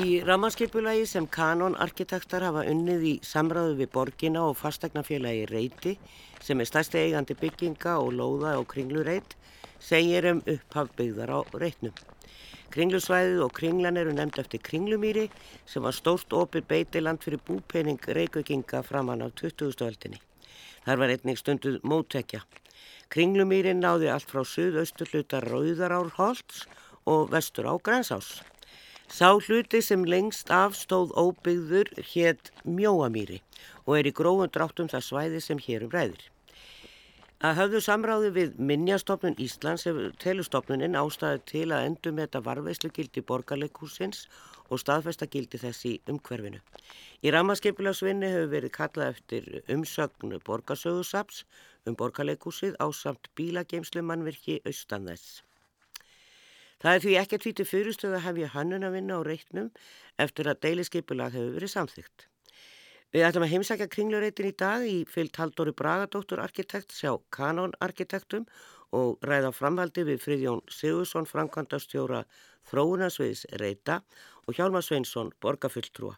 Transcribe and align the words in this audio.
Í 0.00 0.20
rammarskipulagi 0.24 1.02
sem 1.04 1.26
kanonarkitektar 1.28 2.44
hafa 2.46 2.62
unnið 2.70 3.02
í 3.04 3.10
samráðu 3.26 3.74
við 3.82 3.88
borgina 3.92 4.46
og 4.48 4.54
fastegnafélagi 4.56 5.42
Reyti 5.50 5.90
sem 6.40 6.60
er 6.62 6.68
stærsti 6.70 7.02
eigandi 7.02 7.34
bygginga 7.36 7.98
og 8.00 8.14
lóða 8.16 8.54
og 8.62 8.68
kringlureit 8.70 9.34
segir 9.82 10.28
um 10.30 10.40
upphafbyggðar 10.48 11.32
á 11.36 11.40
reitnum. 11.60 11.92
Kringlusvæðið 12.72 13.42
og 13.44 13.52
kringlan 13.58 14.00
eru 14.00 14.14
nefnd 14.16 14.40
eftir 14.40 14.62
kringlumýri 14.70 15.26
sem 15.68 15.84
var 15.84 15.96
stórt 15.98 16.32
opið 16.38 16.68
beitiland 16.70 17.20
fyrir 17.26 17.42
búpening 17.44 18.00
reykvikinga 18.00 18.80
framann 18.86 19.26
af 19.26 19.34
20. 19.42 19.74
öldinni. 19.84 20.22
Þar 20.86 21.02
var 21.02 21.12
einnig 21.16 21.42
stunduð 21.42 21.76
móttekja. 21.84 22.40
Kringlumýrin 23.12 23.84
náði 23.84 24.08
allt 24.14 24.32
frá 24.32 24.46
suðaustur 24.46 25.12
hluta 25.12 25.42
Rauðarárholts 25.44 26.64
og 27.04 27.28
vestur 27.34 27.68
á 27.68 27.76
Grænsás. 27.76 28.38
Sá 29.10 29.28
hluti 29.34 29.80
sem 29.82 30.04
lengst 30.06 30.52
af 30.54 30.76
stóð 30.78 31.10
óbyggður 31.18 31.88
hétt 32.12 32.52
Mjóamýri 32.62 33.40
og 33.82 33.96
er 33.98 34.06
í 34.06 34.12
grófum 34.14 34.52
dráttum 34.54 34.90
það 34.92 35.02
svæði 35.06 35.40
sem 35.42 35.62
hérum 35.64 35.90
ræðir. 35.90 36.22
Að 37.42 37.58
höfðu 37.58 37.80
samráði 37.82 38.30
við 38.36 38.60
Minjastofnun 38.70 39.34
Íslands 39.42 39.88
hefur 39.88 40.14
telustofnunin 40.22 40.94
ástæði 41.02 41.42
til 41.52 41.64
að 41.74 41.88
endur 41.88 42.14
með 42.14 42.28
þetta 42.28 42.44
varveislu 42.50 42.92
gildi 43.00 43.26
borgarleikúsins 43.32 44.22
og 44.70 44.84
staðfesta 44.84 45.26
gildi 45.34 45.58
þessi 45.58 45.96
umhverfinu. 46.14 46.62
Í 47.26 47.34
rammaskeipilagsvinni 47.34 48.30
hefur 48.30 48.50
verið 48.54 48.76
kallað 48.78 49.14
eftir 49.16 49.52
umsögnu 49.66 50.38
borgarsögusaps 50.46 51.42
um 51.82 51.98
borgarleikúsið 51.98 52.78
á 52.78 52.86
samt 52.94 53.32
bílageimslu 53.34 54.06
mannverki 54.06 54.60
austanðess. 54.62 55.40
Það 56.80 56.94
er 56.94 57.04
því 57.04 57.14
ekkert 57.20 57.44
fyrir 57.44 57.68
fyrirstöðu 57.68 58.16
að 58.16 58.26
hefja 58.26 58.50
hannun 58.54 58.86
að 58.88 58.94
vinna 58.96 59.20
á 59.20 59.26
reitnum 59.26 59.70
eftir 60.16 60.48
að 60.48 60.60
deiliskeipula 60.64 61.28
hefur 61.34 61.56
verið 61.58 61.74
samþygt. 61.74 62.26
Við 63.10 63.26
ætlum 63.26 63.44
að 63.44 63.52
heimsækja 63.52 63.88
kringlureitin 63.90 64.48
í 64.48 64.54
dag 64.54 64.84
í 64.86 64.98
fyllt 65.10 65.36
Haldóri 65.40 65.74
Bragadóttur 65.76 66.40
arkitekt 66.40 66.94
sjá 66.94 67.16
kanonarkitektum 67.34 68.46
og 68.96 69.18
ræða 69.26 69.50
framhaldi 69.54 70.06
við 70.06 70.22
Fridjón 70.22 70.62
Sigursson 70.70 71.26
framkvæmdastjóra 71.26 72.22
Þróunarsviðs 72.70 73.44
Reita 73.60 74.00
og 74.46 74.56
Hjálmar 74.56 74.86
Sveinsson 74.86 75.34
borgarfulltrúa. 75.42 76.16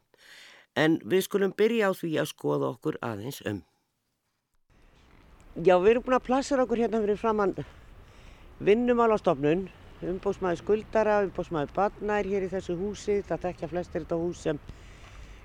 En 0.77 1.01
við 1.05 1.27
skulum 1.27 1.57
byrja 1.57 1.91
á 1.91 1.93
því 1.97 2.15
að 2.21 2.31
skoða 2.33 2.73
okkur 2.77 3.01
aðeins 3.05 3.43
um. 3.49 3.63
Já, 5.57 5.77
við 5.81 5.97
erum 5.97 6.05
búin 6.07 6.17
að 6.17 6.27
plassera 6.29 6.65
okkur 6.65 6.81
hérna 6.81 7.03
fyrir 7.03 7.21
framann 7.21 7.57
vinnumálastofnun 8.63 9.67
umbósmaður 10.11 10.61
skuldara, 10.61 11.21
umbósmaður 11.27 11.73
barnær 11.77 12.27
hér 12.27 12.47
í 12.47 12.51
þessu 12.51 12.77
húsi. 12.79 13.21
Það 13.27 13.43
tekja 13.47 13.69
flestir 13.71 14.03
þetta 14.03 14.19
hús 14.19 14.43
sem 14.47 14.59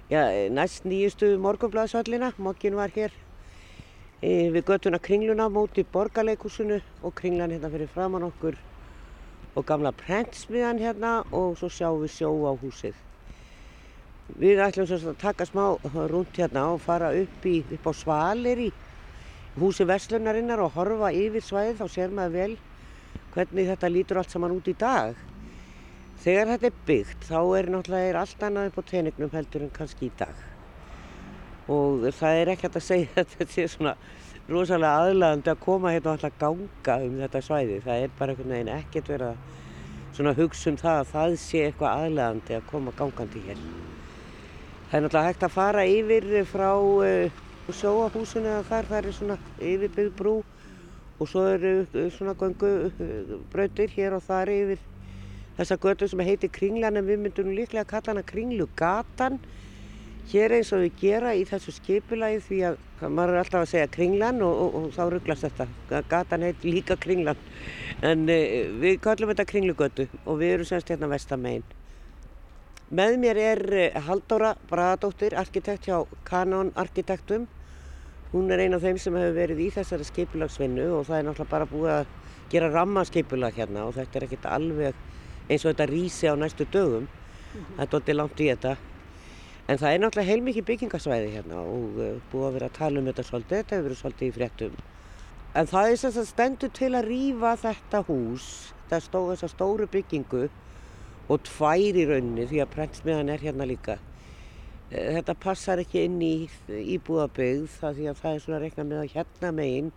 já, 0.09 0.21
næst 0.53 0.87
nýjustu 0.87 1.35
morgunblæðsvallina. 1.43 2.33
Mokkin 2.41 2.77
var 2.77 2.93
hér 2.95 3.13
e, 4.21 4.49
við 4.53 4.63
göttuna 4.69 4.99
kringluna 5.03 5.49
móti 5.53 5.85
borgarleikúsinu 5.93 6.79
og 7.03 7.15
kringlan 7.17 7.53
hérna 7.53 7.71
fyrir 7.73 7.91
framann 7.91 8.25
okkur 8.27 8.57
og 9.57 9.65
gamla 9.65 9.93
prentsmiðan 9.97 10.81
hérna 10.81 11.19
og 11.33 11.57
svo 11.57 11.69
sjáum 11.73 12.03
við 12.03 12.15
sjó 12.17 12.31
á 12.45 12.53
húsið. 12.57 12.95
Við 14.37 14.59
ætlum 14.61 14.87
svo 14.89 15.13
að 15.13 15.21
taka 15.21 15.47
smá 15.47 15.63
rúnt 16.11 16.35
hérna 16.37 16.67
og 16.73 16.81
fara 16.83 17.13
upp, 17.15 17.45
í, 17.47 17.61
upp 17.77 17.87
á 17.89 17.93
svalir 17.95 18.67
í 18.67 18.71
húsi 19.57 19.87
verslunarinnar 19.87 20.61
og 20.61 20.75
horfa 20.75 21.13
yfir 21.15 21.45
svæðið, 21.45 21.79
þá 21.79 21.87
sér 21.89 22.13
maður 22.13 22.35
vel 22.35 22.51
hvernig 23.37 23.67
þetta 23.69 23.89
lítur 23.93 24.17
allt 24.17 24.33
saman 24.33 24.55
út 24.55 24.67
í 24.69 24.73
dag. 24.77 25.17
Þegar 26.23 26.53
þetta 26.55 26.69
er 26.71 26.77
byggt 26.87 27.25
þá 27.29 27.39
er 27.59 27.67
náttúrulega 27.69 28.21
allt 28.23 28.45
annað 28.47 28.69
upp 28.71 28.79
á 28.81 28.89
tenignum 28.89 29.33
heldur 29.35 29.65
en 29.67 29.75
kannski 29.75 30.07
í 30.09 30.15
dag. 30.17 30.39
Og 31.69 32.07
það 32.17 32.39
er 32.39 32.51
ekkert 32.55 32.79
að 32.79 32.87
segja 32.87 33.11
að 33.21 33.35
þetta 33.35 33.53
sé 33.53 33.67
svona 33.69 33.93
rosalega 34.47 35.03
aðlæðandi 35.03 35.53
að 35.53 35.61
koma 35.67 35.93
hérna 35.93 36.13
og 36.13 36.17
alltaf 36.17 36.39
ganga 36.41 36.97
um 37.05 37.21
þetta 37.21 37.43
svæði. 37.45 37.79
Það 37.85 38.05
er 38.07 38.17
bara 38.17 38.33
einhvern 38.33 38.55
veginn 38.55 38.73
ekkert 38.73 39.13
verið 39.13 39.29
að 40.31 40.41
hugsa 40.41 40.71
um 40.71 40.81
það 40.81 41.01
að 41.03 41.11
það 41.13 41.37
sé 41.43 41.65
eitthvað 41.67 42.05
aðlæðandi 42.07 42.57
að 42.57 42.69
koma 42.71 42.95
gangandi 42.97 43.43
hér. 43.45 43.65
Það 44.87 44.97
er 44.97 45.03
náttúrulega 45.05 45.27
hægt 45.29 45.45
að 45.45 45.57
fara 45.59 45.87
yfir 45.91 46.29
frá 46.47 46.69
uh, 46.73 47.41
sjóahúsinu 47.75 48.47
eða 48.49 48.67
þar, 48.71 48.87
það 48.89 48.99
er 48.99 49.17
svona 49.19 49.41
yfirbyggð 49.59 50.13
brú 50.17 50.37
og 51.17 51.29
svo 51.29 51.45
eru 51.49 51.73
uh, 51.85 52.07
svona 52.13 52.35
gangubrautir 52.37 53.93
hér 53.95 54.17
og 54.17 54.25
þar 54.25 54.51
yfir 54.53 54.81
þessa 55.57 55.77
götu 55.81 56.09
sem 56.09 56.21
heitir 56.25 56.53
Kringlan 56.53 56.99
en 56.99 57.07
við 57.07 57.23
myndum 57.23 57.53
líklega 57.55 57.85
að 57.85 57.93
kalla 57.93 58.13
hana 58.13 58.25
Kringlugatan. 58.27 59.39
Hér 60.27 60.57
eins 60.57 60.73
og 60.75 60.83
við 60.83 60.99
gera 61.01 61.31
í 61.39 61.45
þessu 61.47 61.71
skipulagi 61.77 62.41
því 62.43 62.59
að 62.67 62.77
maður 63.07 63.33
er 63.33 63.41
alltaf 63.41 63.63
að 63.63 63.71
segja 63.71 63.89
Kringlan 63.95 64.43
og, 64.43 64.61
og, 64.65 64.77
og 64.77 64.87
þá 64.93 65.03
rugglast 65.13 65.47
þetta. 65.47 65.67
Gatan 66.11 66.45
heit 66.45 66.67
líka 66.67 66.99
Kringlan. 66.99 67.39
En 68.05 68.27
uh, 68.29 68.77
við 68.83 69.01
kallum 69.01 69.33
þetta 69.33 69.49
Kringlugötu 69.49 70.07
og 70.25 70.41
við 70.43 70.57
erum 70.57 70.69
semst 70.69 70.93
hérna 70.93 71.09
vestamegin 71.09 71.65
með 72.87 73.17
mér 73.19 73.37
er 73.41 73.61
Haldóra 74.05 74.53
Bragadóttir 74.69 75.33
arkitekt 75.35 75.89
hjá 75.89 76.05
Canon 76.23 76.69
Arkitektum 76.79 77.47
Hún 78.33 78.51
er 78.51 78.59
eina 78.59 78.75
af 78.75 78.83
þeim 78.83 78.97
sem 78.99 79.15
hefur 79.15 79.37
verið 79.37 79.61
í 79.63 79.69
þessari 79.71 80.05
skipulagsvinnu 80.07 80.87
og 80.97 81.05
það 81.07 81.17
er 81.17 81.27
náttúrulega 81.29 81.51
bara 81.53 81.69
búið 81.71 81.93
að 81.93 82.09
gera 82.51 82.71
rammaskipulag 82.73 83.55
hérna 83.55 83.85
og 83.87 83.95
þetta 83.95 84.19
er 84.19 84.25
ekkert 84.27 84.47
alveg 84.51 84.99
eins 85.47 85.63
og 85.63 85.71
þetta 85.71 85.87
rýsi 85.91 86.27
á 86.27 86.35
næstu 86.35 86.67
dögum. 86.67 87.07
Mm 87.07 87.61
-hmm. 87.61 87.75
Það 87.77 87.83
er 87.85 87.91
doldið 87.91 88.15
langt 88.15 88.39
í 88.39 88.49
þetta. 88.51 88.77
En 89.67 89.77
það 89.77 89.93
er 89.93 89.99
náttúrulega 89.99 90.31
heilmikið 90.31 90.65
byggingasvæði 90.65 91.31
hérna 91.31 91.61
og 91.61 91.97
uh, 91.99 92.19
búið 92.31 92.47
að 92.47 92.53
vera 92.53 92.65
að 92.65 92.77
tala 92.77 92.99
um 92.99 93.05
þetta 93.05 93.23
svolítið, 93.23 93.57
þetta 93.57 93.75
hefur 93.75 93.87
verið 93.87 94.01
svolítið 94.01 94.27
í 94.27 94.35
fréttum. 94.37 94.75
En 95.55 95.67
það 95.67 95.91
er 95.91 95.95
sem 95.95 96.25
stendur 96.25 96.69
til 96.69 96.91
að 96.95 97.07
rýfa 97.07 97.55
þetta 97.63 98.03
hús, 98.07 98.73
stóð 98.87 99.31
þessa 99.31 99.47
stóru 99.47 99.87
byggingu 99.87 100.49
og 101.27 101.43
tvær 101.43 101.99
í 101.99 102.05
raunni 102.07 102.45
því 102.47 102.61
að 102.63 102.73
prentsmiðan 102.75 103.29
er 103.29 103.43
hérna 103.43 103.67
líka. 103.67 103.97
Eh, 104.87 105.17
þetta 105.17 105.33
passar 105.35 105.81
ekki 105.83 106.05
inn 106.07 106.21
í 106.23 106.47
íbúðabögð 106.95 107.71
það 107.81 107.97
því 107.97 108.05
að 108.07 108.19
það 108.21 108.35
er 108.35 108.43
svona 108.45 108.59
reikna 108.61 108.85
með 108.87 109.01
að 109.01 109.15
hérna 109.17 109.49
megin, 109.57 109.89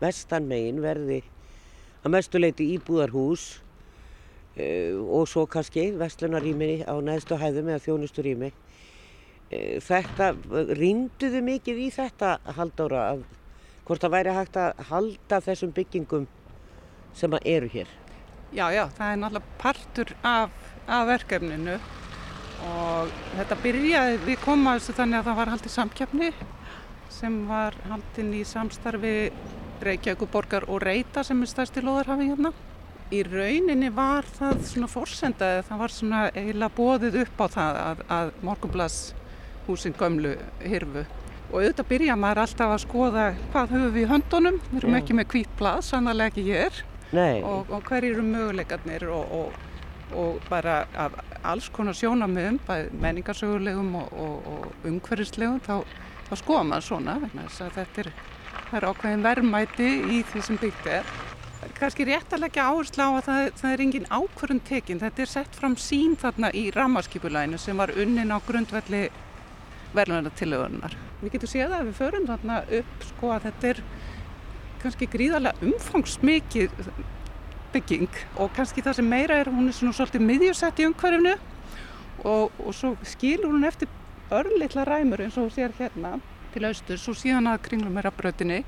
vestan 0.00 0.48
megin 0.48 0.80
verði 0.80 1.18
að 2.00 2.14
mestuleiti 2.14 2.68
íbúðarhús 2.76 3.44
uh, 4.56 4.94
og 5.02 5.26
svo 5.28 5.44
kannski 5.50 5.90
vestlunarími 5.98 6.86
á 6.86 6.94
neðstu 7.02 7.36
hæðum 7.36 7.68
eða 7.72 7.82
þjónusturými. 7.84 8.52
Uh, 9.50 9.76
þetta, 9.84 10.30
rýnduðu 10.78 11.44
mikið 11.44 11.84
í 11.84 11.90
þetta 11.98 12.38
haldóra 12.56 13.04
að 13.10 13.26
hvort 13.84 14.04
það 14.04 14.14
væri 14.16 14.36
hægt 14.38 14.60
að 14.62 14.84
halda 14.92 15.42
þessum 15.44 15.76
byggingum 15.76 16.28
sem 17.18 17.36
að 17.36 17.52
eru 17.56 17.72
hér? 17.74 17.94
Já, 18.54 18.70
já, 18.72 18.86
það 18.96 19.10
er 19.10 19.22
náttúrulega 19.26 19.56
partur 19.60 20.16
af, 20.24 20.68
af 20.86 21.08
verkefninu 21.10 21.80
og 22.66 23.12
þetta 23.36 23.58
byrjaði, 23.62 24.16
við 24.26 24.40
komum 24.42 24.70
að 24.70 24.80
þessu 24.80 24.96
þannig 24.96 25.18
að 25.18 25.28
það 25.28 25.38
var 25.38 25.52
haldið 25.52 25.74
samkjöfni 25.74 26.30
sem 27.18 27.36
var 27.48 27.76
haldinn 27.88 28.32
í 28.36 28.42
samstarfi 28.46 29.12
Reykjavíkuborgar 29.82 30.66
og 30.66 30.82
Reita 30.82 31.22
sem 31.26 31.38
er 31.42 31.50
stærsti 31.50 31.82
loðarhafi 31.84 32.32
hérna. 32.32 32.50
Í 33.14 33.22
rauninni 33.24 33.88
var 33.94 34.26
það 34.36 34.64
svona 34.68 34.88
fórsendaði, 34.90 35.62
það 35.68 35.82
var 35.84 35.94
svona 35.94 36.24
eiginlega 36.34 36.76
bóðið 36.76 37.20
upp 37.22 37.40
á 37.40 37.46
það 37.54 37.78
að, 37.84 38.02
að 38.18 38.32
morgunblasshúsin 38.48 39.96
gömlu 39.98 40.34
hirfu 40.60 41.06
og 41.48 41.62
auðvitað 41.62 41.88
byrja 41.88 42.18
maður 42.20 42.42
alltaf 42.42 42.74
að 42.74 42.82
skoða 42.82 43.22
hvað 43.54 43.70
höfum 43.72 43.94
við 43.94 44.02
í 44.02 44.08
höndunum, 44.10 44.58
við 44.68 44.82
erum 44.82 44.96
Já. 44.96 44.98
ekki 44.98 45.16
með 45.16 45.30
hvít 45.32 45.54
blad, 45.56 45.86
sannlega 45.86 46.28
ekki 46.28 46.44
er 46.66 46.82
og, 47.48 47.70
og 47.72 47.88
hver 47.88 48.04
eru 48.04 48.24
möguleikarnir 48.26 49.06
og, 49.08 49.32
og 49.38 49.68
og 50.12 50.40
bara 50.50 50.84
af 50.96 51.12
alls 51.46 51.68
konar 51.72 51.96
sjónamöðum, 51.96 52.58
menningarsögulegum 53.02 53.94
og, 54.00 54.12
og, 54.12 54.50
og 54.52 54.88
umhverfislegum, 54.88 55.60
þá, 55.64 55.82
þá 56.28 56.34
skoða 56.40 56.66
maður 56.70 56.86
svona 56.88 57.16
þess 57.24 57.64
að 57.64 57.78
þetta 57.78 58.04
er, 58.04 58.12
er 58.78 58.86
ákveðin 58.90 59.26
verðmæti 59.26 59.88
í 60.18 60.22
því 60.30 60.44
sem 60.48 60.60
byggt 60.60 60.90
er. 60.98 61.12
Kanski 61.78 62.06
rétt 62.06 62.32
að 62.34 62.44
leggja 62.44 62.68
áherslu 62.70 63.06
á 63.06 63.10
að 63.10 63.24
það, 63.26 63.40
það 63.60 63.72
er 63.72 63.82
engin 63.84 64.10
ákvörðun 64.10 64.64
tekinn, 64.66 65.00
þetta 65.02 65.24
er 65.24 65.30
sett 65.30 65.58
fram 65.58 65.74
sín 65.78 66.14
þarna 66.18 66.52
í 66.54 66.68
rammarskipulæinu 66.74 67.58
sem 67.60 67.78
var 67.78 67.92
unnin 67.98 68.34
á 68.34 68.38
grundvelli 68.46 69.08
verðlunartillögunar. 69.94 70.94
Við 71.22 71.34
getum 71.34 71.50
séð 71.50 71.74
að 71.74 71.88
við 71.88 71.98
förum 71.98 72.28
þarna 72.28 72.60
upp 72.78 73.06
sko 73.08 73.32
að 73.34 73.48
þetta 73.48 73.70
er 73.72 73.82
kannski 74.82 75.08
gríðarlega 75.10 75.66
umfangsmikið 75.66 76.74
bygging 77.78 78.08
og 78.36 78.50
kannski 78.56 78.84
það 78.84 78.98
sem 78.98 79.08
meira 79.08 79.38
er 79.40 79.52
hún 79.52 79.70
er 79.70 79.76
svona 79.78 79.96
svolítið 79.96 80.26
miðjusett 80.28 80.82
í 80.82 80.88
umhverfnu 80.88 81.36
og, 82.24 82.50
og 82.58 82.74
svo 82.74 82.92
skilur 83.06 83.54
hún 83.54 83.68
eftir 83.68 83.88
örlittla 84.34 84.84
ræmur 84.84 85.24
eins 85.24 85.38
og 85.40 85.52
sér 85.54 85.72
hérna 85.78 86.18
til 86.52 86.66
austur 86.68 87.00
svo 87.00 87.14
síðan 87.16 87.48
að 87.50 87.62
kringlum 87.68 87.96
er 88.00 88.10
að 88.10 88.18
brötinni 88.18 88.62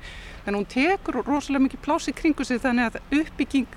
en 0.45 0.57
hún 0.57 0.67
tekur 0.69 1.21
rosalega 1.25 1.67
mikið 1.67 1.83
plási 1.85 2.15
kringu 2.15 2.45
sig 2.47 2.61
þannig 2.63 2.91
að 2.91 3.21
uppbygging 3.21 3.67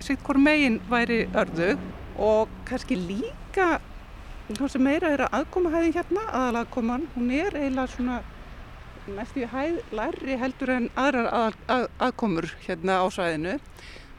sitt 0.00 0.22
hvort 0.24 0.40
megin 0.40 0.80
væri 0.90 1.22
örðu 1.36 1.76
og 2.20 2.52
kannski 2.68 2.98
líka 2.98 3.78
þá 4.58 4.66
sem 4.72 4.82
meira 4.82 5.10
er 5.14 5.22
að 5.24 5.34
aðkomahæðin 5.40 5.94
hérna, 5.94 6.26
aðalaðkoman, 6.34 7.06
hún 7.14 7.30
er 7.34 7.54
eiginlega 7.54 7.92
svona 7.92 8.20
næstu 9.10 9.44
í 9.44 9.48
hæð 9.50 9.78
lærri 9.96 10.38
heldur 10.40 10.72
en 10.74 10.88
aðrar 10.98 11.28
að, 11.34 11.58
að, 11.70 11.86
aðkomur 12.06 12.48
hérna 12.66 12.98
á 13.02 13.06
svæðinu. 13.14 13.54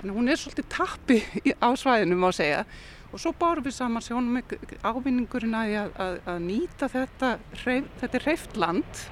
Þannig 0.01 0.17
hún 0.17 0.29
er 0.33 0.39
svolítið 0.41 0.65
tappi 0.73 1.17
á 1.61 1.69
svæðinu 1.77 2.15
má 2.17 2.31
segja. 2.33 2.63
Og 3.13 3.21
svo 3.21 3.35
bárum 3.37 3.67
við 3.67 3.75
saman 3.75 4.01
sjónum 4.01 4.39
ávinningurinn 4.81 5.53
að, 5.53 5.91
að, 6.01 6.15
að 6.31 6.39
nýta 6.41 6.89
þetta, 6.89 7.29
hreif, 7.61 7.91
þetta 8.01 8.17
er 8.17 8.25
hreiftland 8.25 9.03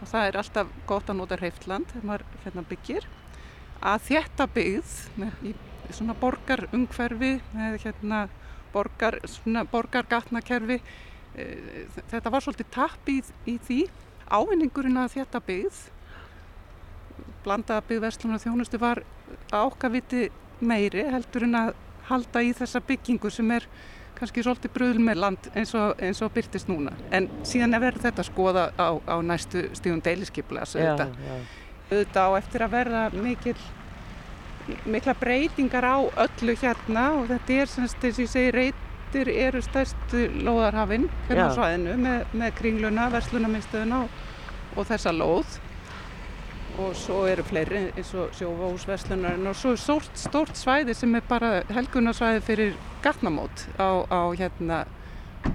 og 0.00 0.08
það 0.08 0.28
er 0.28 0.38
alltaf 0.40 0.70
gott 0.88 1.12
að 1.12 1.18
nota 1.18 1.36
hreiftland 1.42 1.92
þegar 1.92 2.08
maður 2.08 2.24
hérna 2.46 2.64
byggir. 2.70 3.08
Að 3.84 4.08
þetta 4.08 4.48
byggð 4.56 4.96
með, 5.20 5.44
í 5.44 5.54
svona 5.98 6.16
borgarungferfi 6.24 7.32
með 7.52 7.78
hérna 7.84 8.24
borgar, 8.72 9.20
svona 9.28 9.66
borgargatnakerfi. 9.68 10.80
E, 11.36 11.48
þetta 12.14 12.32
var 12.32 12.46
svolítið 12.46 12.72
tapp 12.80 13.12
í, 13.12 13.20
því. 13.44 13.82
Ávinningurinn 14.30 15.02
að 15.04 15.18
þetta 15.18 15.44
byggð 15.44 15.84
blandaða 17.44 17.84
byggð 17.88 18.04
Vestlunar 18.04 18.40
þjónustu 18.42 18.80
var 18.80 19.02
ákaviti 19.52 20.28
meiri 20.60 21.06
heldur 21.10 21.46
en 21.46 21.56
að 21.58 21.72
halda 22.10 22.42
í 22.44 22.52
þessa 22.56 22.82
byggingu 22.84 23.30
sem 23.32 23.50
er 23.54 23.66
kannski 24.18 24.42
svolítið 24.44 24.72
bröðl 24.74 25.00
með 25.04 25.20
land 25.22 25.46
eins 25.56 25.72
og, 25.78 25.94
eins 26.02 26.20
og 26.20 26.32
byrtist 26.34 26.68
núna. 26.68 26.92
En 27.16 27.30
síðan 27.46 27.76
er 27.76 27.84
verið 27.86 28.04
þetta 28.08 28.24
að 28.24 28.28
skoða 28.28 28.64
á, 28.76 28.88
á 29.00 29.16
næstu 29.24 29.62
stíðum 29.78 30.02
deiliskypla. 30.04 30.66
Þetta 31.90 32.26
á 32.26 32.30
eftir 32.36 32.64
að 32.66 32.74
verða 32.74 33.04
mikil, 33.16 33.56
mikla 34.84 35.14
breytingar 35.18 35.88
á 35.88 35.98
öllu 36.26 36.56
hérna 36.60 37.06
og 37.16 37.30
þetta 37.32 37.56
er 37.62 37.72
sem 37.72 37.88
ég 37.88 38.30
segi 38.34 38.52
reytir 38.58 39.32
eru 39.32 39.62
stærstu 39.64 40.26
lóðarhafinn 40.44 41.08
hérna 41.30 41.48
á 41.48 41.56
svæðinu 41.56 41.96
með, 42.04 42.36
með 42.42 42.54
kringluna, 42.60 43.08
verslunarminnstöðuna 43.16 44.04
og, 44.04 44.20
og 44.76 44.90
þessa 44.92 45.16
lóð 45.16 45.58
og 46.78 46.94
svo 46.96 47.24
eru 47.28 47.42
fleiri 47.46 47.88
eins 47.90 48.12
og 48.14 48.30
sjófáhúsverslunarinn 48.38 49.50
og 49.50 49.56
svo 49.58 49.74
er 49.74 49.82
stórt, 49.82 50.10
stórt 50.18 50.56
svæði 50.58 50.94
sem 50.96 51.14
er 51.18 51.26
bara 51.28 51.50
helgunarsvæði 51.70 52.40
fyrir 52.46 52.78
gatnamót 53.04 53.66
á, 53.80 54.06
á 54.06 54.20
hérna 54.38 54.84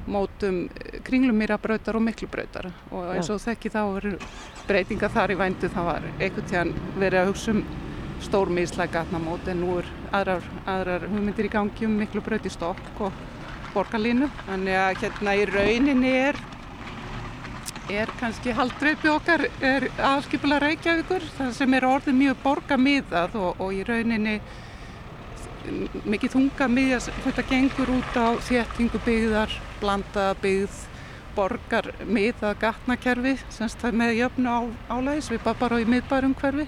mótum 0.09 0.65
kringlumýrabrautar 1.05 1.95
og 1.95 2.05
miklubrautar. 2.05 2.71
Og 2.91 3.11
eins 3.15 3.29
og 3.29 3.41
þekki 3.43 3.71
þá 3.73 3.81
eru 3.83 4.13
breytinga 4.67 5.09
þar 5.13 5.33
í 5.33 5.39
væntu 5.39 5.69
það 5.73 5.89
var 5.91 6.07
einhvern 6.19 6.49
tíðan 6.49 6.73
verið 6.97 7.21
að 7.21 7.29
hugsa 7.31 7.53
um 7.53 7.61
stórmísla 8.25 8.87
gatnamót 8.89 9.47
en 9.51 9.61
nú 9.61 9.77
er 9.81 9.89
aðrar, 10.15 10.45
aðrar 10.65 11.07
hugmyndir 11.11 11.49
í 11.49 11.53
gangi 11.53 11.87
um 11.87 11.97
miklubraut 11.99 12.47
í 12.47 12.53
stokk 12.53 13.01
og 13.05 13.23
borgarlínu. 13.75 14.29
Þannig 14.47 14.81
að 14.81 15.01
hérna 15.03 15.37
í 15.37 15.47
rauninni 15.51 16.13
er 16.29 16.39
er 17.93 18.09
kannski 18.19 18.53
haldreipi 18.55 19.09
okkar 19.11 19.45
er 19.61 19.87
aðskipula 20.01 20.57
Reykjavíkur 20.63 21.25
það 21.37 21.51
sem 21.57 21.75
er 21.77 21.85
orðið 21.85 22.17
mjög 22.17 22.39
borgamiðað 22.43 23.35
og, 23.37 23.61
og 23.61 23.73
í 23.75 23.83
rauninni 23.85 24.39
mikið 26.05 26.33
þunga 26.35 26.67
miðja 26.69 26.99
þetta 27.09 27.45
gengur 27.49 27.91
út 27.95 28.17
á 28.17 28.27
þéttingu 28.45 29.01
byggðar, 29.05 29.53
blandaða 29.81 30.37
byggð 30.41 30.81
borgar 31.35 31.91
miðað 32.05 32.59
gatnakerfi 32.63 33.35
semst 33.53 33.81
það 33.81 33.99
með 34.01 34.13
jöfnu 34.21 34.55
á, 34.55 34.61
álægis 34.93 35.29
við 35.33 35.47
bara 35.59 35.81
í 35.81 35.87
miðbærum 35.89 36.35
hverfi. 36.39 36.67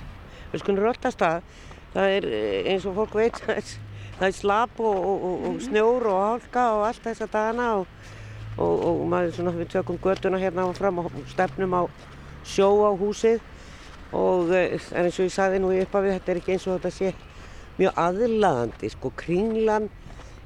Við 0.52 0.64
skulum 0.64 0.84
röldast 0.84 1.24
að 1.24 1.42
það 1.94 2.16
er 2.18 2.28
eh, 2.30 2.72
eins 2.74 2.86
og 2.88 2.98
fólk 2.98 3.16
veit 3.18 3.40
það 4.18 4.28
er 4.28 4.36
slap 4.36 4.82
og, 4.82 4.98
og, 4.98 5.48
og 5.50 5.60
snjór 5.66 6.10
og 6.12 6.22
hálka 6.26 6.68
og 6.76 6.86
allt 6.90 7.06
þess 7.06 7.26
að 7.26 7.34
dana 7.38 7.70
og 7.82 8.14
og, 8.58 8.74
og 8.90 9.04
maður 9.10 9.36
svona, 9.38 9.54
við 9.56 9.72
tökum 9.76 10.00
göduna 10.02 10.42
hérna 10.42 10.66
fram 10.78 11.04
og 11.04 11.12
stefnum 11.30 11.78
á 11.78 11.82
sjó 12.48 12.70
á 12.88 12.92
húsið 12.98 13.42
og 14.16 14.54
eh, 14.56 14.78
en 14.94 15.06
eins 15.06 15.20
og 15.20 15.28
ég 15.28 15.34
saði 15.34 15.62
nú 15.62 15.72
í 15.76 15.82
uppafið 15.84 16.18
þetta 16.18 16.32
er 16.32 16.42
ekki 16.42 16.56
eins 16.56 16.68
og 16.68 16.78
þetta 16.78 16.94
sé 16.96 17.14
mjög 17.78 18.02
aðlaðandi 18.04 18.92
sko 18.94 19.12
kringlan 19.20 19.90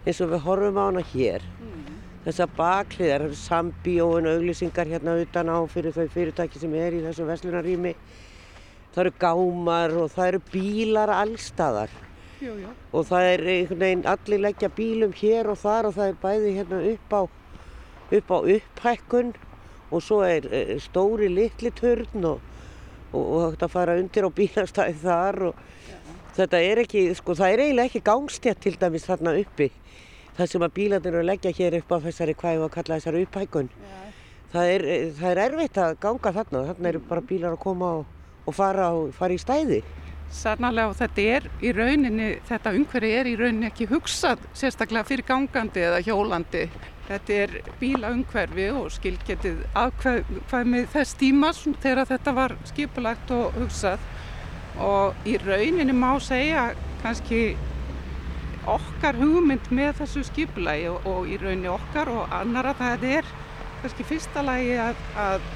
eins 0.06 0.22
og 0.24 0.32
við 0.34 0.46
horfum 0.48 0.80
á 0.82 0.84
hana 0.88 1.04
hér 1.14 1.46
mm. 1.46 1.98
þessar 2.26 2.54
bakliðar, 2.58 3.28
sambíóin 3.38 4.30
auglýsingar 4.32 4.90
hérna 4.90 5.16
utan 5.22 5.52
á 5.54 5.58
fyrir 5.70 5.96
þau 5.96 6.08
fyrirtæki 6.12 6.62
sem 6.62 6.74
er 6.76 6.98
í 6.98 7.04
þessu 7.06 7.28
veslunarími 7.30 7.94
það 8.92 9.04
eru 9.06 9.14
gámar 9.22 10.00
og 10.02 10.10
það 10.16 10.32
eru 10.32 10.42
bílar 10.52 11.14
allstaðar 11.16 11.94
jú, 12.42 12.56
jú. 12.60 12.74
og 12.92 13.06
það 13.08 13.28
er 13.30 13.46
einhvern 13.54 13.84
veginn 13.86 14.08
allir 14.10 14.44
leggja 14.48 14.72
bílum 14.74 15.14
hér 15.22 15.52
og 15.54 15.62
þar 15.62 15.92
og 15.92 15.96
það 16.00 16.10
er 16.10 16.20
bæði 16.26 16.56
hérna 16.58 16.82
upp 16.92 17.16
á 17.16 17.22
upp 18.18 18.32
á 18.36 18.38
upphækkun 18.56 19.34
og 19.92 20.04
svo 20.04 20.22
er 20.26 20.48
eh, 20.52 20.78
stóri 20.80 21.30
litli 21.32 21.72
törn 21.76 22.26
og, 22.26 22.40
og, 23.12 23.22
og 23.22 23.44
hægt 23.50 23.66
að 23.66 23.74
fara 23.74 23.98
undir 24.00 24.28
á 24.28 24.32
bílastæði 24.32 24.98
þar 25.04 25.40
og 25.50 25.56
Já. 25.90 25.98
þetta 26.40 26.62
er 26.68 26.84
ekki, 26.86 27.04
sko 27.18 27.36
það 27.36 27.56
er 27.56 27.64
eiginlega 27.66 27.92
ekki 27.92 28.04
gangstjætt 28.08 28.64
til 28.64 28.78
dæmis 28.80 29.08
þarna 29.08 29.36
uppi. 29.42 29.72
Það 30.38 30.52
sem 30.54 30.64
að 30.64 30.76
bílandir 30.78 31.12
eru 31.12 31.24
að 31.26 31.28
leggja 31.28 31.52
hér 31.58 31.80
upp 31.82 31.92
á 31.92 31.98
þessari 32.08 32.38
hvað 32.40 32.56
ég 32.56 32.62
var 32.62 32.70
að 32.70 32.76
kalla 32.78 33.00
þessari 33.00 33.26
upphækkun. 33.26 33.74
Það 34.52 34.76
er, 34.76 34.86
eh, 34.86 35.10
það 35.20 35.32
er 35.32 35.44
erfitt 35.48 35.82
að 35.82 35.98
ganga 36.06 36.36
þarna, 36.38 36.64
þarna 36.70 36.94
eru 36.94 37.04
bara 37.10 37.28
bílar 37.34 37.58
að 37.58 37.64
koma 37.66 37.92
og, 38.00 38.06
og 38.48 38.56
fara, 38.56 38.88
fara 39.16 39.36
í 39.36 39.42
stæði. 39.42 39.82
Sannarlega 40.32 40.94
og 40.94 40.96
þetta 40.96 41.24
er 41.28 41.48
í 41.60 41.74
rauninni, 41.76 42.28
þetta 42.48 42.72
umhverfi 42.78 43.12
er 43.12 43.28
í 43.28 43.36
rauninni 43.36 43.68
ekki 43.68 43.90
hugsað 43.90 44.40
sérstaklega 44.56 45.04
fyrir 45.10 45.28
gangandi 45.28 45.84
eða 45.84 46.00
hjólandi 46.06 46.70
Þetta 47.12 47.38
er 47.44 47.56
bílaungverfi 47.82 48.70
og 48.72 48.86
skilgetið 48.96 49.66
afkvæmið 49.76 50.86
þess 50.94 51.18
tímas 51.20 51.58
þegar 51.84 52.08
þetta 52.08 52.34
var 52.38 52.56
skipulagt 52.70 53.34
og 53.36 53.58
hugsað. 53.58 54.06
Og 54.80 55.28
í 55.28 55.36
rauninni 55.42 55.92
má 55.92 56.14
segja 56.24 56.70
kannski 57.02 57.42
okkar 58.72 59.18
hugmynd 59.20 59.68
með 59.74 59.98
þessu 60.00 60.24
skipulagi 60.30 60.88
og, 60.94 61.04
og 61.10 61.28
í 61.28 61.40
rauninni 61.42 61.68
okkar 61.72 62.12
og 62.14 62.32
annara 62.38 62.72
það 62.80 63.06
er 63.18 63.32
kannski 63.82 64.06
fyrsta 64.08 64.44
lagi 64.46 64.78
að, 64.80 65.02
að 65.20 65.48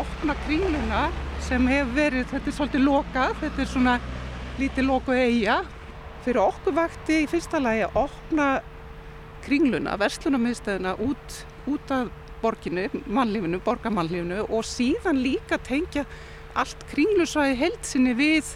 opna 0.00 0.36
kringluna 0.46 1.02
sem 1.44 1.66
hefur 1.68 1.92
verið, 1.96 2.28
þetta 2.30 2.50
er 2.50 2.56
svolítið 2.56 2.86
lokað, 2.86 3.34
þetta 3.42 3.62
er 3.62 3.70
svona 3.70 3.96
lítið 4.56 4.88
lokuð 4.88 5.20
eiga 5.20 5.58
fyrir 6.24 6.42
okkur 6.42 6.74
vakti 6.78 7.20
í 7.22 7.28
fyrsta 7.30 7.60
lagi 7.62 7.84
að 7.86 8.00
opna 8.06 8.48
kringluna, 9.46 9.96
verslunarmiðstöðuna 10.00 10.96
út, 11.06 11.42
út 11.70 11.92
af 11.94 12.10
borginu, 12.42 12.86
mannlífinu, 13.06 13.60
borgamannlífinu 13.64 14.44
og 14.46 14.64
síðan 14.66 15.22
líka 15.22 15.58
tengja 15.64 16.04
allt 16.56 16.86
kringlusvæði 16.90 17.58
heilsinni 17.60 18.14
við 18.16 18.54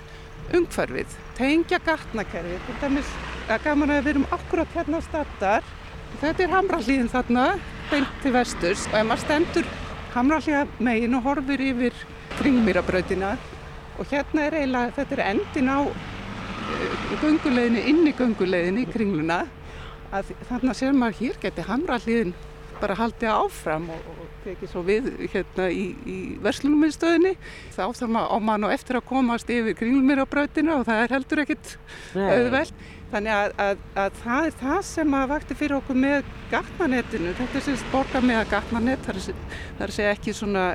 umhverfið, 0.57 1.19
tengja 1.39 1.79
gatnakerfi, 1.87 2.59
þetta 2.67 2.91
er 3.55 3.63
gaman 3.65 3.93
að 3.93 4.01
við 4.01 4.13
erum 4.15 4.27
akkurat 4.35 4.73
hérna 4.75 4.99
á 4.99 5.03
startar, 5.07 5.69
þetta 6.21 6.45
er 6.45 6.55
Hamrallíðin 6.55 7.13
þarna, 7.13 7.45
beint 7.91 8.17
til 8.25 8.33
vesturs. 8.35 8.87
Og 8.91 8.99
ef 8.99 9.07
maður 9.07 9.25
stendur 9.25 9.71
Hamrallíða 10.15 10.65
megin 10.83 11.17
og 11.19 11.27
horfir 11.29 11.63
yfir 11.71 12.03
kringmýrabrautina 12.41 13.37
og 14.01 14.09
hérna 14.11 14.47
er 14.49 14.59
eiginlega, 14.61 14.95
þetta 14.97 15.17
er 15.17 15.25
endin 15.29 15.71
á 15.71 15.79
eh, 15.87 17.17
gunguleginni, 17.23 17.87
inni 17.93 18.15
gunguleginni 18.17 18.87
í 18.87 18.91
kringluna 18.91 19.43
að 19.45 19.60
þannig 20.11 20.71
að 20.73 20.79
sér 20.81 20.97
maður 20.97 21.21
hér 21.21 21.41
geti 21.45 21.67
hamralliðin 21.69 22.35
bara 22.81 22.97
haldið 22.99 23.35
áfram 23.37 23.91
og 23.95 24.09
tekið 24.45 24.73
svo 24.73 24.85
við 24.87 25.11
hérna 25.33 25.69
í, 25.73 25.85
í 26.05 26.19
verslunuminstöðinni 26.45 27.35
þá 27.75 27.83
þarf 27.83 28.09
maður 28.15 28.33
á 28.33 28.39
mann 28.51 28.69
og 28.69 28.75
eftir 28.77 29.01
að 29.01 29.09
komast 29.11 29.53
yfir 29.53 29.77
kringlumir 29.79 30.23
á 30.23 30.27
brautinu 30.31 30.79
og 30.79 30.89
það 30.89 31.05
er 31.05 31.15
heldur 31.17 31.45
ekkit 31.45 31.77
auðveld 32.15 32.89
þannig 33.11 33.35
að, 33.35 33.53
að, 33.59 33.81
að 33.99 34.19
það 34.21 34.49
er 34.49 34.57
það 34.61 34.81
sem 34.87 35.15
að 35.19 35.31
vakti 35.33 35.57
fyrir 35.59 35.77
okkur 35.81 35.99
með 35.99 36.29
gatnanettinu 36.51 37.33
þetta 37.39 37.59
er 37.59 37.65
sérst 37.67 37.89
borga 37.91 38.23
með 38.23 38.41
að 38.41 38.51
gatnanett 38.53 39.07
það 39.07 39.21
er, 39.21 39.41
það 39.79 39.95
segja 39.97 40.13
ekki 40.15 40.35
svona 40.37 40.67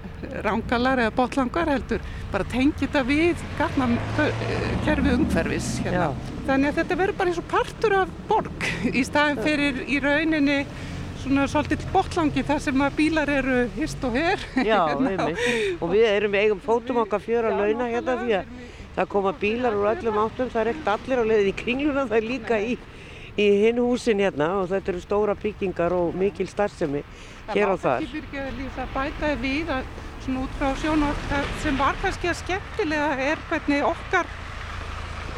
rángalar 0.46 1.02
eða 1.06 1.14
botlangar 1.16 1.72
heldur. 1.72 2.04
Bara 2.34 2.48
tengið 2.52 2.82
þetta 2.86 3.04
við 3.08 3.46
gatnakerfi 3.60 5.14
umhverfis 5.16 5.70
hérna. 5.86 6.10
þannig 6.48 6.72
að 6.72 6.82
þetta 6.82 7.00
verður 7.02 7.20
bara 7.22 7.32
eins 7.32 7.42
og 7.42 7.48
partur 7.54 7.98
af 8.02 8.18
borg 8.30 8.68
í 8.92 9.06
staðin 9.08 9.42
fyrir 9.46 9.82
í 9.88 10.02
rauninni 10.04 10.60
svona 11.26 11.46
svolítið 11.50 11.86
botlangi 11.94 12.44
þar 12.46 12.62
sem 12.62 12.82
að 12.86 12.98
bílar 13.00 13.32
eru 13.34 13.58
hist 13.76 14.04
og 14.06 14.16
her 14.18 14.42
Já, 14.70 14.82
og 14.94 15.88
við 15.90 16.06
erum 16.12 16.38
eigum 16.38 16.62
fótum 16.62 17.02
okkar 17.02 17.24
fjöra 17.24 17.54
launa 17.54 17.90
hérna 17.90 18.18
því 18.22 18.36
að 18.40 18.52
það 18.96 19.10
koma 19.12 19.34
bílar 19.40 19.76
úr 19.76 19.90
öllum 19.92 20.20
áttum, 20.22 20.52
það 20.54 20.62
er 20.62 20.72
ekkert 20.72 20.92
allir 20.94 21.22
á 21.22 21.26
leiðin 21.32 21.50
í 21.50 21.56
kringluna, 21.64 22.06
það 22.08 22.20
er 22.20 22.28
líka 22.30 22.60
í, 22.62 22.78
í 23.36 23.48
hinn 23.66 23.82
húsin 23.82 24.22
hérna 24.24 24.52
og 24.62 24.70
þetta 24.72 24.94
eru 24.94 25.04
stóra 25.04 25.36
byggingar 25.42 25.96
og 25.98 26.16
mikil 26.16 26.48
starfsemi 26.48 27.02
hér 27.52 27.74
og 27.74 27.82
þar. 27.82 28.06
Það 28.06 28.14
má 28.14 28.22
ekki 28.22 28.70
að 28.86 28.96
bæta 28.96 29.34
við 29.42 29.74
að 29.76 29.92
svona 30.26 30.46
út 30.46 30.58
frá 30.62 30.72
sjónu 30.82 31.12
sem 31.62 31.78
var 31.82 32.00
kannski 32.02 32.32
að 32.32 32.42
skemmtilega 32.44 33.10
er 33.28 33.42
hvernig 33.50 33.86
okkar 33.86 34.30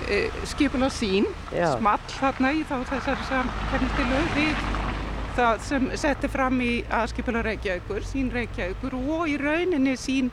e, 0.08 0.20
skipula 0.54 0.92
sín, 0.94 1.28
Já. 1.52 1.72
small 1.80 2.04
þarna 2.20 2.54
í 2.56 2.62
þá 2.68 2.78
þessari 2.92 3.30
samkennistilu 3.32 4.22
við 4.38 4.68
það 5.38 5.60
sem 5.68 5.84
setti 6.00 6.30
fram 6.32 6.62
í 6.66 6.72
aðskipula 6.94 7.44
Reykjavíkur, 7.46 8.06
sín 8.08 8.32
Reykjavíkur 8.34 8.96
og 8.98 9.28
í 9.30 9.36
rauninni 9.38 9.94
sín, 10.00 10.32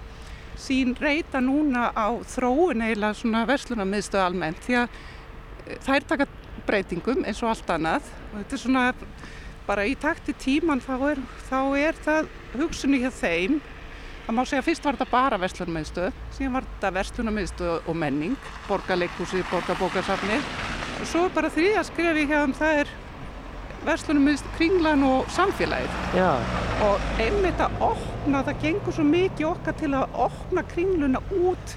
sín 0.61 0.95
reyta 0.97 1.43
núna 1.45 1.91
á 1.93 2.09
þróun 2.33 2.85
eiginlega 2.87 3.19
svona 3.19 3.43
verslunarmiðstöð 3.51 4.25
almennt. 4.25 4.63
Því 4.65 4.79
að 4.81 4.97
eh, 5.67 5.77
þær 5.85 6.09
taka 6.09 6.29
breytingum 6.65 7.25
eins 7.29 7.43
og 7.45 7.53
allt 7.53 7.75
annað 7.75 8.09
og 8.31 8.39
þetta 8.39 8.57
er 8.57 8.63
svona 8.63 8.87
bara 9.69 9.85
í 9.89 9.95
takti 10.01 10.33
tíman 10.41 10.81
þá 10.85 10.95
er, 11.11 11.23
þá 11.51 11.61
er 11.83 12.03
það 12.07 12.33
hugsunni 12.57 13.05
hjá 13.05 13.11
þeim. 13.13 13.61
Það 14.25 14.37
má 14.39 14.45
segja 14.49 14.65
fyrst 14.65 14.87
var 14.87 14.97
þetta 14.97 15.13
bara 15.13 15.41
verslunarmiðstöð 15.43 16.21
síðan 16.33 16.57
var 16.57 16.69
þetta 16.71 16.97
verslunarmiðstöð 16.97 17.89
og 17.93 17.97
menning 18.01 18.53
borgarleikúsi, 18.71 19.45
borgarbókarsafni 19.53 20.41
og 20.95 21.09
svo 21.11 21.29
bara 21.35 21.53
þrýja 21.53 21.85
skrefi 21.91 22.25
hjá 22.31 22.39
þeim 22.39 22.55
það 22.57 22.85
er 22.85 22.95
verslunum 23.87 24.29
með 24.29 24.45
kringlan 24.59 25.07
og 25.07 25.31
samfélagið. 25.35 25.97
Já. 26.17 26.31
og 26.85 27.00
einmitt 27.23 27.61
að 27.62 27.81
opna, 27.87 28.43
það 28.45 28.61
gengur 28.62 28.95
svo 28.97 29.05
mikið 29.09 29.49
okkar 29.49 29.76
til 29.81 29.93
að 29.95 30.21
opna 30.26 30.64
kringluna 30.75 31.23
út 31.38 31.76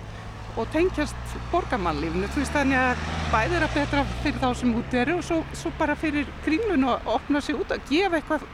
og 0.57 0.69
tengjast 0.73 1.35
borgamannlífinu, 1.51 2.29
þú 2.33 2.41
veist 2.41 2.55
þannig 2.55 2.79
að 2.81 3.03
bæðir 3.31 3.65
að 3.67 3.75
betra 3.75 4.05
fyrir 4.23 4.39
þá 4.41 4.47
sem 4.57 4.71
út 4.79 4.95
eru 5.01 5.17
og 5.19 5.25
svo, 5.27 5.41
svo 5.53 5.71
bara 5.77 5.95
fyrir 5.99 6.31
kringluna 6.45 6.95
að 6.95 7.11
opna 7.17 7.41
sig 7.45 7.59
út 7.59 7.73
að 7.75 7.83
gefa 7.91 8.17
eitthvað 8.17 8.47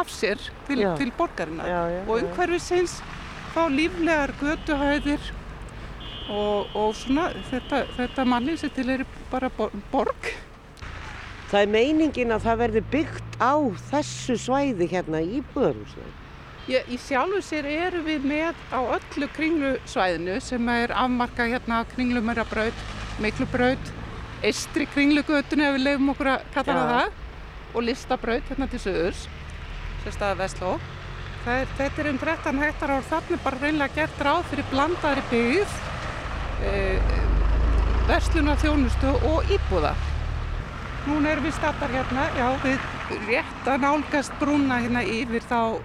af 0.00 0.12
sér 0.14 0.40
til, 0.68 0.84
til 0.96 1.12
borgarina 1.18 1.66
já, 1.66 1.80
já, 1.90 2.00
og 2.06 2.22
umhverfisins 2.22 3.00
fá 3.54 3.64
líflegar 3.68 4.32
götuhæðir 4.40 5.32
og, 6.30 6.70
og 6.78 6.94
svona 6.94 7.30
þetta, 7.50 7.82
þetta 7.96 8.26
mannlýsi 8.32 8.70
til 8.74 8.94
er 8.94 9.04
bara 9.32 9.50
borg 9.90 10.30
Það 11.50 11.64
er 11.64 11.70
meiningin 11.74 12.30
að 12.30 12.44
það 12.44 12.60
verði 12.60 12.80
byggt 12.92 13.38
á 13.42 13.54
þessu 13.90 14.36
svæði 14.38 14.86
hérna 14.92 15.18
í 15.18 15.40
Búðarhúsinu. 15.50 16.10
Í 16.70 16.98
sjálfu 17.02 17.40
sér 17.42 17.66
eru 17.66 18.04
við 18.06 18.28
með 18.30 18.60
á 18.70 18.78
öllu 18.78 19.26
kringlusvæðinu 19.34 20.36
sem 20.46 20.68
er 20.70 20.94
afmarka 20.94 21.48
hérna 21.50 21.80
kringlumörabraut, 21.90 22.84
miklubraut, 23.18 23.90
eistri 24.46 24.86
kringlugötunu 24.92 25.66
ef 25.66 25.74
við 25.74 25.84
lefum 25.88 26.12
okkur 26.14 26.30
að 26.36 26.44
kalla 26.54 26.76
það 26.76 26.92
það 26.94 27.74
og 27.74 27.86
listabraut 27.88 28.52
hérna 28.52 28.70
til 28.70 28.82
söðurs, 28.84 29.24
sérstæða 30.04 30.38
Vestló. 30.44 30.76
Er, 31.50 31.66
þetta 31.80 32.04
er 32.04 32.12
um 32.12 32.22
13 32.22 32.62
hektar 32.62 32.94
og 32.94 33.10
þannig 33.10 33.42
bara 33.42 33.62
reynilega 33.64 33.96
gert 33.96 34.22
ráð 34.22 34.46
fyrir 34.52 34.70
blandaðri 34.70 35.26
byggð, 35.32 35.76
e, 36.62 36.76
verslunar 38.06 38.62
þjónustu 38.62 39.16
og 39.32 39.54
íbúða. 39.58 39.96
Núna 41.08 41.32
erum 41.32 41.46
við 41.48 41.56
stattar 41.56 41.92
hérna, 41.94 42.26
já, 42.36 42.48
við 42.64 43.24
rétt 43.28 43.70
að 43.70 43.86
nálgast 43.86 44.36
brúna 44.40 44.80
hérna 44.82 45.02
yfir 45.06 45.46
þá 45.48 45.80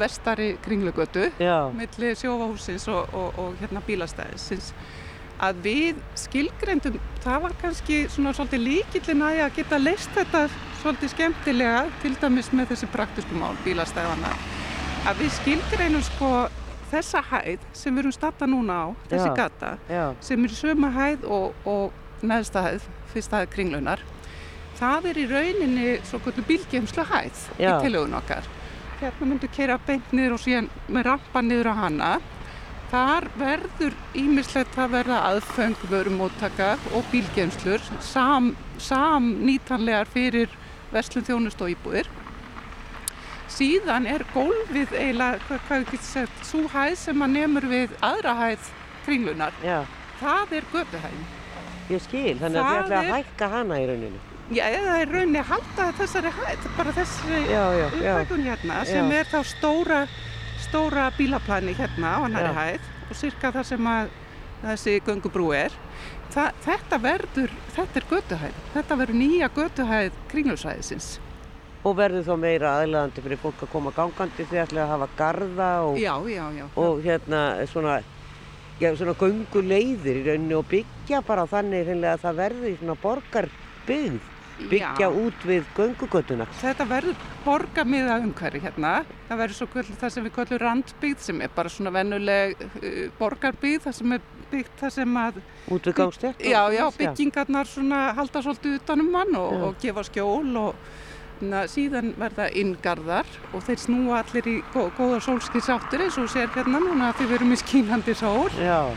vestari 0.00 0.54
kringlugötu 0.64 1.28
millir 1.76 2.16
sjófahúsins 2.16 2.88
og, 2.90 3.12
og, 3.14 3.38
og 3.38 3.60
hérna 3.60 3.82
bílastæðisins. 3.86 4.72
Að 5.42 5.62
við 5.64 6.00
skilgreyndum, 6.18 6.98
það 7.22 7.38
var 7.46 7.54
kannski 7.60 8.02
svona 8.12 8.32
svolítið 8.36 8.64
líkillin 8.66 9.24
að 9.26 9.44
að 9.46 9.56
geta 9.58 9.78
leist 9.80 10.12
þetta 10.14 10.42
svolítið 10.82 11.14
skemmtilega 11.14 11.84
til 12.02 12.12
dæmis 12.22 12.50
með 12.54 12.74
þessi 12.74 12.90
praktisku 12.94 13.38
mál 13.38 13.54
bílastæðana 13.66 14.34
að 15.08 15.22
við 15.24 15.32
skilgreyndum 15.40 16.04
sko 16.06 16.30
þessa 16.92 17.22
hæð 17.26 17.62
sem 17.74 17.94
við 17.94 18.04
erum 18.04 18.14
starta 18.14 18.46
núna 18.46 18.78
á, 18.78 18.86
þessi 19.10 19.28
já, 19.30 19.34
gata 19.38 19.70
já. 19.90 20.04
sem 20.22 20.44
er 20.46 20.54
söma 20.54 20.90
hæð 20.94 21.24
og, 21.26 21.66
og 21.66 22.26
neðsta 22.26 22.62
hæð, 22.66 22.88
fyrsta 23.14 23.42
hæð 23.42 23.54
kringlunar 23.56 24.02
það 24.82 25.08
er 25.12 25.20
í 25.22 25.28
rauninni 25.30 25.88
svo 26.08 26.20
bílgeimslu 26.48 27.06
hæð 27.06 27.46
í 27.60 27.70
tilögun 27.84 28.18
okkar. 28.18 28.46
Hérna 29.02 29.28
myndu 29.28 29.50
keira 29.50 29.78
beint 29.86 30.14
niður 30.14 30.36
og 30.36 30.42
síðan 30.42 30.70
með 30.90 31.08
rampa 31.08 31.42
niður 31.42 31.70
á 31.70 31.74
hana. 31.84 32.12
Þar 32.92 33.26
verður 33.40 33.94
ímislegt 34.20 34.74
að 34.76 34.98
verða 34.98 35.20
aðfeng 35.30 35.84
vörumóttaka 35.88 36.74
og 36.92 37.06
bílgeimslur 37.12 37.80
sam, 38.04 38.50
sam 38.76 39.30
nýtanlegar 39.46 40.10
fyrir 40.12 40.52
vestlum 40.92 41.24
þjónust 41.24 41.62
og 41.64 41.72
íbúðir. 41.72 42.10
Síðan 43.52 44.06
er 44.08 44.24
gólfið 44.32 44.92
eiginlega, 44.96 45.40
hvað, 45.46 45.64
hvað 45.68 45.86
getur 45.90 46.08
sett, 46.08 46.44
svo 46.48 46.66
hæð 46.72 46.94
sem 47.00 47.24
að 47.24 47.34
nefnur 47.36 47.68
við 47.72 47.96
aðra 48.04 48.36
hæð 48.38 48.68
kringlunar. 49.06 49.56
Já. 49.64 49.78
Það 50.20 50.54
er 50.58 50.68
göduhæð. 50.72 51.24
Ég 51.92 52.04
skil, 52.06 52.36
þannig 52.40 52.60
að 52.60 52.68
þið 52.68 52.84
ætla 52.84 53.00
að 53.00 53.10
hækka 53.12 53.50
hana 53.56 53.80
í 53.80 53.88
rauninu. 53.90 54.22
Já, 54.52 54.66
eða 54.68 54.96
í 55.00 55.04
rauninni 55.08 55.42
halda 55.48 55.84
þessari 55.96 56.30
hætt, 56.36 56.64
bara 56.76 56.92
þessari 56.92 57.44
upphækun 57.88 58.42
hérna 58.44 58.82
sem 58.84 59.08
já. 59.08 59.20
er 59.22 59.28
þá 59.30 59.38
stóra, 59.48 60.00
stóra 60.60 61.06
bílaplani 61.16 61.72
hérna 61.78 62.10
á 62.12 62.24
hannari 62.26 62.50
hætt 62.58 62.88
og 63.08 63.16
cirka 63.16 63.52
það 63.54 63.68
sem 63.70 63.86
að 63.88 64.10
þessi 64.62 64.96
gungubrú 65.06 65.46
er. 65.56 65.76
Þa, 66.34 66.44
þetta 66.66 66.98
verður, 67.00 67.54
þetta 67.76 68.00
er 68.00 68.06
götuhæð, 68.10 68.58
þetta 68.74 68.98
verður 69.00 69.18
nýja 69.22 69.48
götuhæð 69.56 70.18
kringlusæðisins. 70.32 71.08
Og 71.82 71.96
verður 71.98 72.26
þá 72.28 72.34
meira 72.44 72.74
aðlæðandi 72.82 73.24
fyrir 73.24 73.40
fólk 73.42 73.64
að 73.64 73.72
koma 73.72 73.92
gangandi 73.96 74.46
því 74.50 74.60
að 74.66 74.82
hafa 74.92 75.08
garda 75.16 75.70
og, 75.86 75.96
já, 76.00 76.12
já, 76.28 76.44
já, 76.58 76.66
og 76.78 77.00
hérna 77.04 77.40
svona, 77.72 77.96
svona 78.82 79.16
gunguleiðir 79.18 80.20
í 80.20 80.26
rauninni 80.28 80.60
og 80.60 80.68
byggja 80.70 81.22
bara 81.26 81.48
þannig 81.48 81.90
að 81.96 82.22
það 82.26 82.38
verður 82.44 82.78
svona 82.82 82.98
borgarbyggð 83.06 84.30
byggja 84.58 85.06
Já. 85.06 85.08
út 85.10 85.46
við 85.46 85.68
göngugötuna. 85.76 86.46
Þetta 86.60 86.86
verður 86.90 87.26
borgarmiða 87.44 88.18
umhverfi 88.22 88.62
hérna. 88.62 88.94
Það 89.28 89.42
verður 89.42 89.58
svo 89.58 89.68
kvöld 89.72 89.92
það 90.00 90.14
sem 90.14 90.26
við 90.26 90.34
kvöldum 90.36 90.62
randbyggð 90.62 91.24
sem 91.26 91.44
er 91.44 91.54
bara 91.56 91.72
svona 91.72 91.94
vennuleg 91.94 92.56
uh, 92.62 92.90
borgarbyggð 93.20 93.86
það 93.86 93.96
sem 94.00 94.16
er 94.16 94.26
byggt 94.52 94.82
það 94.82 94.96
sem 94.98 95.16
að... 95.22 95.40
Út 95.72 95.88
við 95.88 95.96
gangstjart? 96.00 96.44
Já, 96.44 96.60
já, 96.74 96.84
byggingarnar 96.98 97.70
svona 97.70 98.02
halda 98.18 98.44
svolítið 98.44 98.76
utanum 98.80 99.08
mann 99.14 99.40
og, 99.40 99.56
og 99.68 99.80
gefa 99.82 100.04
skjól 100.08 100.52
og 100.60 100.84
na, 101.42 101.64
síðan 101.70 102.12
verða 102.20 102.50
inngarðar 102.58 103.28
og 103.52 103.64
þeir 103.66 103.80
snúa 103.86 104.20
allir 104.22 104.50
í 104.52 104.58
góða 104.74 105.18
sólskilsáttur 105.24 106.04
eins 106.06 106.20
og 106.20 106.30
sér 106.30 106.52
hérna 106.54 106.82
núna 106.84 107.10
að 107.10 107.24
við 107.24 107.34
verum 107.36 107.56
í 107.56 107.60
skínandi 107.64 108.16
sól. 108.18 108.52
Já 108.60 108.92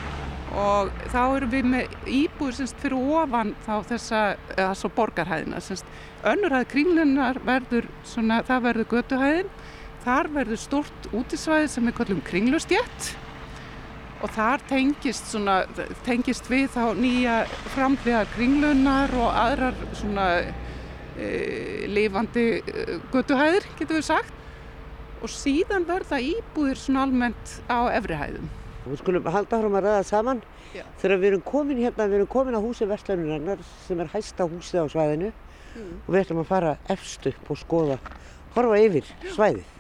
og 0.56 0.92
þá 1.12 1.22
erum 1.24 1.52
við 1.52 1.68
með 1.68 1.96
íbúður 2.08 2.58
semst 2.60 2.80
fyrir 2.80 3.12
ofan 3.20 3.52
þá 3.66 3.74
þessa, 3.90 4.22
eða 4.56 4.72
svo 4.80 4.92
borgarhæðina. 4.96 5.60
Semst 5.64 5.90
önnurhæð 6.32 6.68
kringlunar 6.72 7.42
verður 7.46 7.90
svona, 8.08 8.40
það 8.48 8.66
verður 8.70 8.90
götuhæðin. 8.94 9.52
Þar 10.06 10.32
verður 10.36 10.62
stort 10.62 11.08
útisvæði 11.18 11.70
sem 11.74 11.90
við 11.90 11.98
kallum 12.00 12.24
kringlustjett. 12.26 13.12
Og 14.24 14.32
þar 14.32 14.64
tengist 14.70 15.28
svona 15.28 15.58
tengist 16.06 16.48
við 16.50 16.70
þá 16.74 16.84
nýja 16.98 17.40
framlega 17.76 18.24
kringlunar 18.34 19.12
og 19.20 19.28
aðrar 19.36 19.82
svona 19.98 20.30
e, 21.20 21.30
lifandi 21.92 22.46
e, 22.62 23.00
götuhæðir 23.12 23.68
getur 23.76 24.00
við 24.00 24.08
sagt. 24.14 24.32
Og 25.26 25.32
síðan 25.32 25.88
verða 25.90 26.22
íbúðir 26.24 26.80
svona 26.80 27.10
almennt 27.10 27.58
á 27.68 27.92
efrihæðum 27.92 28.54
Við 28.86 29.00
skulum 29.02 29.30
halda 29.34 29.60
fram 29.62 29.78
að 29.80 29.88
ræða 29.88 30.02
saman 30.06 30.42
Já. 30.76 30.84
þegar 31.02 31.22
við 31.22 31.30
erum 31.32 31.46
komin 31.46 31.80
hérna, 31.82 32.06
við 32.10 32.20
erum 32.20 32.32
komin 32.36 32.58
á 32.58 32.62
húsi 32.62 32.86
Vestlænurinnar 32.90 33.64
sem 33.88 34.02
er 34.04 34.12
hæsta 34.14 34.46
húsið 34.46 34.86
á 34.86 34.94
svæðinu 34.94 35.32
mm. 35.32 35.94
og 36.06 36.12
við 36.12 36.20
ætlum 36.22 36.44
að 36.44 36.52
fara 36.52 36.76
efstu 36.94 37.34
på 37.48 37.58
skoða, 37.58 37.98
horfa 38.54 38.82
yfir 38.84 39.10
svæðið. 39.32 39.72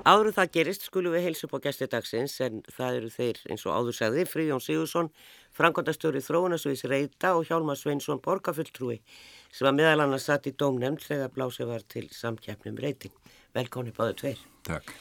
Áður 0.00 0.32
það 0.32 0.52
gerist 0.54 0.86
skulum 0.88 1.12
við 1.12 1.26
heilsa 1.26 1.46
upp 1.46 1.58
á 1.60 1.64
gæsti 1.66 1.86
dagsins 1.92 2.38
en 2.42 2.62
það 2.72 2.96
eru 2.98 3.10
þeir 3.12 3.40
eins 3.52 3.66
og 3.68 3.76
áður 3.76 3.96
segði 3.98 4.24
Fríðjón 4.26 4.64
Sigursson, 4.64 5.10
Frankondastjóri 5.54 6.22
Þróunasvís 6.24 6.86
Reita 6.88 7.34
og 7.36 7.44
Hjálmar 7.46 7.78
Sveinsson 7.78 8.22
Borgafulltrúi 8.24 8.96
sem 9.52 9.68
var 9.68 9.76
meðal 9.76 10.06
annars 10.06 10.26
satt 10.30 10.48
í 10.48 10.56
dómnefnd 10.56 11.04
þegar 11.04 11.36
blásið 11.36 11.72
var 11.74 11.84
til 11.84 12.08
samkjæfnum 12.16 12.80
reyting. 12.80 13.14
Velkonni 13.54 13.92
báðu 13.92 14.20
tveir. 14.22 14.44
Takk. 14.64 14.94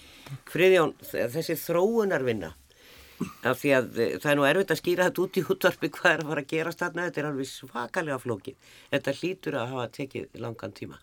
Friðjón, 0.50 0.96
þessi 1.10 1.58
þróunarvinna 1.60 2.54
af 3.20 3.60
því 3.60 3.72
að 3.76 4.00
eh, 4.00 4.16
það 4.22 4.32
er 4.32 4.40
nú 4.40 4.48
erfitt 4.48 4.74
að 4.74 4.82
skýra 4.82 5.08
þetta 5.10 5.24
út 5.24 5.38
í 5.40 5.46
útvarpi 5.54 5.92
hvað 5.96 6.12
er 6.12 6.24
að 6.24 6.32
fara 6.32 6.44
að 6.44 6.52
gera 6.54 6.74
stanna 6.76 7.06
þetta 7.08 7.22
er 7.22 7.30
alveg 7.30 7.50
svakalega 7.52 8.20
flókið. 8.24 8.74
Þetta 8.94 9.16
hlýtur 9.20 9.60
að 9.60 9.74
hafa 9.74 9.88
tekið 9.98 10.42
langan 10.44 10.76
tíma. 10.78 11.00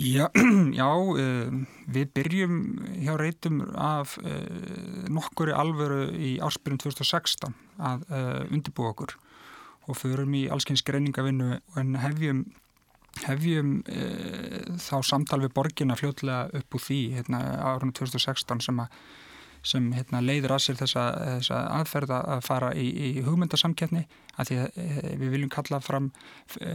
Já, 0.00 0.26
já 0.80 0.86
uh, 0.86 1.56
við 1.90 2.12
byrjum 2.16 2.60
hjá 3.02 3.12
reytum 3.20 3.64
af 3.74 4.14
uh, 4.22 5.08
nokkuri 5.10 5.56
alvöru 5.56 6.06
í 6.14 6.36
áspyrjum 6.44 6.80
2016 6.86 7.58
að 7.80 8.06
undirbúa 8.52 8.94
okkur 8.94 9.16
og 9.88 9.96
förum 9.96 10.34
í 10.36 10.44
allskyns 10.52 10.84
greiningavinnu 10.86 11.56
en 11.80 11.94
hefjum 11.98 12.44
hefjum 13.28 13.80
e, 13.88 14.04
þá 14.80 14.96
samtal 15.06 15.40
við 15.44 15.54
borgina 15.56 15.96
fljóðlega 15.98 16.60
upp 16.60 16.78
úr 16.78 16.84
því 16.86 17.00
hérna, 17.18 17.42
árunum 17.72 17.94
2016 17.96 18.64
sem 18.68 18.80
að 18.84 18.94
sem 19.66 19.90
hérna, 19.92 20.22
leiður 20.24 20.54
að 20.54 20.62
sér 20.64 20.78
þessa, 20.80 21.02
þessa 21.36 21.58
aðferða 21.76 22.20
að 22.34 22.44
fara 22.46 22.70
í, 22.80 22.86
í 22.88 23.24
hugmyndasamkeppni 23.26 24.06
að 24.40 24.48
því 24.48 24.58
að 24.62 24.78
e, 24.80 24.86
við 25.20 25.34
viljum 25.34 25.52
kalla 25.52 25.80
fram 25.84 26.08
e, 26.56 26.70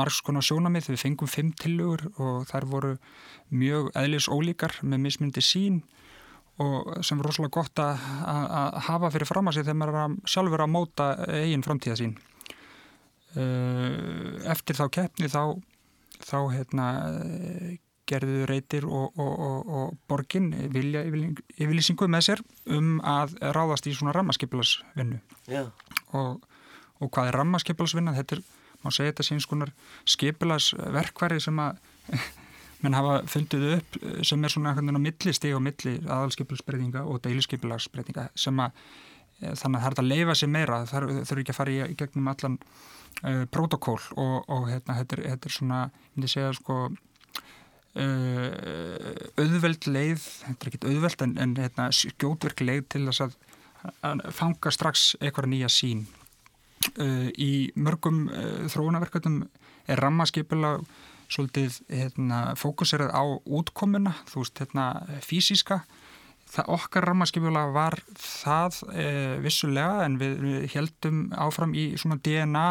margs 0.00 0.20
konar 0.24 0.44
sjónamið, 0.44 0.90
við 0.92 1.00
fengum 1.00 1.30
fimm 1.30 1.54
tilugur 1.56 2.04
og 2.20 2.44
þær 2.50 2.68
voru 2.68 2.92
mjög 3.54 3.88
eðlis 3.96 4.28
ólíkar 4.28 4.76
með 4.82 5.04
mismundi 5.06 5.44
sín 5.44 5.80
og 6.60 6.92
sem 7.02 7.18
er 7.18 7.26
rosalega 7.26 7.56
gott 7.56 7.80
að, 7.82 8.04
að 8.28 8.76
hafa 8.90 9.10
fyrir 9.14 9.30
fram 9.30 9.48
að 9.50 9.56
sig 9.56 9.66
þegar 9.66 9.80
maður 9.80 10.20
sjálfur 10.30 10.62
að 10.66 10.72
móta 10.76 11.08
eigin 11.40 11.64
framtíða 11.66 11.98
sín. 11.98 12.14
E, 13.34 13.44
eftir 14.52 14.78
þá 14.78 14.84
keppni 14.98 15.30
þá, 15.32 15.56
þá 16.22 16.38
hérna, 16.54 16.88
gerðu 18.08 18.44
reytir 18.48 18.86
og, 18.86 19.14
og, 19.16 19.32
og, 19.46 19.70
og 19.78 19.94
borgin 20.08 20.50
vilja 20.72 21.04
yfirlýsingu 21.08 22.08
með 22.10 22.26
sér 22.28 22.42
um 22.76 22.98
að 23.00 23.36
ráðast 23.56 23.88
í 23.88 23.94
svona 23.96 24.12
rammaskipilarsvinnu 24.16 25.20
og 26.14 27.10
hvað 27.12 27.30
er 27.30 27.38
rammaskipilarsvinna? 27.40 28.14
Þetta 28.16 28.38
er, 28.38 28.42
má 28.84 28.92
segja 28.92 29.12
þetta 29.12 29.26
síns 29.26 29.48
konar 29.50 29.72
skipilarsverkværi 30.08 31.40
sem 31.42 31.60
að 31.64 31.80
menn 32.84 32.96
hafa 32.98 33.22
fundið 33.30 33.66
upp 33.78 33.98
sem 34.26 34.44
er 34.44 34.52
svona 34.52 34.74
milli 34.98 35.34
steg 35.36 35.56
og 35.56 35.64
milli 35.64 35.96
aðalskipilarsbreytinga 36.04 37.06
og 37.08 37.22
deilisskipilarsbreytinga 37.24 38.28
sem 38.36 38.60
að 38.60 38.76
eh, 39.40 39.54
þannig 39.56 39.78
að 39.78 39.84
það 39.84 39.90
er 39.90 40.02
að 40.02 40.10
leifa 40.10 40.36
sér 40.40 40.52
meira 40.52 40.82
það 40.90 41.08
þurfi 41.22 41.46
ekki 41.46 41.54
að 41.54 41.60
fara 41.60 41.88
í 41.88 41.96
gegnum 42.02 42.32
allan 42.34 42.58
uh, 43.24 43.30
eh, 43.30 43.42
protokól 43.50 43.98
og 44.20 44.68
hérna, 44.68 44.98
þetta, 45.00 45.18
er, 45.18 45.24
þetta 45.32 45.50
er 45.50 45.56
svona, 45.56 45.80
ég 45.88 46.14
myndi 46.16 46.36
segja 46.36 46.54
sko 46.60 46.84
Uh, 47.94 48.50
auðveld 49.38 49.84
leið, 49.86 50.18
þetta 50.18 50.66
er 50.66 50.70
ekkit 50.72 50.86
auðveld 50.88 51.20
en, 51.22 51.34
en 51.44 51.52
hérna, 51.54 51.84
skjótverk 51.94 52.64
leið 52.66 52.80
til 52.90 53.02
þess 53.04 53.22
að, 53.22 53.36
að 54.08 54.22
fanga 54.34 54.72
strax 54.74 55.04
eitthvað 55.20 55.46
nýja 55.52 55.68
sín 55.70 56.00
uh, 56.98 57.28
í 57.38 57.70
mörgum 57.78 58.24
þróunaverkefnum 58.74 59.44
er 59.86 60.02
rammaskipula 60.02 60.72
svolítið 61.30 61.78
hérna, 61.86 62.40
fókuserað 62.58 63.14
á 63.14 63.22
útkomuna, 63.46 64.16
þú 64.26 64.42
veist, 64.42 64.64
hérna, 64.64 64.88
fysiska 65.22 65.84
okkar 66.70 67.04
rammaskipula 67.08 67.66
var 67.74 67.98
það 68.20 68.80
vissulega 69.42 70.04
en 70.06 70.18
við, 70.20 70.34
við 70.44 70.66
heldum 70.76 71.24
áfram 71.34 71.74
í 71.74 71.90
svona 71.98 72.20
DNA 72.22 72.66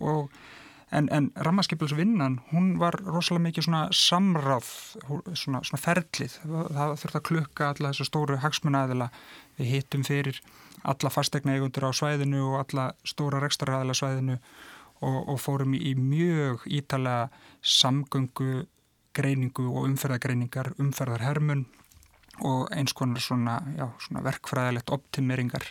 og 0.00 0.30
En, 0.94 1.08
en 1.10 1.32
rammarskipilsvinnan, 1.34 2.36
hún 2.52 2.76
var 2.78 2.94
rosalega 3.02 3.48
mikið 3.48 3.64
svona 3.66 3.80
samráð, 3.90 4.68
svona, 5.34 5.60
svona 5.66 5.80
ferlið. 5.82 6.36
Það 6.46 6.92
þurfti 7.00 7.18
að 7.18 7.24
klukka 7.26 7.70
alla 7.72 7.90
þessu 7.90 8.06
stóru 8.06 8.36
hagsmunnaðila. 8.44 9.08
Við 9.58 9.72
hittum 9.72 10.04
fyrir 10.06 10.38
alla 10.86 11.10
fastegna 11.10 11.56
eigundur 11.56 11.88
á 11.90 11.98
svæðinu 11.98 12.44
og 12.52 12.60
alla 12.60 12.86
stóra 13.02 13.42
rekstaraðila 13.42 13.96
svæðinu 13.98 14.38
og, 15.02 15.18
og 15.34 15.40
fórum 15.42 15.74
í 15.74 15.96
mjög 15.98 16.68
ítalega 16.70 17.32
samgöngu, 17.66 18.68
greiningu 19.16 19.66
og 19.72 19.88
umferðagreiningar, 19.88 20.74
umferðarhermun 20.82 21.64
og 22.44 22.66
eins 22.76 22.92
konar 22.96 23.22
svona, 23.24 23.60
já, 23.76 23.86
svona 24.04 24.24
verkfræðilegt 24.26 24.92
optimeringar 24.92 25.64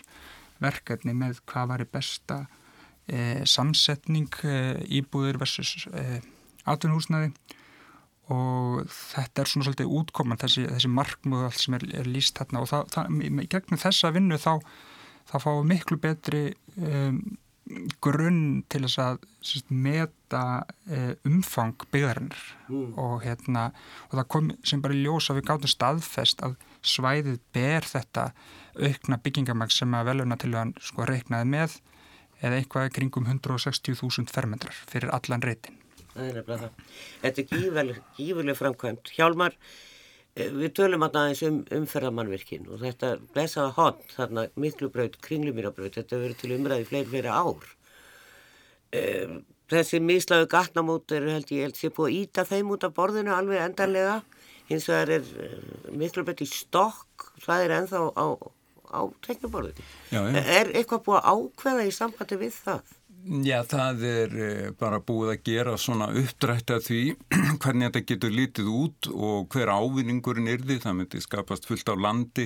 verkefni 0.64 1.14
með 1.18 1.42
hvað 1.50 1.70
var 1.74 1.84
í 1.84 1.90
besta 1.92 2.40
e, 3.06 3.44
samsetning 3.50 4.32
e, 4.48 4.56
íbúðir 5.00 5.38
versus 5.42 5.86
e, 5.92 6.22
atvinnhúsnaði 6.66 7.34
og 8.34 8.86
þetta 8.90 9.44
er 9.44 9.50
svona 9.52 9.68
svolítið 9.68 9.96
útkoman 10.00 10.40
þessi, 10.42 10.66
þessi 10.72 10.90
markmöðu 10.90 11.50
allt 11.50 11.62
sem 11.62 11.76
er, 11.78 11.84
er 12.02 12.08
líst 12.10 12.40
þarna. 12.40 12.64
Og 12.64 12.72
það, 12.72 12.86
það, 12.96 13.44
gegnum 13.54 13.82
þessa 13.82 14.12
vinnu 14.16 14.40
þá, 14.42 14.54
þá 15.30 15.36
við 15.44 15.68
miklu 15.70 15.98
betri 16.02 16.42
um, 16.80 17.20
grunn 18.04 18.64
til 18.70 18.84
þess 18.86 19.00
að 19.02 19.24
sérst, 19.46 19.72
meta 19.74 20.44
uh, 20.66 21.14
umfang 21.26 21.88
byggðarinnar 21.94 22.44
mm. 22.70 22.92
og, 23.02 23.16
hérna, 23.26 23.70
og 24.10 24.20
það 24.20 24.28
kom 24.36 24.52
sem 24.68 24.84
bara 24.84 24.94
í 24.94 25.02
ljós 25.02 25.32
að 25.32 25.40
við 25.40 25.48
gáttum 25.50 25.74
staðfest 25.74 26.46
að 26.46 26.60
svæðið 26.86 27.40
ber 27.56 27.88
þetta 27.90 28.28
aukna 28.76 29.18
byggingamæk 29.24 29.74
sem 29.74 29.98
að 29.98 30.12
veluna 30.12 30.38
til 30.42 30.54
að 30.54 30.76
sko 30.84 31.08
reiknaði 31.10 31.50
með 31.56 31.80
eða 32.44 32.60
eitthvað 32.60 32.94
kringum 33.00 33.26
160.000 33.32 34.30
fermetrar 34.34 34.78
fyrir 34.92 35.14
allan 35.16 35.44
reytin. 35.46 35.80
Það 36.16 36.30
er 36.30 36.38
nefnilega 36.40 36.62
það. 36.62 36.94
Þetta 37.24 37.42
er 37.42 37.48
gífurlega, 38.16 38.56
framkvæmt. 38.60 39.12
Hjálmar, 39.18 39.56
við 40.36 40.72
tölum 40.76 41.06
aðeins 41.08 41.42
um 41.48 41.62
umferðamannvirkin 41.78 42.68
og 42.68 42.82
þetta 42.84 43.12
blessaða 43.34 43.72
hot, 43.78 44.02
þarna 44.18 44.48
miklubraut, 44.60 45.16
kringlumýrabraut, 45.24 45.96
þetta 45.96 46.20
verður 46.20 46.40
til 46.42 46.56
umræði 46.58 46.88
fleiri, 46.90 47.10
fleiri 47.14 47.32
ár. 47.32 47.70
Eh, 48.96 49.38
þessi 49.72 50.02
mislaðu 50.04 50.50
gatnamót 50.52 51.16
eru 51.16 51.32
held 51.32 51.56
ég 51.56 51.70
held 51.70 51.80
sé 51.80 51.92
búið 51.94 52.12
að 52.12 52.18
íta 52.20 52.48
þeim 52.52 52.76
út 52.76 52.84
af 52.88 52.98
borðinu 52.98 53.34
alveg 53.36 53.64
endanlega. 53.64 54.20
Hins 54.68 54.90
vegar 54.92 55.16
er 55.20 55.32
eh, 55.46 55.58
miklubraut 55.96 56.44
í 56.44 56.50
stokk, 56.52 57.32
það 57.46 57.66
er 57.66 57.78
enþá 57.80 58.06
á 58.12 58.28
á 58.96 59.02
tekniborðinu. 59.26 59.86
Er 60.12 60.72
eitthvað 60.72 61.04
búið 61.08 61.18
að 61.20 61.40
ákveða 61.40 61.88
í 61.88 61.94
sambandi 61.96 62.38
við 62.40 62.60
það? 62.66 62.94
Já, 63.26 63.64
það 63.66 64.04
er 64.06 64.34
eh, 64.38 64.66
bara 64.78 65.00
búið 65.02 65.32
að 65.32 65.48
gera 65.48 65.72
svona 65.82 66.12
uppdrætt 66.14 66.70
að 66.76 66.84
því 66.86 67.00
hvernig 67.64 67.88
þetta 67.88 68.02
getur 68.12 68.36
lítið 68.36 68.68
út 68.70 69.10
og 69.10 69.48
hver 69.56 69.72
ávinningurinn 69.74 70.52
er 70.52 70.62
því. 70.62 70.78
Það 70.84 70.98
myndi 71.00 71.22
skapast 71.24 71.66
fullt 71.66 71.90
á 71.90 71.98
landi, 71.98 72.46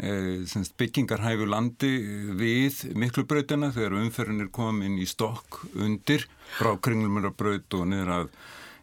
eh, 0.00 0.54
byggingarhæfu 0.80 1.48
landi 1.50 1.92
við 2.40 2.80
miklubrautina 2.96 3.68
þegar 3.74 3.98
umferðin 4.00 4.46
er 4.46 4.50
komin 4.54 4.96
í 4.96 5.04
stokk 5.10 5.60
undir 5.76 6.24
frá 6.56 6.72
kringlumurabraut 6.80 7.76
og 7.76 7.84
niður 7.92 8.14
að 8.16 8.32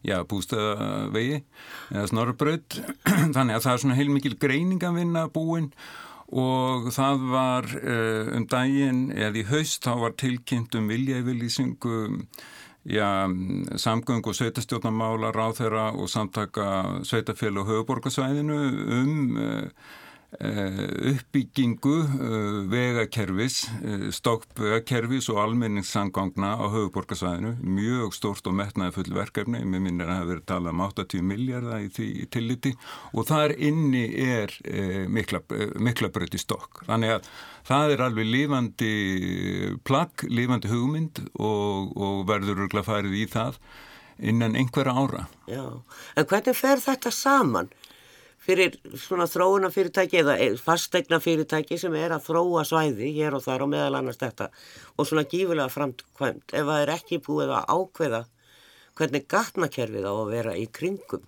já, 0.05 0.19
bústæðavegi 0.21 1.41
eða 1.89 2.05
snorrabraut. 2.13 2.81
Þannig 3.33 3.57
að 3.57 3.65
það 3.65 3.73
er 3.73 3.83
svona 3.87 3.97
heilmikil 3.97 4.37
greiningavinna 4.45 5.25
búinn 5.33 5.71
og 6.31 6.91
það 6.95 7.25
var 7.31 7.69
uh, 7.81 8.31
um 8.37 8.47
daginn 8.47 9.11
eða 9.11 9.41
í 9.41 9.47
haust 9.51 9.83
þá 9.87 9.93
var 10.05 10.17
tilkynnt 10.19 10.75
um 10.79 10.89
viljæfylýsingu 10.91 11.97
samgöng 13.77 14.25
og 14.25 14.33
sveitastjórnamála 14.33 15.29
ráþeira 15.35 15.91
og 15.93 16.07
samtaka 16.09 16.63
sveitafélag 17.05 17.61
og 17.61 17.67
höfuborgarsvæðinu 17.69 18.57
um 18.97 19.35
uh, 19.37 19.67
Eh, 19.69 20.00
uppbyggingu 20.39 21.95
eh, 21.99 22.69
vegakerfis, 22.71 23.65
eh, 23.83 24.05
stokkvegakerfis 24.15 25.27
og 25.29 25.41
almenningssangangna 25.43 26.53
á 26.55 26.65
höfuborgarsvæðinu, 26.71 27.57
mjög 27.59 28.15
stórt 28.15 28.47
og 28.47 28.55
metnaði 28.55 28.95
full 28.95 29.11
verkefni, 29.17 29.59
mér 29.67 29.83
minnir 29.83 30.07
að 30.07 30.13
það 30.13 30.21
hefur 30.21 30.31
verið 30.31 30.47
talað 30.53 30.71
um 30.71 30.85
80 30.87 31.27
miljardar 31.33 31.83
í 31.83 31.91
því 31.91 32.07
tilliti 32.31 32.73
og 33.11 33.27
þar 33.27 33.55
inni 33.59 34.05
er 34.23 34.55
mikla, 35.11 35.43
mikla 35.83 36.11
bröti 36.15 36.39
stokk. 36.39 36.85
Þannig 36.87 37.17
að 37.17 37.29
það 37.67 37.91
er 37.91 38.07
alveg 38.07 38.31
lífandi 38.31 38.95
plagg, 39.83 40.25
lífandi 40.31 40.71
hugmynd 40.71 41.25
og, 41.35 41.91
og 41.97 42.27
verður 42.31 42.65
örgla 42.65 42.87
farið 42.87 43.19
í 43.19 43.27
það 43.29 43.59
innan 44.21 44.55
einhverja 44.55 44.95
ára. 44.95 45.27
Já, 45.49 45.65
en 46.15 46.27
hvernig 46.29 46.55
fer 46.55 46.79
þetta 46.79 47.11
saman? 47.11 47.71
Fyrir 48.41 48.77
svona 48.97 49.27
þróuna 49.29 49.69
fyrirtæki 49.73 50.21
eða 50.23 50.35
fastegna 50.61 51.21
fyrirtæki 51.21 51.77
sem 51.79 51.95
er 51.99 52.15
að 52.15 52.29
þróa 52.29 52.65
svæði 52.67 53.11
hér 53.19 53.37
og 53.37 53.45
þar 53.45 53.67
og 53.67 53.73
meðal 53.75 53.99
annars 53.99 54.21
þetta 54.21 54.49
og 54.97 55.07
svona 55.07 55.27
gífulega 55.29 55.69
framkvæmt 55.71 56.55
ef 56.55 56.69
það 56.71 56.85
er 56.85 56.93
ekki 56.95 57.21
búið 57.25 57.53
að 57.57 57.75
ákveða 57.75 58.23
hvernig 58.97 59.27
gatnakerfið 59.31 60.09
á 60.09 60.13
að 60.13 60.33
vera 60.33 60.55
í 60.57 60.65
kringum 60.73 61.27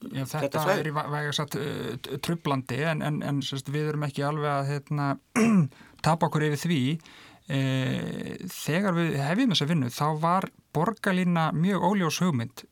Já, 0.00 0.24
þetta, 0.24 0.62
þetta 0.62 0.74
er 0.80 0.86
í 0.88 0.92
vægarsat 0.96 1.56
uh, 1.60 2.12
trublandi 2.24 2.78
en, 2.88 3.02
en, 3.04 3.18
en 3.26 3.42
sérst, 3.44 3.68
við 3.72 3.90
erum 3.90 4.06
ekki 4.06 4.24
alveg 4.24 4.48
að 4.48 4.70
hérna, 4.70 5.08
tapa 6.06 6.30
okkur 6.30 6.46
yfir 6.48 6.62
því. 6.62 6.84
E, 7.50 7.58
þegar 8.54 8.94
við 8.94 9.16
hefðum 9.18 9.52
þessa 9.52 9.66
vinnu 9.66 9.88
þá 9.90 10.06
var 10.22 10.46
borgarlína 10.72 11.48
mjög 11.52 11.86
óljós 11.88 12.20
hugmynd 12.22 12.62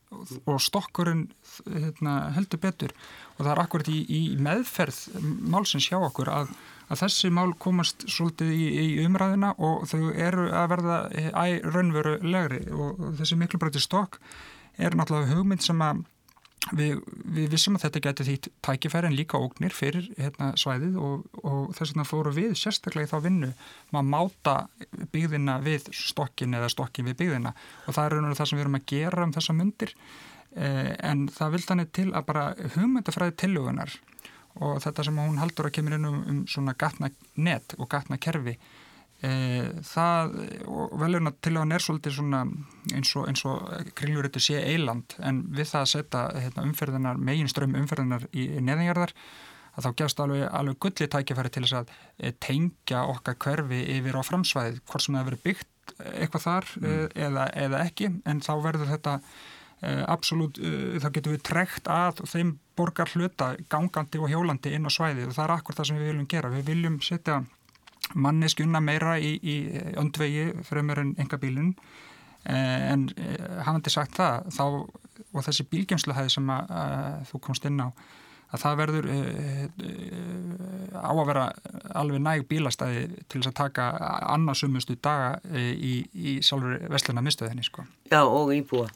og 0.47 0.61
stokkurinn 0.63 1.25
hérna, 1.67 2.13
heldur 2.37 2.61
betur 2.63 2.93
og 3.39 3.45
það 3.45 3.53
er 3.53 3.63
akkurat 3.63 3.89
í, 3.91 3.99
í 4.03 4.21
meðferð 4.43 4.99
málsins 5.23 5.87
hjá 5.87 5.97
okkur 6.01 6.29
að, 6.33 6.51
að 6.91 7.01
þessi 7.05 7.31
mál 7.33 7.53
komast 7.61 8.05
svolítið 8.11 8.53
í, 8.53 8.67
í 8.83 8.87
umræðina 9.07 9.55
og 9.57 9.87
þau 9.89 10.11
eru 10.11 10.49
að 10.51 10.69
verða 10.75 11.01
æ 11.15 11.59
raunveru 11.63 12.19
legri 12.27 12.65
og 12.75 12.99
þessi 13.19 13.39
miklubröti 13.39 13.81
stokk 13.83 14.19
er 14.79 14.95
náttúrulega 14.95 15.37
hugmynd 15.37 15.63
sem 15.63 15.79
að 15.83 16.03
við, 16.75 16.99
við 17.23 17.53
vissum 17.53 17.77
að 17.77 17.85
þetta 17.85 18.01
getur 18.03 18.27
því 18.27 18.35
tækifæri 18.67 19.07
en 19.07 19.15
líka 19.15 19.39
ógnir 19.39 19.75
fyrir 19.75 20.09
hérna, 20.19 20.51
svæðið 20.59 20.97
og, 20.99 21.21
og 21.39 21.69
þess 21.77 21.93
vegna 21.93 22.07
fóru 22.07 22.33
við 22.35 22.57
sérstaklega 22.59 23.07
í 23.07 23.11
þá 23.11 23.19
vinnu 23.23 23.53
maður 23.95 24.09
máta 24.11 24.55
byggðina 25.13 25.61
við 25.63 25.87
stokkin 25.95 26.57
eða 26.59 26.71
stokkin 26.75 27.07
við 27.07 27.21
byggðina. 27.23 27.55
Og 27.87 27.95
það 27.95 28.03
er 28.03 28.15
raunveru 28.17 28.39
það 28.41 28.51
sem 28.51 28.59
við 28.59 28.65
erum 28.65 28.79
að 28.81 28.89
gera 28.91 29.23
um 29.23 29.35
þessa 29.37 29.55
myndir 29.55 29.95
Eh, 29.95 30.38
en 30.55 31.27
það 31.29 31.51
vild 31.53 31.69
hann 31.69 31.85
til 31.93 32.07
að 32.09 32.25
bara 32.25 32.45
hugmyndafræði 32.75 33.35
tillugunar 33.37 33.91
og 34.59 34.79
þetta 34.83 35.05
sem 35.07 35.19
hún 35.21 35.39
haldur 35.39 35.69
að 35.69 35.75
kemur 35.77 35.95
inn 35.95 36.07
um, 36.09 36.21
um 36.27 36.39
svona 36.49 36.75
gatna 36.79 37.11
net 37.39 37.75
og 37.77 37.89
gatna 37.91 38.17
kerfi 38.21 38.55
e, 39.21 39.31
það 39.85 40.33
og 40.65 40.95
velurna 40.99 41.33
til 41.37 41.53
að 41.55 41.61
hann 41.63 41.75
er 41.75 41.85
svolítið 41.85 42.17
svona 42.17 42.41
eins 42.95 43.13
og, 43.19 43.29
og 43.51 43.93
kringlurötu 43.99 44.41
sé 44.43 44.61
eiland 44.71 45.15
en 45.19 45.43
við 45.53 45.71
það 45.73 45.85
að 45.85 45.91
setja 45.93 46.25
hérna, 46.35 46.65
umferðinar, 46.65 47.21
megin 47.29 47.51
strömm 47.51 47.77
umferðinar 47.79 48.27
í, 48.31 48.49
í 48.57 48.63
neðingarðar 48.63 49.13
að 49.77 49.85
þá 49.85 49.89
gefst 50.01 50.23
alveg, 50.23 50.47
alveg 50.49 50.79
gulli 50.83 51.07
tækifæri 51.13 51.53
til 51.53 51.65
þess 51.65 51.77
að 51.83 51.93
e, 52.17 52.33
tengja 52.41 53.05
okkar 53.13 53.37
hverfi 53.39 53.83
yfir 53.99 54.17
á 54.17 54.21
framsvæðið, 54.25 54.81
hvort 54.89 55.05
sem 55.05 55.19
það 55.19 55.29
verið 55.29 55.45
byggt 55.45 55.95
eitthvað 55.99 56.43
þar 56.45 56.67
mm. 56.79 56.97
Eða, 57.27 57.45
eða 57.57 57.85
ekki 57.85 58.11
en 58.29 58.43
þá 58.45 58.51
verður 58.65 58.91
þetta 58.95 59.15
absolutt, 59.81 60.59
uh, 60.59 60.97
þá 60.99 61.07
getum 61.15 61.35
við 61.35 61.45
trekt 61.47 61.87
að 61.91 62.23
þeim 62.27 62.57
borgar 62.79 63.11
hluta 63.15 63.53
gangandi 63.71 64.19
og 64.19 64.31
hjólandi 64.31 64.73
inn 64.75 64.87
á 64.87 64.91
svæði 64.91 65.27
og 65.27 65.35
það 65.35 65.45
er 65.45 65.55
akkur 65.55 65.77
það 65.77 65.89
sem 65.89 65.99
við 65.99 66.11
viljum 66.11 66.29
gera. 66.33 66.51
Við 66.51 66.71
viljum 66.73 66.99
setja 67.03 67.39
manneskjuna 68.15 68.81
meira 68.83 69.17
í, 69.21 69.35
í 69.39 69.55
öndvegi 69.99 70.49
fremur 70.67 71.03
en 71.03 71.13
enga 71.19 71.39
bílun 71.39 71.73
uh, 71.75 72.91
en 72.91 73.09
hafandi 73.63 73.93
sagt 73.93 74.19
það 74.19 74.49
þá, 74.55 74.65
og 75.31 75.45
þessi 75.47 75.67
bílgjumsluhæði 75.71 76.35
sem 76.35 76.55
að, 76.55 76.73
að 76.83 77.27
þú 77.31 77.43
komst 77.47 77.69
inn 77.69 77.83
á 77.83 77.87
að 78.49 78.63
það 78.63 78.79
verður 78.79 79.07
á 80.97 81.11
að 81.13 81.27
vera 81.29 81.43
alveg 81.99 82.23
næg 82.25 82.47
bílastæði 82.49 83.03
til 83.29 83.43
þess 83.43 83.51
að 83.51 83.59
taka 83.59 83.85
annarsumustu 84.33 84.95
daga 84.97 85.35
í, 85.53 85.99
í 86.17 86.39
sjálfur 86.41 86.87
vestluna 86.89 87.21
mistöðinni 87.21 87.67
sko. 87.67 87.85
Já 88.09 88.23
og 88.23 88.49
íbúa 88.55 88.87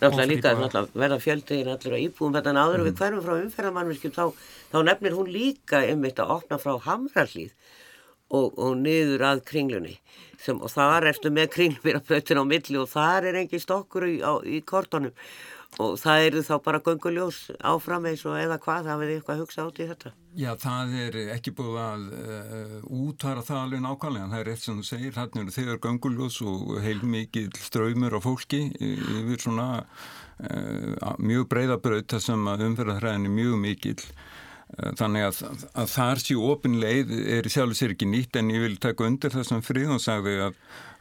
náttúrulega 0.00 0.30
líka 0.30 0.54
náttúrulega 0.58 1.02
verða 1.02 1.18
fjöldegin 1.24 1.72
allir 1.74 1.96
á 1.96 2.04
íbúum 2.04 2.36
þetta 2.36 2.54
en 2.54 2.60
áður 2.62 2.78
mm. 2.78 2.88
við 2.88 3.02
hverjum 3.02 3.24
frá 3.26 3.34
umferðamannvirkjum 3.38 4.14
þá, 4.16 4.24
þá 4.72 4.78
nefnir 4.88 5.18
hún 5.18 5.30
líka 5.34 5.82
þetta 6.06 6.24
að 6.24 6.34
opna 6.38 6.60
frá 6.62 6.74
Hamrallíð 6.86 7.52
og, 8.28 8.58
og 8.58 8.74
niður 8.82 9.26
að 9.32 9.44
kringlunni 9.48 9.98
Sem, 10.38 10.60
og 10.62 10.70
þar 10.70 11.08
ertu 11.10 11.32
með 11.34 11.48
kringlbyrjapötin 11.56 12.38
á 12.38 12.44
milli 12.46 12.76
og 12.78 12.86
þar 12.92 13.24
er 13.26 13.40
engi 13.40 13.58
stokkur 13.58 14.04
í, 14.06 14.18
á, 14.22 14.38
í 14.46 14.60
kortonum 14.62 15.10
og 15.76 15.98
það 16.00 16.24
eru 16.26 16.42
þá 16.46 16.54
bara 16.64 16.80
gunguljós 16.86 17.40
áfram 17.60 18.08
eins 18.10 18.24
og 18.26 18.38
eða 18.40 18.56
hvað, 18.62 18.88
það 18.88 19.02
verður 19.02 19.18
eitthvað 19.18 19.34
að 19.34 19.42
hugsa 19.44 19.66
át 19.66 19.78
í 19.78 19.88
þetta. 19.90 20.12
Já, 20.38 20.50
það 20.62 20.96
er 21.02 21.18
ekki 21.34 21.54
búið 21.58 21.78
að 21.82 22.06
uh, 22.08 22.74
útvara 23.02 23.44
það 23.46 23.60
alveg 23.64 23.84
nákvæmlega. 23.84 24.30
Það 24.32 24.40
er 24.40 24.50
eitt 24.54 24.64
sem 24.64 24.80
þú 24.80 24.88
segir, 24.88 25.14
þannig 25.18 25.52
að 25.52 25.58
þegar 25.58 25.82
gunguljós 25.86 26.40
og 26.48 26.74
heilmikið 26.86 27.62
ströymur 27.68 28.18
á 28.18 28.20
fólki 28.24 28.64
yfir 28.78 29.44
svona 29.44 29.68
uh, 29.84 31.14
mjög 31.20 31.48
breyðabraut 31.52 32.10
þar 32.10 32.26
sem 32.30 32.52
umferðarhræðin 32.56 33.30
er 33.30 33.38
mjög 33.38 33.62
mikil 33.68 33.98
Eh, 33.98 34.47
þannig 34.76 35.24
að, 35.24 35.38
að 35.80 35.90
þar 35.90 36.20
séu 36.22 36.42
ofinleið 36.52 37.12
er 37.38 37.46
í 37.48 37.52
sjálf 37.52 37.76
sér 37.78 37.94
ekki 37.94 38.08
nýtt 38.10 38.36
en 38.38 38.50
ég 38.52 38.64
vil 38.66 38.76
taka 38.80 39.06
undir 39.08 39.32
það 39.32 39.46
sem 39.48 39.62
Fríðun 39.64 40.02
sagði 40.02 40.34
að, 40.44 40.58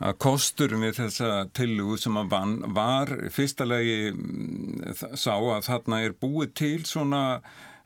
að 0.08 0.20
kosturum 0.24 0.86
við 0.88 0.96
þessa 1.02 1.32
tillugu 1.58 1.98
sem 2.02 2.20
að 2.22 2.32
vann 2.32 2.56
var 2.78 3.12
fyrsta 3.34 3.68
legi 3.68 4.14
mm, 4.14 4.94
sá 5.20 5.36
að 5.36 5.68
þarna 5.68 6.02
er 6.06 6.16
búið 6.16 6.54
til 6.64 6.78
svona 6.88 7.24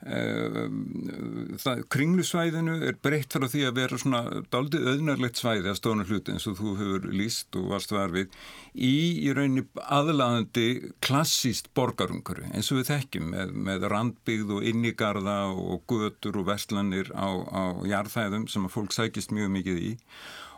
það, 0.02 1.82
kringlusvæðinu 1.94 2.74
er 2.88 2.96
breytt 3.04 3.36
frá 3.36 3.46
því 3.46 3.60
að 3.68 3.76
vera 3.76 3.98
svona 4.00 4.42
daldið 4.50 4.88
öðnarlegt 4.92 5.38
svæði 5.38 5.70
að 5.70 5.78
stóna 5.78 6.06
hluti 6.08 6.34
eins 6.34 6.46
og 6.50 6.56
þú 6.58 6.72
hefur 6.80 7.06
líst 7.14 7.58
og 7.60 7.68
varst 7.70 7.94
var 7.94 8.10
við 8.14 8.34
í 8.74 9.22
í 9.22 9.30
rauninni 9.36 9.62
aðlaðandi 9.78 10.66
klassíst 11.04 11.70
borgarunguru 11.78 12.48
eins 12.50 12.72
og 12.74 12.80
við 12.80 12.90
þekkjum 12.90 13.30
með, 13.30 13.54
með 13.70 13.88
randbyggð 13.94 14.54
og 14.56 14.68
innigarða 14.72 15.38
og 15.54 15.86
götur 15.86 16.40
og 16.42 16.48
verslanir 16.50 17.12
á, 17.14 17.30
á 17.30 17.62
jarðhæðum 17.86 18.48
sem 18.50 18.66
að 18.66 18.74
fólk 18.74 18.96
sækist 18.96 19.30
mjög 19.30 19.54
mikið 19.54 19.82
í. 19.86 19.92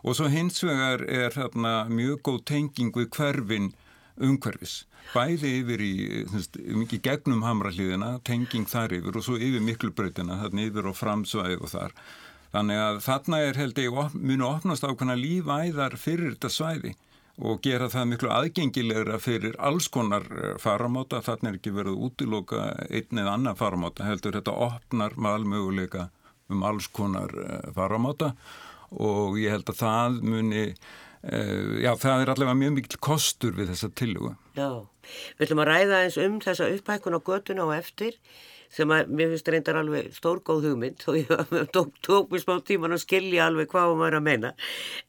Og 0.04 0.16
svo 0.16 0.28
hins 0.32 0.60
vegar 0.64 1.04
er 1.04 1.32
þarna 1.36 1.84
mjög 1.92 2.22
góð 2.24 2.44
tenging 2.48 2.96
við 2.96 3.12
hverfin 3.16 3.72
umhverfis. 4.20 4.84
Bæði 5.14 5.50
yfir 5.60 5.82
í, 5.84 5.94
mikið 6.80 7.02
gegnum 7.04 7.42
hamralíðina, 7.44 8.18
tenging 8.26 8.68
þar 8.70 8.96
yfir 8.98 9.18
og 9.18 9.26
svo 9.26 9.38
yfir 9.38 9.64
miklubrautina, 9.64 10.40
þarna 10.44 10.68
yfir 10.68 10.90
og 10.90 10.98
framsvæð 10.98 11.56
og 11.60 11.72
þar. 11.72 11.96
Þannig 12.54 12.80
að 12.84 13.00
þarna 13.02 13.40
er 13.42 13.58
held 13.58 13.80
ég 13.82 14.14
muni 14.14 14.46
opnast 14.46 14.86
ákveðna 14.86 15.16
lífæðar 15.18 15.98
fyrir 15.98 16.36
þetta 16.36 16.52
svæði 16.54 16.94
og 17.42 17.62
gera 17.66 17.88
það 17.90 18.10
miklu 18.12 18.30
aðgengilegra 18.30 19.16
fyrir 19.18 19.56
alls 19.58 19.88
konar 19.90 20.26
eh, 20.30 20.52
faramáta, 20.62 21.18
þarna 21.18 21.50
er 21.50 21.58
ekki 21.58 21.72
verið 21.74 22.04
útiloka 22.06 22.68
einn 22.86 23.18
eða 23.18 23.32
annan 23.34 23.58
faramáta, 23.58 24.06
heldur 24.06 24.38
þetta 24.38 24.54
opnar 24.68 25.16
malmöguleika 25.18 26.08
um 26.52 26.62
alls 26.62 26.86
konar 26.94 27.34
eh, 27.42 27.72
faramáta 27.74 28.34
og 28.94 29.40
ég 29.42 29.50
held 29.50 29.72
að 29.72 29.80
það 29.80 30.20
muni 30.22 30.64
já, 31.24 31.92
það 32.00 32.22
er 32.22 32.32
allavega 32.34 32.58
mjög 32.60 32.74
mikil 32.78 32.98
kostur 33.02 33.54
við 33.56 33.70
þessa 33.72 33.92
tiluga. 33.96 34.34
Já, 34.58 34.68
við 35.38 35.46
ætlum 35.46 35.62
að 35.64 35.70
ræða 35.70 36.02
eins 36.04 36.18
um 36.20 36.40
þessa 36.44 36.68
upphækkun 36.74 37.16
á 37.16 37.20
göttuna 37.24 37.68
og 37.68 37.76
eftir 37.76 38.18
sem 38.74 38.90
að 38.90 39.10
mér 39.14 39.30
finnst 39.32 39.48
reyndar 39.52 39.78
alveg 39.78 40.10
stórgóð 40.16 40.68
hugmynd 40.68 41.04
og 41.10 41.18
ég 41.18 41.30
tók, 41.76 41.92
tók 42.04 42.32
mér 42.32 42.42
smá 42.42 42.56
tíman 42.66 42.96
að 42.96 43.04
skilja 43.04 43.48
alveg 43.48 43.70
hvað 43.70 43.94
maður 44.00 44.18
að 44.18 44.26
meina 44.26 44.52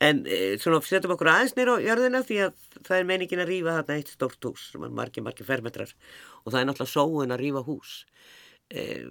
en 0.04 0.22
uh, 0.28 0.56
svona 0.62 0.82
setjum 0.86 1.16
okkur 1.16 1.32
aðeins 1.32 1.56
nýra 1.58 1.78
á 1.80 1.86
jörðina 1.86 2.22
því 2.28 2.40
að 2.46 2.66
það 2.78 2.98
er 2.98 3.08
meiningin 3.12 3.44
að 3.44 3.52
rýfa 3.52 3.78
þarna 3.80 4.00
eitt 4.00 4.12
stórt 4.14 4.50
hús 4.50 4.68
sem 4.72 4.86
er 4.86 4.98
margir, 5.00 5.26
margir 5.26 5.50
fermetrar 5.50 5.94
og 6.44 6.52
það 6.52 6.60
er 6.62 6.68
náttúrulega 6.70 6.94
sóun 6.94 7.34
að 7.36 7.42
rýfa 7.42 7.64
hús. 7.66 7.96
Uh, 8.74 9.08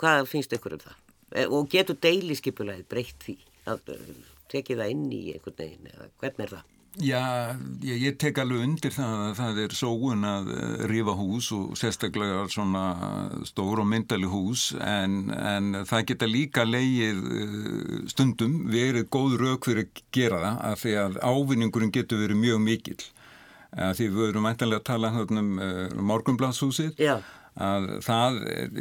hvað 0.00 0.28
finnst 0.30 0.54
ykkur 0.54 0.76
um 0.78 0.84
það? 0.84 1.00
Og 1.48 1.68
getur 1.72 1.96
deiliskypulegið 1.96 2.88
breytt 2.92 3.24
því 3.24 3.38
að 3.72 3.88
tekið 4.52 4.84
það 4.84 4.94
inn 4.94 5.08
í 5.12 5.24
einhvern 5.34 5.58
veginn 5.58 5.90
eða 5.92 6.08
hvernig 6.20 6.46
er 6.46 6.54
það? 6.56 6.70
Já, 7.00 7.56
ég, 7.80 8.02
ég 8.04 8.16
tek 8.20 8.36
alveg 8.42 8.66
undir 8.66 8.92
það 8.92 9.20
að 9.24 9.38
það 9.38 9.60
er 9.62 9.74
sóun 9.78 10.26
að 10.28 10.50
eh, 10.52 10.82
rífa 10.90 11.14
hús 11.16 11.48
og 11.56 11.70
sérstaklega 11.80 12.42
svona 12.52 12.82
stór 13.48 13.80
og 13.80 13.88
myndali 13.88 14.28
hús 14.28 14.66
en, 14.76 15.30
en 15.32 15.86
það 15.88 16.04
geta 16.10 16.28
líka 16.28 16.66
leið 16.68 17.22
eh, 17.32 17.96
stundum 18.12 18.66
verið 18.68 19.08
góð 19.08 19.38
rauk 19.40 19.70
fyrir 19.70 19.88
að 19.88 20.04
gera 20.12 20.42
það 20.44 20.60
af 20.68 20.84
því 20.84 20.94
að 21.06 21.18
ávinningurinn 21.24 21.94
getur 21.96 22.20
verið 22.26 22.42
mjög 22.44 22.64
mikil. 22.68 23.00
Því 23.72 24.04
við 24.04 24.18
verum 24.20 24.44
mæntilega 24.44 24.82
að 24.82 24.88
tala 24.90 25.14
um 25.24 25.54
eh, 25.64 25.86
morgunbladshúsið. 25.96 27.00
Já 27.00 27.22
að 27.60 27.88
það 28.00 28.38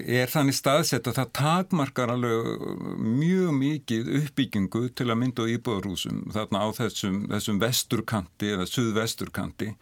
er 0.08 0.32
þannig 0.32 0.56
staðsett 0.56 1.08
að 1.10 1.18
það 1.20 1.32
takmarkar 1.36 2.14
alveg 2.14 2.62
mjög 3.04 3.52
mikið 3.58 4.12
uppbyggingu 4.22 4.86
til 4.96 5.10
að 5.10 5.20
mynda 5.20 5.44
á 5.44 5.52
íbúðarhúsum 5.52 6.24
þarna 6.32 6.64
á 6.64 6.68
þessum, 6.80 7.18
þessum 7.34 7.60
vesturkanti 7.60 8.54
eða 8.56 8.70
suðvesturkanti 8.72 9.74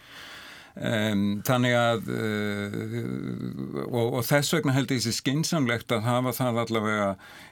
Um, 0.79 1.41
þannig 1.43 1.73
að 1.75 2.05
uh, 2.15 2.75
og, 3.83 4.13
og 4.15 4.21
þess 4.23 4.53
vegna 4.55 4.71
held 4.77 4.93
ég 4.93 5.01
þessi 5.01 5.17
skinsamlegt 5.17 5.91
að 5.91 6.05
hafa 6.05 6.31
það 6.37 6.59
allavega 6.61 7.09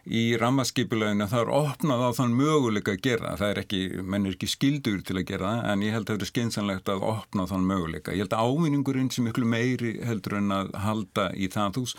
í 0.08 0.22
rammaskipuleginu 0.40 1.26
að 1.26 1.34
það 1.34 1.44
er 1.44 1.52
opnað 1.58 2.06
á 2.08 2.10
þann 2.22 2.38
möguleika 2.40 2.96
að 2.96 3.02
gera. 3.10 3.34
Það 3.42 3.52
er 3.52 3.60
ekki, 3.66 3.82
menn 4.00 4.30
er 4.30 4.38
ekki 4.38 4.52
skildur 4.54 5.04
til 5.04 5.18
að 5.20 5.28
gera 5.34 5.52
en 5.74 5.84
ég 5.84 5.98
held 5.98 6.08
að 6.08 6.14
það 6.14 6.24
er 6.24 6.32
skinsamlegt 6.32 6.94
að 6.94 7.04
opna 7.10 7.50
þann 7.52 7.68
möguleika, 7.68 8.16
ég 8.16 8.24
held 8.24 8.38
að 8.38 8.48
ávinningurinn 8.48 9.12
sem 9.12 9.28
miklu 9.28 9.50
meiri 9.50 9.98
heldur 10.08 10.40
en 10.40 10.56
að 10.62 10.72
halda 10.86 11.28
í 11.36 11.52
það 11.52 11.82
hús, 11.82 11.98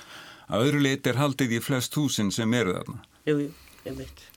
að 0.49 0.64
öðru 0.71 0.83
leiti 0.87 1.12
er 1.12 1.21
haldið 1.21 1.59
í 1.59 1.62
flest 1.69 2.01
húsin 2.01 2.33
sem 2.33 2.57
eru 2.57 2.79
þarna. 2.79 3.05
Jújú, 3.29 3.53
ég 3.85 4.01
veit 4.01 4.29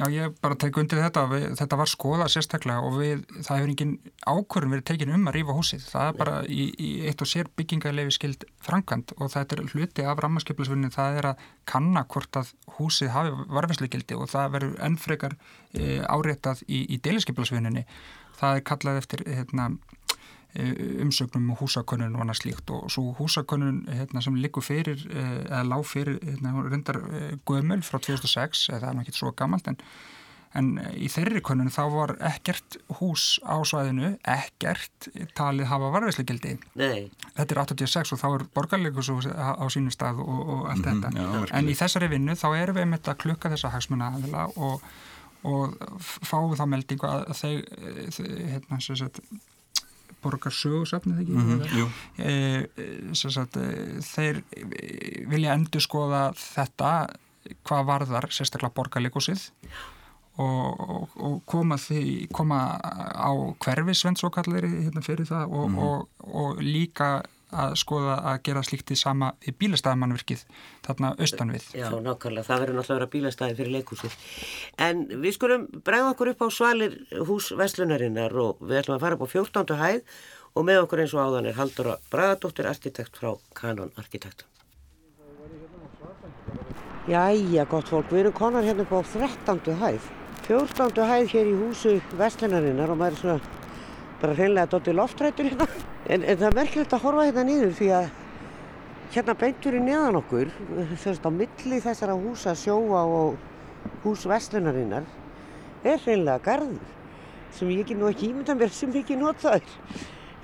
Já, 0.00 0.06
ég 0.14 0.36
bara 0.40 0.56
tek 0.56 0.78
undir 0.80 0.96
þetta, 1.02 1.26
við, 1.28 1.42
þetta 1.58 1.76
var 1.76 1.90
skoðað 1.90 2.30
sérstaklega 2.32 2.84
og 2.88 2.94
við, 2.96 3.24
það 3.44 3.58
hefur 3.58 3.72
engin 3.72 3.90
ákvörðum 4.24 4.72
verið 4.72 4.86
tekin 4.88 5.12
um 5.12 5.28
að 5.28 5.36
rýfa 5.36 5.56
húsið. 5.58 5.84
Það 5.90 6.06
er 6.06 6.16
bara 6.22 6.36
í, 6.48 6.68
í 6.72 6.88
eitt 7.10 7.24
og 7.24 7.28
sér 7.28 7.50
byggingarlefi 7.60 8.16
skild 8.16 8.46
frangand 8.64 9.12
og 9.18 9.32
það 9.34 9.54
er 9.58 9.62
hluti 9.74 10.06
af 10.08 10.22
rammarskiplusvinni, 10.24 10.92
það 10.94 11.20
er 11.20 11.30
að 11.34 11.44
kanna 11.68 12.06
hvort 12.14 12.40
að 12.40 12.54
húsið 12.78 13.12
hafi 13.12 13.36
varfinsleikildi 13.52 14.16
og 14.16 14.32
það 14.32 14.56
verður 14.56 14.80
ennfrekar 14.88 15.36
e, 15.36 16.00
áréttað 16.08 16.64
í, 16.64 16.86
í 16.88 17.00
deilisskiplusvinninni. 17.04 17.84
Það 18.40 18.56
er 18.56 18.68
kallað 18.70 19.02
eftir 19.02 19.26
hérna, 19.28 19.68
Eh, 19.68 19.99
umsögnum 20.54 21.50
og 21.54 21.60
húsakönnun 21.62 22.16
og 22.16 22.24
annað 22.24 22.40
slíkt. 22.42 22.70
Og 22.74 22.90
svo 22.90 23.14
húsakönnun 23.18 23.84
hérna, 23.88 24.22
sem 24.22 24.38
likur 24.40 24.64
fyrir 24.64 25.02
eh, 25.10 25.34
eða 25.46 25.64
lág 25.68 25.84
fyrir 25.86 26.18
hérna, 26.24 26.54
rundar 26.66 27.02
eh, 27.10 27.34
gömul 27.46 27.82
frá 27.86 28.00
2006 28.00 28.70
eða 28.70 28.80
það 28.80 28.88
er 28.88 28.96
náttúrulega 28.96 29.06
ekki 29.06 29.20
svo 29.20 29.30
gammalt 29.38 29.70
en, 29.70 29.78
en 30.58 30.70
í 30.98 31.10
þeirri 31.12 31.42
könnun 31.46 31.70
þá 31.70 31.82
var 31.94 32.14
ekkert 32.32 32.80
hús 32.98 33.26
á 33.46 33.62
svæðinu 33.62 34.16
ekkert 34.26 35.10
talið 35.38 35.70
hafa 35.70 35.92
varveislegildi 35.94 36.56
þetta 36.74 37.46
er 37.46 37.62
86 37.62 38.16
og 38.16 38.22
þá 38.22 38.26
er 38.32 38.46
borgarleikus 38.56 39.12
á, 39.30 39.54
á 39.54 39.64
sínum 39.70 39.94
stað 39.94 40.24
og, 40.24 40.40
og 40.40 40.66
allt 40.72 40.82
mm 40.82 40.90
-hmm, 40.90 41.14
þetta. 41.14 41.46
já, 41.46 41.54
en 41.60 41.70
í 41.70 41.78
þessari 41.78 42.10
vinnu 42.10 42.34
þá 42.34 42.48
erum 42.56 42.80
við 42.80 42.90
með 42.90 42.98
þetta 42.98 43.16
klukka 43.22 43.54
þessa 43.54 43.70
hagsmuna 43.76 44.10
aðila 44.16 44.48
og, 44.56 44.82
og 45.46 45.78
fáum 46.00 46.58
þá 46.58 46.66
meldingu 46.66 47.06
að 47.06 47.32
þeir 47.38 47.64
hérna 48.50 48.82
sem 50.20 50.20
sagt 50.20 50.24
borgarsögursafnið 50.24 51.20
ekki 51.22 51.32
mm 51.32 51.62
-hmm, 51.62 51.90
e, 52.18 53.14
sagt, 53.14 53.56
þeir 54.04 54.42
vilja 55.28 55.54
endur 55.54 55.80
skoða 55.80 56.32
þetta 56.36 57.08
hvað 57.64 57.86
varðar 57.86 58.28
sérstaklega 58.30 58.74
borgarleikúsið 58.74 59.50
og, 60.40 60.80
og, 60.80 61.08
og 61.16 61.42
koma, 61.44 61.76
því, 61.76 62.28
koma 62.32 62.78
á 62.80 63.32
hverfisvend 63.58 64.18
svo 64.20 64.30
kallir 64.30 64.66
hérna 64.68 65.02
fyrir 65.02 65.26
það 65.26 65.50
og, 65.50 65.70
mm. 65.70 65.78
og 66.32 66.62
líka 66.62 67.22
að 67.52 67.76
skoða 67.80 68.16
að 68.30 68.42
gera 68.46 68.62
slíkt 68.66 68.92
í 68.94 68.98
sama 68.98 69.32
í 69.46 69.54
bílastæðamannverkið 69.56 70.44
þarna 70.86 71.12
austan 71.18 71.54
við. 71.54 71.66
Já, 71.76 71.88
nákvæmlega, 71.90 72.46
það 72.48 72.62
verður 72.64 72.78
náttúrulega 72.78 72.94
að 72.94 73.00
vera 73.00 73.10
bílastæði 73.14 73.56
fyrir 73.60 73.74
leikúsið. 73.78 74.18
En 74.88 75.02
við 75.24 75.36
skulum 75.36 75.66
bregða 75.86 76.12
okkur 76.14 76.32
upp 76.34 76.44
á 76.44 76.48
svalir 76.54 76.96
hús 77.28 77.50
Vestlunarinnar 77.58 78.36
og 78.44 78.62
við 78.62 78.82
ætlum 78.82 78.98
að 78.98 79.06
fara 79.06 79.18
upp 79.18 79.26
á 79.26 79.34
14. 79.34 79.80
hæð 79.80 80.00
og 80.54 80.66
með 80.66 80.84
okkur 80.84 81.04
eins 81.04 81.16
og 81.16 81.26
áðan 81.26 81.50
er 81.50 81.58
Haldur 81.58 81.92
Bragadóttir, 82.10 82.70
arkitekt 82.70 83.18
frá 83.20 83.34
Canon 83.54 83.92
Arkitektum. 84.00 84.48
Jæja, 87.10 87.64
gott 87.66 87.88
fólk, 87.90 88.10
við 88.12 88.26
erum 88.26 88.34
konar 88.36 88.66
hérna 88.66 88.84
upp 88.84 88.92
á 88.94 89.00
13. 89.02 89.78
hæð. 89.80 90.10
14. 90.46 91.06
hæð 91.06 91.32
hér 91.32 91.48
í 91.48 91.56
húsu 91.56 91.96
Vestlunarinnar 92.18 92.90
og 92.92 93.00
maður 93.00 93.16
er 93.16 93.22
svona 93.22 93.58
bara 94.20 94.36
hreinlega 94.36 94.70
dotti 94.74 94.94
loftrættur 94.94 95.48
hérna. 95.48 95.66
En, 96.10 96.24
en 96.24 96.38
það 96.40 96.48
er 96.48 96.56
merkilegt 96.58 96.94
að 96.96 97.04
horfa 97.04 97.26
hérna 97.28 97.44
niður 97.46 97.74
því 97.78 97.88
að 97.94 98.08
hérna 99.14 99.34
beintur 99.38 99.76
í 99.78 99.82
neðan 99.84 100.18
okkur, 100.20 100.52
þess 101.02 101.20
að 101.20 101.28
á 101.30 101.32
milli 101.40 101.80
þessara 101.82 102.16
húsa 102.18 102.54
sjóa 102.58 103.02
og 103.06 103.36
hús 104.04 104.26
Vestlunarinnar 104.30 105.06
er 105.86 106.00
hreinlega 106.02 106.42
garður 106.44 106.96
sem 107.54 107.70
ég 107.72 107.84
ekki 107.84 107.96
nú 107.98 108.10
ekki 108.10 108.30
ímynda 108.30 108.54
mér 108.58 108.72
sem 108.74 108.92
ekki 108.94 109.18
notaður. 109.18 109.76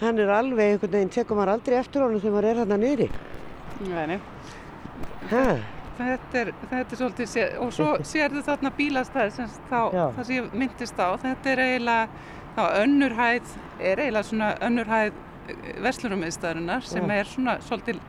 Hann 0.00 0.18
er 0.20 0.33
alveg 0.35 0.74
einhvern 0.74 0.92
veginn, 0.92 1.12
tekum 1.14 1.38
maður 1.40 1.55
aldrei 1.55 1.79
eftir 1.79 2.05
honum 2.05 2.20
þegar 2.20 2.35
maður 2.37 2.48
er 2.50 2.61
hérna 2.62 2.79
niðri. 2.83 3.09
Nei, 3.87 4.18
Hæ? 5.31 5.44
þetta 5.96 6.40
er, 6.40 6.50
þetta 6.70 6.81
er 6.81 7.00
svolítið, 7.00 7.31
sé, 7.33 7.44
og 7.62 7.70
svo 7.74 7.92
sérðu 8.12 8.42
þarna 8.46 8.72
bílastæði 8.76 9.37
sem 9.38 9.55
þá, 9.70 9.79
það 9.92 10.22
sem 10.22 10.35
ég 10.37 10.59
myndist 10.62 11.00
á, 11.00 11.09
þetta 11.22 11.52
er 11.52 11.62
eiginlega, 11.64 12.26
þá 12.57 12.62
önnur 12.83 13.16
hæð, 13.16 13.55
er 13.81 14.02
eiginlega 14.05 14.29
svona 14.31 14.50
önnur 14.66 14.92
hæð 14.92 15.22
verslunumiðstæðurinnar 15.85 16.85
sem 16.87 17.11
er 17.14 17.30
svona 17.30 17.56
svolítið, 17.66 18.00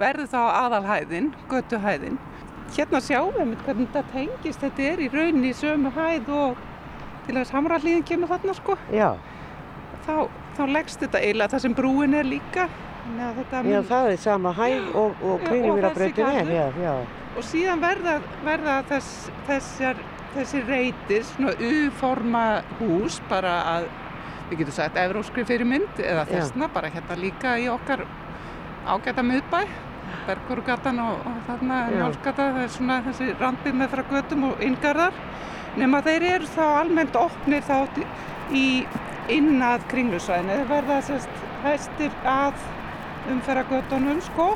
verður 0.00 0.30
þá 0.32 0.40
aðalhæðin, 0.64 1.32
götuhæðin. 1.50 2.18
Hérna 2.70 3.00
sjáum 3.02 3.34
við 3.34 3.56
hvernig 3.64 3.88
þetta 3.90 4.02
tengist, 4.12 4.62
þetta 4.62 4.86
er 4.92 5.02
í 5.02 5.08
rauninni 5.10 5.50
í 5.50 5.56
sömu 5.58 5.90
hæð 5.96 6.30
og 6.34 6.60
til 7.26 7.36
þess 7.38 7.54
hamralíðin 7.54 8.06
kemur 8.06 8.30
þarna 8.30 8.54
sko. 8.58 8.76
Já, 8.94 9.10
Þá, 10.06 10.14
þá 10.56 10.62
leggst 10.72 11.02
þetta 11.02 11.20
eiginlega 11.20 11.52
það 11.52 11.64
sem 11.66 11.74
brúin 11.76 12.16
er 12.16 12.28
líka. 12.28 12.68
Að 13.10 13.40
þetta 13.40 13.60
já, 13.66 13.80
það 13.88 14.10
er 14.12 14.20
sama 14.22 14.52
hæð 14.54 14.88
og, 14.96 15.22
og 15.26 15.42
þessi 15.48 16.22
er, 16.22 16.50
já, 16.54 16.66
já. 16.78 16.92
og 17.34 17.46
síðan 17.48 17.82
verða, 17.82 18.14
verða 18.46 18.76
þess, 18.90 19.30
þessar, 19.48 20.02
þessi 20.36 20.60
reytir 20.68 21.24
svona 21.32 21.54
U-forma 21.58 22.44
hús 22.78 23.18
bara 23.30 23.54
að 23.72 23.88
við 24.50 24.62
getum 24.62 24.76
sagt 24.76 24.98
evróskri 25.00 25.44
fyrir 25.48 25.68
mynd 25.68 26.00
eða 26.02 26.24
Já. 26.26 26.32
þessna 26.32 26.68
bara 26.74 26.90
hérna 26.92 27.16
líka 27.20 27.54
í 27.60 27.68
okkar 27.70 28.04
ágæta 28.86 29.24
miðbæ 29.26 29.60
Bergurugatan 30.26 30.98
og, 31.02 31.20
og 31.26 31.36
þarna 31.46 31.76
Já. 31.86 31.94
Njálsgata 32.00 32.48
það 32.54 32.64
er 32.64 32.72
svona 32.74 32.96
þessi 33.06 33.28
randið 33.40 33.78
með 33.78 33.94
frá 33.94 34.02
götum 34.10 34.48
og 34.50 34.64
inngarðar 34.66 35.22
nema 35.78 36.02
þeir 36.06 36.26
eru 36.34 36.50
þá 36.50 36.64
almennt 36.80 37.18
opnir 37.18 37.62
þá 37.66 37.76
í 38.50 38.66
inn 39.30 39.62
að 39.62 39.86
kringlusvæðinu 39.92 40.58
þeir 40.58 40.70
verða 40.72 40.98
sérst 41.06 41.42
hæstir 41.62 42.14
að 42.26 42.58
umferra 43.30 43.62
göttunum 43.70 44.18
sko 44.24 44.48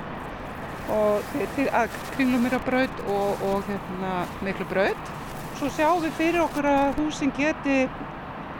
og 0.94 1.28
til, 1.33 1.46
til 1.57 1.68
að 1.72 1.92
kringlumýrabraut 2.16 3.04
og, 3.09 3.44
og 3.48 3.68
hérna, 3.68 4.24
miklu 4.44 4.66
braut. 4.68 5.12
Svo 5.59 5.70
sjáum 5.72 6.02
við 6.02 6.16
fyrir 6.18 6.42
okkur 6.42 6.68
að 6.68 6.98
húsin 6.98 7.33
geti 7.37 7.85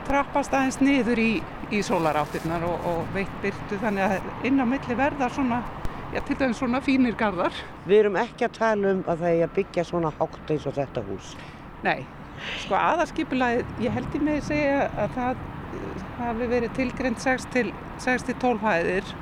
trappast 0.09 0.55
aðeins 0.55 0.81
niður 0.83 1.21
í, 1.21 1.31
í 1.75 1.81
sólaráttirnar 1.85 2.67
og, 2.69 2.85
og 2.91 3.15
veitt 3.15 3.41
byrtu 3.43 3.79
þannig 3.83 4.19
að 4.19 4.47
inn 4.49 4.61
á 4.61 4.67
milli 4.69 4.99
verða 4.99 5.31
svona, 5.33 5.63
já 6.15 6.21
til 6.27 6.37
dæmis 6.41 6.61
svona 6.61 6.83
fínir 6.85 7.17
garðar. 7.21 7.57
Við 7.89 8.03
erum 8.03 8.21
ekki 8.21 8.49
að 8.49 8.59
tala 8.59 8.93
um 8.95 9.03
að 9.09 9.25
það 9.25 9.39
er 9.39 9.49
að 9.49 9.57
byggja 9.59 9.87
svona 9.89 10.13
hátt 10.19 10.55
eins 10.55 10.69
og 10.71 10.77
þetta 10.79 11.05
hús. 11.09 11.35
Nei, 11.85 12.05
sko 12.63 12.79
aðarskipulagið, 12.79 13.75
ég 13.85 13.99
held 13.99 14.17
ég 14.17 14.25
með 14.29 14.41
að 14.41 14.49
segja 14.49 14.79
að 14.93 15.19
það 15.19 15.43
eh, 15.43 16.07
hafi 16.21 16.49
verið 16.55 16.79
tilgrind 16.79 17.21
6 17.25 17.51
til, 17.55 17.67
6 18.05 18.29
til 18.31 18.39
12 18.41 18.65
hæðir 18.65 19.15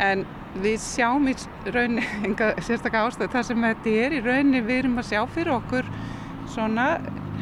en 0.00 0.26
við 0.60 0.80
sjáum 0.82 1.28
í 1.30 1.34
rauninni 1.70 2.06
enga 2.26 2.52
sérstaklega 2.58 3.06
ástæð 3.06 3.34
þar 3.34 3.48
sem 3.50 3.66
þetta 3.68 3.96
er 4.04 4.16
í 4.16 4.22
rauninni 4.24 4.62
við 4.66 4.84
erum 4.84 5.02
að 5.02 5.10
sjá 5.12 5.20
fyrir 5.30 5.54
okkur 5.58 5.90
svona 6.50 6.86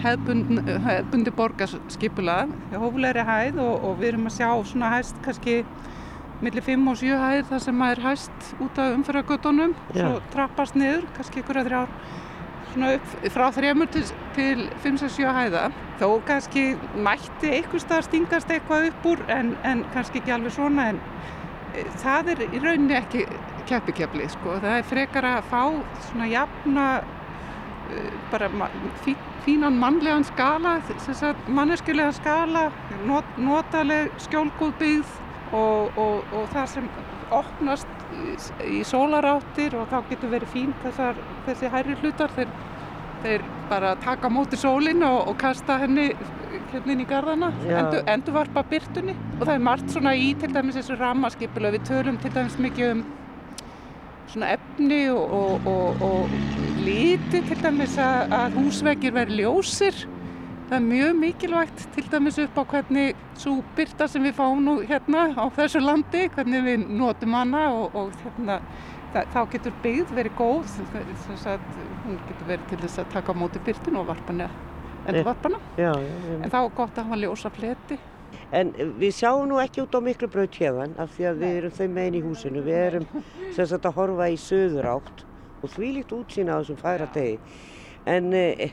hefðbund, 0.03 0.63
hefðbundi 0.87 1.35
borgarskipulag. 1.39 2.53
Hóflegri 2.75 3.25
hæð 3.29 3.61
og, 3.65 3.75
og 3.89 4.01
við 4.01 4.13
erum 4.13 4.31
að 4.31 4.37
sjá 4.39 4.51
svona 4.71 4.93
hæst 4.97 5.19
kannski 5.25 5.61
millir 6.43 6.63
5 6.63 6.87
og 6.93 7.01
7 7.01 7.19
hæðir 7.19 7.49
þar 7.49 7.63
sem 7.65 7.79
maður 7.79 8.05
hæst 8.07 8.49
út 8.63 8.79
af 8.79 8.95
umfyrragötunum 8.95 9.75
Já. 9.91 10.05
svo 10.05 10.23
trappast 10.35 10.79
niður, 10.79 11.09
kannski 11.17 11.43
ykkur 11.43 11.61
að 11.63 11.71
þrjár 11.71 11.93
svona 12.69 12.93
upp 12.99 13.13
frá 13.35 13.45
þremur 13.57 13.91
til, 13.93 14.05
til 14.37 14.65
5-7 14.85 15.35
hæða. 15.35 15.67
Þó 15.99 16.09
kannski 16.29 16.65
mætti 16.95 17.53
einhver 17.57 17.83
stað 17.83 18.07
stingast 18.07 18.51
eitthvað 18.55 18.91
upp 18.93 19.13
úr 19.13 19.25
en, 19.35 19.55
en 19.67 19.85
kannski 19.95 20.23
ekki 20.23 20.37
alveg 20.37 20.55
svona 20.55 20.91
en 20.93 21.01
e, 21.75 21.87
það 22.05 22.35
er 22.35 22.45
í 22.47 22.63
rauninni 22.63 22.99
ekki 22.99 23.27
keppikepli 23.69 24.29
sko, 24.33 24.57
það 24.63 24.79
er 24.79 24.87
frekar 24.89 25.27
að 25.29 25.49
fá 25.51 25.63
svona 26.09 26.29
jafna 26.31 26.87
bara 28.33 28.49
fí, 29.05 29.15
fínan 29.45 29.79
mannlegan 29.81 30.25
skala, 30.25 30.79
manneskjulegan 31.49 32.17
skala, 32.17 32.69
not, 33.09 33.37
notaleg 33.41 34.13
skjólgóð 34.27 34.75
byggð 34.81 35.15
og, 35.57 35.97
og, 35.97 36.35
og 36.37 36.51
það 36.53 36.67
sem 36.75 36.89
opnast 37.35 37.89
í, 38.13 38.35
í 38.79 38.81
sólaráttir 38.89 39.77
og 39.79 39.89
þá 39.93 39.99
getur 40.11 40.33
verið 40.33 40.53
fín 40.53 40.75
þessar, 40.85 41.21
þessi 41.47 41.71
hærri 41.73 41.97
hlutar 42.03 42.33
þeir, 42.37 42.53
þeir 43.25 43.47
bara 43.71 43.95
taka 44.05 44.31
móti 44.33 44.61
sólinn 44.61 45.05
og, 45.07 45.21
og 45.33 45.39
kasta 45.41 45.79
henni 45.83 46.11
hérna 46.73 46.95
inn 46.95 47.05
í 47.05 47.09
garðana, 47.09 47.53
endur, 47.65 48.03
endurvarpa 48.05 48.65
byrtunni 48.69 49.15
og 49.39 49.47
það 49.47 49.55
er 49.55 49.65
margt 49.71 49.95
svona 49.95 50.13
í 50.17 50.35
til 50.41 50.53
dæmis 50.53 50.77
þessu 50.77 50.99
rammaskipulega, 51.01 51.79
við 51.79 51.89
tölum 51.89 52.21
til 52.21 52.35
dæmis 52.35 52.59
mikið 52.61 52.93
um 52.93 53.07
svona 54.33 54.53
efni 54.57 55.01
og, 55.13 55.33
og, 55.41 55.67
og, 55.73 56.05
og 56.05 56.37
liti 56.85 57.43
til 57.49 57.59
dæmis 57.63 57.97
að, 58.03 58.35
að 58.39 58.59
húsveggir 58.61 59.17
veri 59.17 59.41
ljósir. 59.43 60.05
Það 60.69 60.77
er 60.77 60.85
mjög 60.85 61.15
mikilvægt 61.17 61.87
til 61.95 62.05
dæmis 62.13 62.39
upp 62.43 62.59
á 62.61 62.63
hvernig 62.75 63.17
svo 63.41 63.55
byrta 63.77 64.09
sem 64.11 64.25
við 64.29 64.37
fáum 64.37 64.61
nú 64.67 64.75
hérna 64.85 65.31
á 65.33 65.45
þessu 65.57 65.81
landi, 65.81 66.27
hvernig 66.35 66.65
við 66.67 66.85
notum 66.99 67.37
hana 67.39 67.63
og, 67.73 67.97
og 67.97 68.13
hérna 68.25 68.59
það, 69.15 69.31
þá 69.33 69.41
getur 69.55 69.77
byggð 69.85 70.15
verið 70.19 70.37
góð 70.39 70.75
þess 70.75 71.49
að 71.49 71.65
hún 72.05 72.21
getur 72.29 72.51
verið 72.53 72.69
til 72.73 72.81
þess 72.85 73.03
að 73.03 73.11
taka 73.17 73.33
á 73.33 73.41
móti 73.41 73.63
byrtinu 73.65 74.03
og 74.03 74.11
varpana 74.11 74.51
Já, 75.79 75.93
já, 75.95 76.15
já. 76.29 76.37
en 76.43 76.53
þá 76.53 76.59
er 76.61 76.73
gott 76.77 76.99
að 77.01 77.09
hafa 77.09 77.21
ljósa 77.23 77.53
fleti 77.55 77.99
En 78.53 78.73
við 79.01 79.15
sjáum 79.19 79.49
nú 79.51 79.61
ekki 79.61 79.83
út 79.85 79.97
á 79.97 80.01
miklu 80.01 80.29
braut 80.33 80.59
hérðan 80.61 80.95
af 81.01 81.15
því 81.17 81.31
að 81.31 81.41
við 81.43 81.57
erum 81.61 81.75
þau 81.79 81.89
megin 81.95 82.19
í 82.19 82.25
húsinu. 82.25 82.65
Við 82.65 82.83
erum 82.83 83.09
sem 83.57 83.71
sagt 83.73 83.89
að 83.89 83.99
horfa 84.01 84.29
í 84.33 84.39
söður 84.41 84.93
átt 84.97 85.25
og 85.63 85.73
því 85.75 85.95
líkt 85.97 86.15
útsýna 86.15 86.57
á 86.57 86.61
þessum 86.61 86.79
færa 86.81 87.09
degi. 87.15 87.39
En 88.09 88.31
e, 88.33 88.71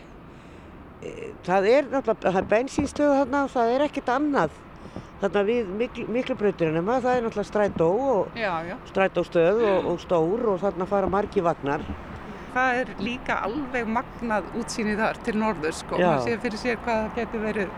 e, 1.04 1.16
það 1.48 1.72
er 1.72 1.90
náttúrulega, 1.90 2.30
það 2.30 2.42
er 2.44 2.52
bensínstöðu 2.54 3.18
þarna 3.20 3.44
og 3.48 3.52
það 3.56 3.74
er 3.74 3.86
ekkert 3.90 4.14
annað 4.14 4.62
þarna 5.22 5.44
við 5.48 5.70
miklu, 5.80 6.06
miklu 6.12 6.36
brautirinn 6.40 6.88
það 6.88 7.12
er 7.12 7.26
náttúrulega 7.26 7.50
strætó 7.50 7.88
og 8.16 8.38
Já, 8.38 8.52
já. 8.68 8.76
strætóstöð 8.92 9.64
og, 9.64 9.90
og 9.92 10.02
stór 10.04 10.46
og 10.54 10.60
þarna 10.64 10.88
fara 10.90 11.10
margi 11.10 11.44
vagnar. 11.44 11.84
Það 12.56 12.80
er 12.82 12.92
líka 13.04 13.40
alveg 13.44 13.88
magnað 13.92 14.48
útsýni 14.56 14.96
þar 14.96 15.20
til 15.26 15.36
norður 15.40 15.76
sko. 15.76 16.00
Maður 16.00 16.24
sé 16.24 16.38
fyrir 16.44 16.62
sér 16.62 16.78
hvað 16.84 17.02
það 17.02 17.18
getur 17.20 17.44
verið 17.44 17.74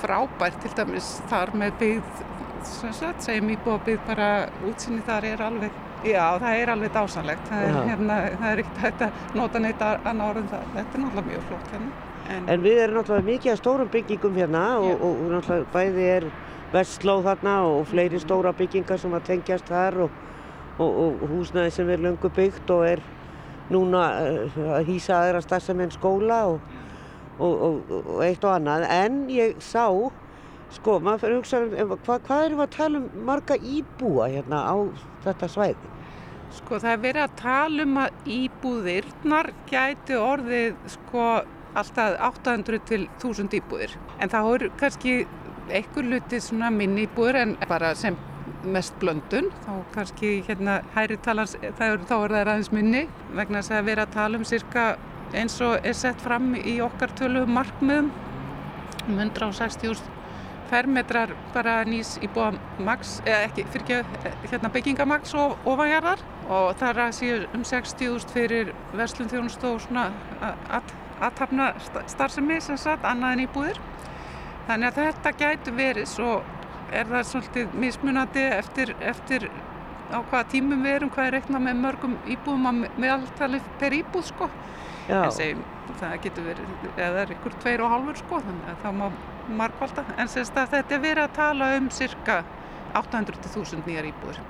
frábært 0.00 0.58
til 0.64 0.72
dæmis 0.78 1.12
þar 1.30 1.54
með 1.60 1.78
byggð, 1.84 2.24
sem 2.68 2.92
sagt, 2.96 3.24
segjum 3.26 3.54
íbúa 3.54 3.78
byggð 3.86 4.04
bara 4.08 4.28
útsýni 4.68 5.00
þar 5.06 5.26
er 5.30 5.44
alveg, 5.46 5.80
já 6.04 6.22
það 6.42 6.60
er 6.60 6.74
alveg 6.74 6.94
dásanlegt. 6.96 7.48
Það 7.48 7.66
er, 7.68 7.80
hérna, 7.88 8.20
það 8.36 8.52
er 8.52 8.62
ekkert 8.64 8.84
hægt 8.84 9.04
að 9.06 9.34
nota 9.40 9.64
neitt 9.64 9.84
annað 9.88 10.28
orðin 10.28 10.52
það. 10.52 10.70
Þetta 10.76 10.98
er 10.98 11.04
náttúrulega 11.04 11.28
mjög 11.32 11.50
flott 11.50 11.74
hérna. 11.74 12.06
En, 12.30 12.48
En 12.54 12.62
við 12.62 12.84
erum 12.84 13.00
náttúrulega 13.00 13.28
mikið 13.32 13.52
af 13.52 13.60
stórum 13.60 13.90
byggingum 13.90 14.36
hérna 14.38 14.64
og, 14.78 14.90
og, 14.94 15.12
og 15.12 15.30
náttúrulega 15.34 15.70
bæði 15.74 16.08
er 16.16 16.28
vestlóð 16.70 17.24
þarna 17.26 17.54
og 17.66 17.86
fleiri 17.90 18.20
stóra 18.22 18.52
byggingar 18.56 19.00
sem 19.02 19.14
að 19.16 19.24
tengjast 19.32 19.70
þar 19.70 20.04
og, 20.06 20.20
og, 20.78 21.00
og 21.00 21.24
húsnæði 21.32 21.72
sem 21.74 21.90
er 21.90 22.04
löngu 22.04 22.30
byggt 22.36 22.70
og 22.70 22.84
er 22.86 23.02
núna 23.70 24.04
uh, 24.20 24.60
að 24.76 24.92
hýsa 24.92 25.18
aðra 25.18 25.42
starfsemi 25.44 25.86
en 25.86 25.94
skóla 25.94 26.44
og, 26.52 26.60
og, 27.40 27.62
og, 27.90 28.10
eitt 28.24 28.44
og 28.44 28.56
annað. 28.56 28.86
En 28.94 29.22
ég 29.32 29.60
sá, 29.64 29.86
sko, 30.76 30.98
maður 31.02 31.24
fyrir 31.24 31.36
að 31.36 31.40
hugsa 31.40 31.62
um, 31.64 31.94
hvað, 32.04 32.26
hvað 32.28 32.44
erum 32.46 32.60
við 32.60 32.66
að 32.66 32.76
tala 32.76 33.00
um 33.00 33.24
marga 33.30 33.58
íbúa 33.76 34.28
hérna 34.34 34.62
á 34.68 34.76
þetta 35.26 35.50
svæði? 35.54 35.96
Sko 36.50 36.80
það 36.82 36.92
er 36.92 37.02
verið 37.04 37.24
að 37.24 37.34
tala 37.38 37.84
um 37.86 37.98
að 38.02 38.30
íbúðirnar 38.36 39.52
gæti 39.70 40.16
orðið 40.18 40.80
sko 40.96 41.26
alltaf 41.78 42.16
800 42.26 42.80
til 42.88 43.04
1000 43.20 43.60
íbúðir. 43.60 43.94
En 44.18 44.32
það 44.32 44.48
voru 44.48 44.72
kannski 44.80 45.20
einhver 45.70 46.08
luti 46.10 46.40
svona 46.42 46.72
minni 46.74 47.06
íbúðir 47.06 47.38
en 47.44 47.54
bara 47.70 47.92
sem 47.94 48.18
mest 48.66 48.96
blöndun. 49.00 49.50
Þá 49.64 49.72
kannski 49.94 50.32
hérna 50.48 50.80
hæri 50.96 51.18
talans, 51.22 51.54
þá 51.60 51.84
er 51.86 52.02
það 52.08 52.36
aðeins 52.40 52.72
minni 52.74 53.06
vegna 53.36 53.62
þess 53.62 53.76
að 53.78 53.88
vera 53.92 54.06
að 54.06 54.16
tala 54.16 54.40
um 54.40 54.46
cirka 54.48 54.86
eins 55.36 55.60
og 55.64 55.84
er 55.86 55.94
sett 55.96 56.22
fram 56.22 56.54
í 56.58 56.78
okkar 56.84 57.12
tölu 57.18 57.44
markmiðum 57.46 58.10
um 59.08 59.20
160.000 59.20 60.18
fermetrar 60.70 61.32
bara 61.54 61.80
nýs 61.84 62.14
íbúa 62.22 62.52
max, 62.78 63.18
eða 63.26 63.46
ekki, 63.48 63.64
fyrir 63.72 64.02
ekki, 64.02 64.34
hérna 64.52 64.70
byggingamax 64.74 65.34
og 65.38 65.70
ofanjarðar 65.70 66.22
og 66.46 66.68
það 66.78 66.90
er 66.90 67.00
að 67.04 67.16
séu 67.18 67.40
um 67.56 67.64
60.000 67.66 68.34
fyrir 68.34 68.70
verslun 68.94 69.30
þjónust 69.32 69.66
og 69.66 69.80
svona 69.86 70.06
aðtapna 71.20 71.72
starfsemi 72.10 72.60
sem 72.64 72.78
sagt, 72.80 73.04
annað 73.04 73.34
en 73.34 73.44
íbúðir. 73.46 73.82
Þannig 74.68 74.88
að 74.90 75.00
þetta 75.00 75.34
gætu 75.40 75.74
verið, 75.74 76.06
svo 76.08 76.30
er 76.94 77.10
það 77.10 77.26
svolítið 77.32 77.74
mismunandi 77.82 78.46
eftir, 78.54 78.94
eftir 79.02 79.48
á 80.10 80.18
hvaða 80.22 80.46
tímum 80.54 80.82
við 80.86 80.96
erum, 81.00 81.12
hvað 81.14 81.28
er 81.28 81.36
reiknað 81.38 81.64
með 81.66 81.82
mörgum 81.84 82.16
íbúðum 82.30 82.70
að 82.70 82.80
meðaltali 83.02 83.60
per 83.82 83.96
íbúð 84.00 84.26
sko. 84.30 84.50
En 85.16 85.34
segjum, 85.34 85.64
það 86.00 86.16
getur 86.26 86.46
verið, 86.46 86.72
eða 86.94 87.24
er 87.24 87.34
ykkur 87.34 87.58
tveir 87.64 87.84
og 87.84 87.92
hálfur 87.94 88.20
sko, 88.20 88.40
þannig 88.46 88.70
að 88.72 88.80
það 88.84 88.96
má 89.00 89.06
markvalda. 89.60 90.06
En 90.16 90.30
semst 90.30 90.58
að 90.58 90.72
þetta 90.76 90.96
er 90.96 91.04
verið 91.04 91.24
að 91.24 91.36
tala 91.40 91.70
um 91.78 91.90
cirka 91.94 92.40
800.000 92.98 93.84
nýjar 93.86 94.08
íbúður. 94.10 94.40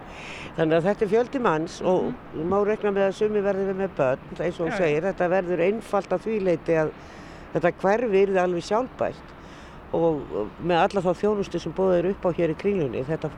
Þannig 0.57 0.77
að 0.79 0.87
þetta 0.89 1.05
er 1.05 1.11
fjöldi 1.15 1.43
manns 1.45 1.81
mm 1.81 1.91
og 1.91 2.07
mhm. 2.13 2.47
má 2.51 2.57
rekna 2.67 2.93
með 2.95 3.09
að 3.09 3.19
sumi 3.19 3.43
verður 3.45 3.71
við 3.71 3.83
með 3.83 3.99
börn, 3.99 4.31
eins 4.39 4.61
og 4.61 4.69
hún 4.69 4.79
segir, 4.79 5.09
þetta 5.09 5.29
verður 5.35 5.65
einfalt 5.67 6.15
af 6.17 6.25
því 6.25 6.39
leiti 6.47 6.79
að 6.81 6.95
þetta 7.55 7.77
hverfi 7.83 8.23
er 8.23 8.33
það 8.35 8.43
alveg 8.45 8.67
sjálfbært 8.69 9.37
og 9.97 10.21
með 10.63 10.81
alla 10.85 11.03
þá 11.03 11.11
þjónustu 11.19 11.61
sem 11.63 11.73
bóðir 11.75 12.13
upp 12.13 12.27
á 12.27 12.31
hér 12.37 12.53
í 12.53 12.59
kringlunni, 12.59 13.03
þetta 13.09 13.31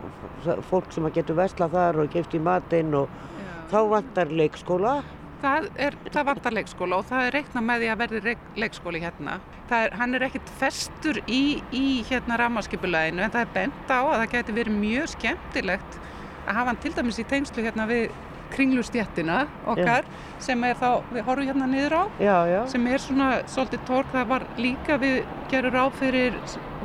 fólk 0.69 0.93
sem 0.93 1.07
getur 1.15 1.39
vesla 1.39 1.69
þar 1.73 2.03
og 2.03 2.13
gefst 2.13 2.37
í 2.37 2.43
matinn 2.43 2.93
og 2.99 3.09
Já. 3.09 3.53
þá 3.73 3.79
vantar 3.95 4.35
leikskóla 4.41 4.99
það, 5.43 5.69
er, 5.87 5.97
það 6.09 6.29
vantar 6.31 6.57
leikskóla 6.57 7.01
og 7.01 7.09
það 7.11 7.27
er 7.27 7.37
reikna 7.39 7.65
með 7.67 7.85
því 7.85 7.91
að 7.93 8.03
verði 8.03 8.35
leikskóli 8.63 9.03
hérna. 9.03 9.39
Er, 9.73 9.95
hann 9.97 10.17
er 10.17 10.27
ekkert 10.27 10.51
festur 10.61 11.23
í, 11.27 11.63
í 11.73 12.03
hérna 12.09 12.37
ramaskipulæðinu 12.41 13.25
en 13.25 13.33
það 13.33 13.47
er 13.47 13.55
bent 13.55 13.93
á 13.93 14.01
að 14.01 14.19
það 14.19 14.27
getur 14.35 14.59
verið 14.59 14.83
mjög 14.83 15.15
skemmtilegt 15.15 15.97
að 16.43 16.59
hafa 16.59 16.69
hann 16.69 16.83
til 16.83 16.93
dæmis 16.97 17.21
í 17.23 17.27
tegnslu 17.31 17.65
hérna 17.65 17.87
við 17.89 18.13
kringlustjættina 18.53 19.39
okkar 19.73 20.05
já. 20.05 20.19
sem 20.45 20.65
er 20.69 20.77
þá, 20.77 20.91
við 21.13 21.25
horfum 21.29 21.49
hérna 21.49 21.69
niður 21.71 21.95
á 21.97 22.03
já, 22.21 22.37
já. 22.51 22.59
sem 22.69 22.91
er 22.91 23.01
svona 23.01 23.31
svolítið 23.49 23.87
tork, 23.89 24.11
það 24.13 24.29
var 24.35 24.45
líka 24.61 24.99
við 25.01 25.23
gerum 25.53 25.77
ráð 25.77 25.97
fyrir 26.03 26.37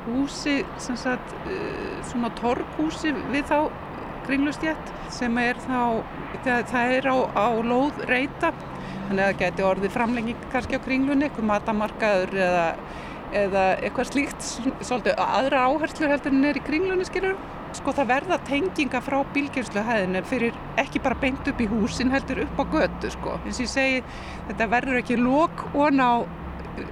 húsi 0.07 0.61
sagt, 0.79 1.35
uh, 1.43 1.99
svona 2.07 2.31
torkhúsi 2.39 3.11
við 3.33 3.49
þá 3.49 3.59
kringlustjætt 4.27 4.93
sem 5.13 5.37
er 5.41 5.59
þá, 5.63 5.81
það, 6.45 6.63
það 6.71 6.95
er 6.97 7.09
á, 7.09 7.17
á 7.33 7.47
lóð 7.65 8.01
reyta 8.09 8.53
þannig 9.07 9.21
að 9.23 9.27
það 9.27 9.41
geti 9.41 9.67
orðið 9.71 9.93
framlenging 9.95 10.47
kannski 10.51 10.79
á 10.79 10.85
kringlunni, 10.85 11.27
eitthvað 11.27 11.49
matamarkaður 11.51 12.33
eða, 12.47 12.65
eða 13.43 13.67
eitthvað 13.81 14.09
slíkt 14.11 14.49
svolítið 14.81 15.21
aðra 15.23 15.67
áherslur 15.69 16.11
heldur 16.11 16.35
en 16.35 16.49
er 16.49 16.59
í 16.59 16.65
kringlunni 16.67 17.07
skilur 17.07 17.37
sko 17.77 17.93
það 17.95 18.09
verða 18.11 18.39
tenginga 18.47 19.01
frá 19.03 19.17
bílgjörnsluhæðinu 19.35 20.23
fyrir 20.27 20.57
ekki 20.81 21.01
bara 21.03 21.19
beint 21.21 21.47
upp 21.51 21.61
í 21.61 21.67
húsin 21.69 22.11
heldur 22.13 22.43
upp 22.45 22.61
á 22.61 22.65
götu 22.73 23.11
sko. 23.13 23.35
Eins 23.43 23.59
og 23.59 23.65
ég 23.65 23.71
segi 23.71 24.01
þetta 24.49 24.69
verður 24.71 25.01
ekki 25.01 25.19
lók 25.19 25.65
og 25.73 25.93
ná 25.95 26.09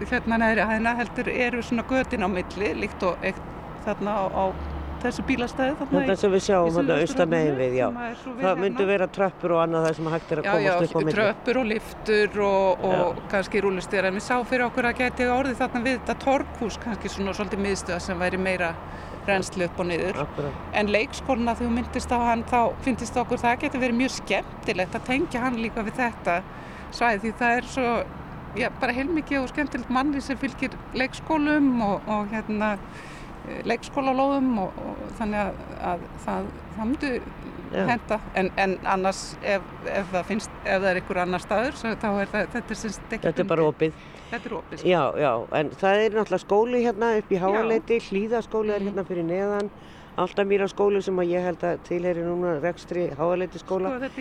hérna 0.09 0.39
neðri 0.41 0.67
hæðina 0.69 0.95
heldur 0.99 1.31
eru 1.31 1.63
svona 1.63 1.85
götin 1.89 2.25
á 2.25 2.29
milli 2.31 2.73
líkt 2.83 3.05
og 3.07 3.21
eitt 3.25 3.41
þarna 3.85 4.17
á, 4.17 4.23
á 4.33 4.45
þessu 5.05 5.25
bílastæði 5.29 5.87
þetta 5.91 6.17
sem 6.19 6.35
við 6.35 6.43
sjáum 6.47 6.69
þetta 6.75 6.99
austan 7.03 7.31
megin 7.31 7.57
við 7.59 7.77
já. 7.79 7.85
það 7.93 8.61
hérna. 8.63 8.87
vera 8.91 9.07
tröppur 9.17 9.55
og 9.55 9.63
annað 9.63 9.87
það 9.87 9.97
sem 9.99 10.11
hægt 10.15 10.33
er 10.35 10.41
að 10.41 10.49
komast 10.51 10.85
upp 10.85 10.95
á 10.95 10.99
milli 10.99 11.15
tröppur 11.17 11.61
og 11.61 11.69
liftur 11.71 12.43
og, 12.49 12.85
og 12.89 13.23
kannski 13.31 13.63
rúlistir 13.65 14.09
en 14.09 14.19
við 14.19 14.27
sá 14.27 14.35
fyrir 14.43 14.67
okkur 14.67 14.89
að 14.91 15.01
geti 15.03 15.29
orðið 15.31 15.61
þarna 15.63 15.83
við 15.87 15.99
þetta 15.99 16.17
torkhús 16.25 16.79
kannski 16.83 17.13
svona 17.13 17.35
svolítið 17.37 17.65
miðstöða 17.65 18.01
sem 18.03 18.25
væri 18.25 18.41
meira 18.41 18.73
reynslu 19.25 19.65
upp 19.65 19.79
og 19.81 19.89
niður 19.89 20.19
Akkurat. 20.25 20.59
en 20.77 20.91
leikskóluna 20.93 21.55
þegar 21.55 21.71
þú 21.71 21.77
myndist 21.79 22.13
á 22.13 22.19
hann 22.21 22.43
þá 22.49 22.59
finnist 22.85 23.17
okkur 23.17 23.41
það 23.41 23.57
geti 23.63 23.81
verið 23.81 23.99
mjög 24.03 24.13
skemmtilegt 24.19 24.99
að 24.99 25.09
tengja 25.09 25.41
hann 25.45 25.57
líka 25.61 25.85
við 25.85 25.97
þetta 26.01 26.37
svæði 26.93 27.23
því 27.23 27.33
það 27.39 27.57
er 27.57 27.73
svo 27.73 27.89
já, 28.55 28.69
bara 28.81 28.95
heilmikið 28.95 29.41
og 29.41 29.51
skemmtilegt 29.51 29.91
manni 29.93 30.21
sem 30.23 30.39
fylgir 30.39 30.75
leikskólum 30.95 31.73
og, 31.85 32.07
og 32.07 32.31
hérna 32.33 32.75
leikskólalóðum 33.69 34.51
og, 34.63 34.79
og 34.85 35.03
þannig 35.19 35.41
að, 35.41 35.59
að 35.91 36.07
það, 36.25 36.49
það 36.75 36.89
myndi 36.91 37.11
Já. 37.75 37.85
henda 37.89 38.19
en, 38.39 38.51
en 38.61 38.75
annars 38.87 39.21
ef, 39.41 39.63
ef 39.89 40.11
það 40.13 40.27
finnst, 40.29 40.59
ef 40.63 40.83
það 40.83 40.89
er 40.91 40.99
einhver 41.01 41.21
annar 41.23 41.43
staður 41.43 41.79
þá 41.81 42.09
er 42.09 42.29
það, 42.33 42.51
þetta 42.53 42.75
er 42.75 42.79
semst 42.81 43.07
ekki 43.09 43.27
Þetta 43.27 43.43
er 43.43 43.49
bara 43.49 43.65
opið 43.71 44.03
Þetta 44.25 44.49
er 44.49 44.55
opið 44.57 44.79
sko. 44.81 44.89
Já, 44.89 45.01
já, 45.21 45.31
en 45.59 45.67
það 45.81 46.03
er 46.03 46.15
náttúrulega 46.17 46.41
skóli 46.41 46.79
hérna 46.81 47.09
upp 47.19 47.29
í 47.29 47.41
Háaleiti, 47.41 47.99
hlýðaskóli 48.07 48.73
er 48.73 48.81
mhm. 48.81 48.89
hérna 48.89 49.05
fyrir 49.09 49.27
neðan 49.27 49.69
Aldamýra 50.15 50.67
skóli 50.71 51.01
sem 51.03 51.17
að 51.19 51.31
ég 51.33 51.43
held 51.43 51.63
að 51.67 51.81
tilheri 51.89 52.21
núna 52.23 52.53
rekstri 52.63 53.09
Háaleiti 53.19 53.59
skóla 53.59 53.89
sko, 53.99 54.11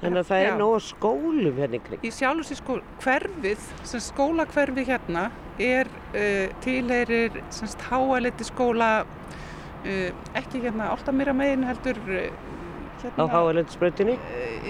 Þannig 0.00 0.18
að 0.18 0.26
það 0.30 0.40
já. 0.42 0.46
er 0.48 0.56
nóga 0.58 0.80
skólum 0.82 1.60
hérna 1.60 1.78
ykkur 1.78 2.02
Í 2.02 2.10
sjálfs 2.14 2.50
í 2.50 2.56
skóla, 2.58 2.82
hverfið 3.04 3.68
sem 3.86 4.02
skólakverfið 4.02 4.90
hérna 4.90 5.28
er 5.62 5.90
uh, 6.10 6.50
tilherir 6.64 7.38
háaleiti 7.86 8.48
skóla 8.48 8.90
uh, 9.04 10.10
ekki 10.34 10.64
hérna 10.64 10.90
Áltamýra 10.90 11.36
megin 11.38 11.62
heldur 11.68 12.02
uh, 12.02 12.26
hérna, 13.04 13.14
á 13.14 13.24
háaleitisbröðinni? 13.36 14.18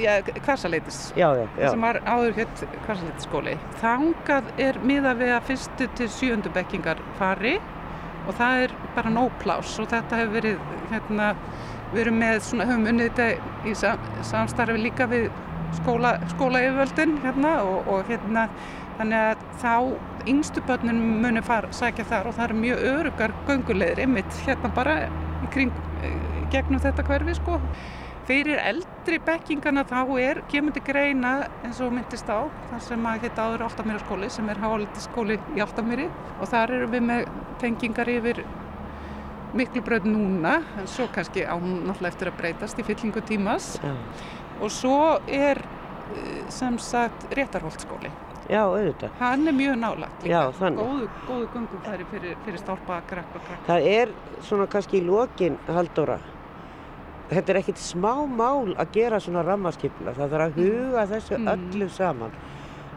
Já, 0.03 0.19
Kvarsaleitis 0.45 1.15
sem 1.17 1.87
var 1.87 2.03
áður 2.05 2.43
hér 2.43 2.53
Kvarsaleitisskóli 2.85 3.57
Þangað 3.81 4.53
er 4.61 4.85
miða 4.85 5.17
við 5.17 5.33
að 5.39 5.49
fyrstu 5.49 5.89
til 5.97 6.11
sjöndu 6.13 6.53
bekkingar 6.53 7.01
fari 7.17 7.57
og 8.25 8.37
það 8.39 8.65
er 8.67 8.77
bara 8.97 9.13
nóplás 9.13 9.75
og 9.83 9.91
þetta 9.93 10.21
hefur 10.21 10.37
verið 10.39 10.63
hérna, 10.93 11.33
við 11.93 12.05
erum 12.05 12.21
með 12.23 12.39
svona, 12.49 12.69
höfum 12.71 12.89
unnið 12.93 13.11
þetta 13.19 13.69
í 13.69 13.75
samstarfi 14.31 14.81
líka 14.81 15.09
við 15.11 15.29
skóla, 15.81 16.17
skólaeyföldin 16.35 17.19
hérna 17.25 17.57
og, 17.67 17.89
og 17.91 18.09
hérna 18.11 18.49
þannig 18.99 19.19
að 19.31 19.45
þá 19.63 20.29
yngstu 20.31 20.63
börnun 20.69 21.03
muni 21.23 21.43
fara 21.45 21.69
að 21.69 21.79
sækja 21.81 22.07
þar 22.13 22.31
og 22.31 22.37
það 22.37 22.47
eru 22.49 22.61
mjög 22.63 22.85
örugar 22.93 23.35
göngulegir 23.49 24.05
ymitt 24.07 24.41
hérna 24.47 24.71
bara 24.77 24.97
í 25.45 25.51
kring 25.55 25.75
gegnum 26.55 26.83
þetta 26.83 27.05
hverfi 27.07 27.37
sko. 27.41 27.59
Fyrir 28.25 28.57
eldri 28.57 29.19
bekkingana 29.21 29.83
þá 29.85 29.99
er 30.23 30.39
kemur 30.49 30.73
til 30.73 30.83
greina 30.87 31.35
eins 31.61 31.81
og 31.85 31.93
myndist 31.93 32.31
á 32.33 32.49
þar 32.71 32.85
sem 32.87 33.09
að 33.11 33.27
geta 33.27 33.45
áður 33.45 33.67
Áltamýra 33.67 34.01
skóli 34.01 34.31
sem 34.33 34.49
er 34.49 34.61
háliti 34.63 35.05
skóli 35.05 35.37
í 35.53 35.61
Áltamýri 35.61 36.07
og 36.39 36.49
þar 36.49 36.73
eru 36.79 36.89
við 36.95 37.05
með 37.11 37.27
tengingar 37.61 38.09
yfir 38.09 38.41
miklu 39.55 39.85
bröð 39.85 40.09
núna 40.09 40.57
en 40.81 40.89
svo 40.89 41.11
kannski 41.13 41.45
á 41.45 41.53
náttúrulega 41.61 42.15
eftir 42.15 42.33
að 42.33 42.39
breytast 42.41 42.81
í 42.81 42.87
fyllingu 42.89 43.23
tímas 43.29 43.75
ja. 43.85 43.93
og 44.57 44.73
svo 44.73 45.01
er 45.29 45.61
eh, 45.61 46.41
sem 46.49 46.81
sagt 46.81 47.29
Réttarholtskóli 47.37 48.13
Já, 48.45 48.61
auðvitað. 48.69 49.13
Hann 49.23 49.49
er 49.49 49.55
mjög 49.57 49.77
nálagt 49.81 50.25
líka. 50.25 50.33
Já, 50.35 50.41
þannig. 50.59 50.81
Góðu, 50.85 51.07
góðu 51.25 51.47
gungum 51.55 51.81
færi 51.87 52.05
fyrir, 52.11 52.35
fyrir 52.45 52.61
stálpa, 52.61 52.99
krakk 53.09 53.39
og 53.39 53.47
krakk. 53.47 53.63
Það 53.71 53.87
er 53.95 54.13
svona 54.45 54.67
kannski 54.75 55.01
í 55.01 55.07
lokin, 55.07 55.57
Haldóra, 55.73 56.19
þetta 57.31 57.53
er 57.53 57.61
ekkit 57.61 57.81
smá 57.81 58.13
mál 58.29 58.75
að 58.75 58.93
gera 58.97 59.21
svona 59.23 59.45
rammarskipla. 59.47 60.15
Það 60.17 60.35
þarf 60.35 60.47
að 60.47 60.59
mm. 60.59 60.69
huga 60.69 61.07
þessu 61.13 61.39
mm. 61.39 61.51
öllu 61.55 61.89
saman. 61.93 62.37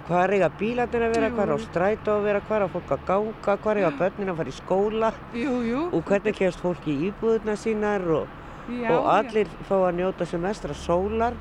Hvað 0.07 0.21
er 0.23 0.33
eiga 0.37 0.47
bílarnir 0.55 1.03
að 1.03 1.13
vera, 1.17 1.29
hvað 1.35 1.43
er 1.43 1.51
á 1.51 1.59
strætó 1.65 2.13
að 2.15 2.25
vera, 2.29 2.41
hvað 2.47 2.57
er 2.57 2.63
á 2.63 2.73
fólk 2.75 2.91
að 2.95 3.01
ganga, 3.09 3.57
hvað 3.57 3.71
er 3.73 3.79
eiga 3.81 3.89
börnin 3.99 4.31
að 4.31 4.39
fara 4.39 4.53
í 4.53 4.55
skóla 4.55 5.09
jú, 5.35 5.55
jú. 5.67 5.81
og 5.91 6.05
hvernig 6.07 6.37
kemst 6.37 6.63
fólk 6.63 6.87
í 6.87 6.95
íbúðuna 7.09 7.57
sínar 7.59 8.07
og, 8.15 8.37
já, 8.71 8.87
og 8.93 9.09
allir 9.11 9.51
já. 9.51 9.59
fá 9.67 9.75
að 9.81 9.99
njóta 9.99 10.29
semestra 10.31 10.77
sólar. 10.85 11.35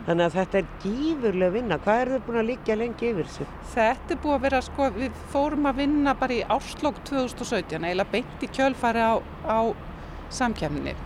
Þannig 0.00 0.24
að 0.26 0.36
þetta 0.36 0.58
er 0.58 0.68
gífurlega 0.82 1.54
vinna. 1.54 1.76
Hvað 1.84 2.02
er 2.02 2.10
þau 2.10 2.22
búin 2.26 2.40
að 2.40 2.48
liggja 2.48 2.76
lengi 2.80 3.10
yfir 3.10 3.28
þessu? 3.28 3.48
Þetta 3.74 4.14
er 4.14 4.22
búin 4.22 4.36
að 4.36 4.46
vera, 4.46 4.62
sko, 4.64 4.88
við 4.96 5.20
fórum 5.32 5.68
að 5.68 5.82
vinna 5.82 6.16
bara 6.20 6.36
í 6.36 6.40
áslokk 6.56 7.02
2017, 7.08 7.84
eiginlega 7.84 8.16
beint 8.16 8.44
í 8.44 8.48
kjölfari 8.48 9.04
á, 9.04 9.14
á 9.44 9.58
samkjæmni. 10.32 10.96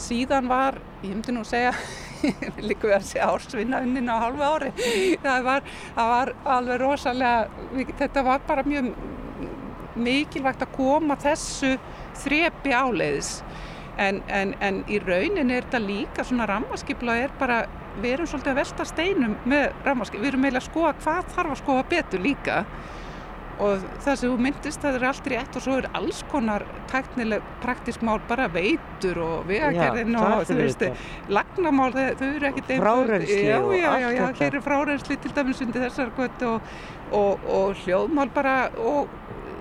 Síðan 0.00 0.48
var, 0.48 0.78
ég 1.02 1.10
hefndi 1.12 1.34
nú 1.36 1.42
segja, 1.44 1.72
líka 2.68 2.88
við 2.88 2.96
að 2.96 3.08
segja 3.10 3.28
ársvinnaunnin 3.32 4.08
á 4.08 4.16
halvu 4.22 4.46
ári, 4.46 4.70
það 5.20 5.48
var, 5.48 5.66
það 5.96 6.12
var 6.12 6.32
alveg 6.56 6.80
rosalega, 6.80 7.90
þetta 8.00 8.24
var 8.24 8.46
bara 8.48 8.64
mjög 8.66 8.92
mikilvægt 10.00 10.64
að 10.64 10.72
koma 10.76 11.18
þessu 11.20 11.74
þrepi 12.22 12.72
áleiðis. 12.72 13.36
En, 14.00 14.22
en, 14.32 14.54
en 14.64 14.80
í 14.88 14.96
raunin 15.02 15.52
er 15.52 15.66
þetta 15.66 15.82
líka 15.84 16.24
svona 16.24 16.46
rammaskipla 16.48 17.18
er 17.26 17.34
bara 17.36 17.58
við 18.00 18.14
erum 18.14 18.28
svolítið 18.30 18.52
að 18.54 18.60
velta 18.62 18.86
steinum 18.88 19.34
með 19.44 19.66
rafmagnskip, 19.84 20.22
við 20.22 20.30
erum 20.30 20.46
eiginlega 20.46 20.62
að 20.62 20.70
skoða 20.70 20.92
hvað 21.02 21.32
þarf 21.34 21.52
að 21.52 21.60
skoða 21.60 21.82
betur 21.90 22.24
líka 22.24 22.62
og 23.62 23.84
það 24.04 24.18
sem 24.20 24.32
þú 24.32 24.38
myndist 24.46 24.82
það 24.82 24.98
er 24.98 25.06
allt 25.10 25.28
rétt 25.32 25.58
og 25.58 25.64
svo 25.64 25.76
er 25.80 25.88
alls 25.98 26.22
konar 26.32 26.64
tæknileg 26.90 27.44
praktisk 27.62 28.04
mál 28.06 28.18
bara 28.28 28.48
veitur 28.52 29.20
og 29.22 29.46
vegagerðin 29.50 30.18
og 30.18 30.46
þú 30.48 30.58
veist 30.58 30.86
lagnamál 31.32 31.90
þau, 31.94 32.26
eru 32.28 32.50
ekkit 32.50 32.72
frárensli 32.82 33.42
já, 33.46 33.58
já, 33.78 33.90
já, 34.04 34.08
já, 34.18 34.24
hér 34.40 34.58
er 34.58 34.64
frárensli 34.66 35.18
til 35.22 35.34
dæmis 35.36 35.62
undir 35.64 35.86
þessar 35.86 36.12
gött 36.18 36.46
og, 36.48 36.74
og, 37.12 37.46
og 37.58 37.84
hljóðmál 37.84 38.32
bara 38.34 38.56
og 38.80 39.10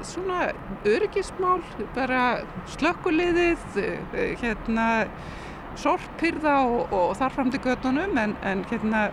svona 0.06 0.50
öryggismál 0.88 1.62
bara 1.96 2.42
slökkuliðið 2.74 3.80
eh, 3.82 4.34
hérna 4.42 4.88
sorpyrða 5.80 6.58
og, 6.68 6.94
og 6.96 7.14
þarfram 7.20 7.52
til 7.54 7.62
göttunum 7.64 8.18
en, 8.20 8.36
en 8.44 8.66
hérna 8.72 9.10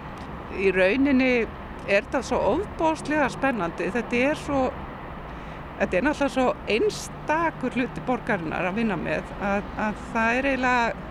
í 0.59 0.72
rauninni 0.74 1.32
er 1.89 2.07
þetta 2.07 2.22
svo 2.28 2.39
ofbóðslega 2.53 3.28
spennandi? 3.32 3.91
Þetta 3.95 4.22
er 4.30 4.41
svo 4.45 4.62
þetta 5.78 5.99
er 5.99 6.07
náttúrulega 6.09 6.34
svo 6.34 6.47
einstakur 6.74 7.76
hluti 7.78 8.07
borgarinnar 8.07 8.70
að 8.70 8.80
vinna 8.80 8.97
með 9.01 9.28
að, 9.41 9.68
að 9.78 10.01
það 10.12 10.39
er 10.39 10.49
eiginlega 10.53 11.05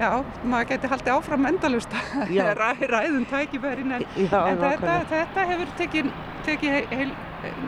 já, 0.00 0.10
maður 0.46 0.68
geti 0.70 0.90
haldið 0.92 1.14
áfram 1.16 1.48
endalust 1.50 1.96
Já. 2.36 2.44
ræ, 2.56 2.70
ræðum 2.92 3.26
tækifærin 3.30 3.96
en, 3.98 4.06
Já, 4.16 4.38
en 4.46 4.60
þetta, 4.62 4.98
þetta 5.10 5.46
hefur 5.50 5.72
tekið 5.80 6.12
teki 6.46 6.70
heil, 6.72 6.86
heil, 6.94 7.10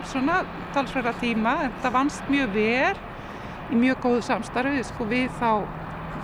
svona 0.09 0.43
talsverða 0.74 1.14
tíma. 1.20 1.57
Þetta 1.66 1.93
vannst 1.95 2.30
mjög 2.33 2.55
vel 2.57 3.01
í 3.72 3.80
mjög 3.80 4.03
góðu 4.05 4.26
samstarfi 4.26 4.83
sko, 4.89 5.09
við 5.11 5.30
þá 5.41 5.51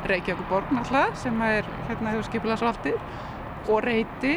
Reykjavíkuborg 0.08 0.70
náttúrulega 0.72 1.18
sem 1.18 1.40
er 1.42 1.66
hérna 1.88 2.12
hefur 2.14 2.28
skipilagsvaldið 2.28 2.98
og 3.68 3.80
reyti 3.84 4.34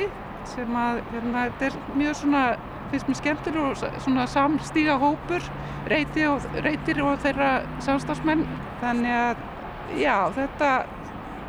sem 0.49 0.77
að 0.77 1.01
hérna, 1.13 1.47
þetta 1.49 1.69
er 1.69 1.97
mjög 1.99 2.15
svona 2.21 2.43
finnst 2.91 3.07
mér 3.07 3.19
skemmtileg 3.21 3.67
og 3.69 4.01
svona 4.03 4.25
samstíga 4.27 4.97
hópur 4.99 5.45
reyti 5.91 6.25
og, 6.27 6.43
reytir 6.65 6.99
og 7.05 7.21
þeirra 7.23 7.51
samstagsmenn 7.83 8.43
þannig 8.81 9.15
að 9.15 9.45
já 10.01 10.15
þetta 10.35 10.71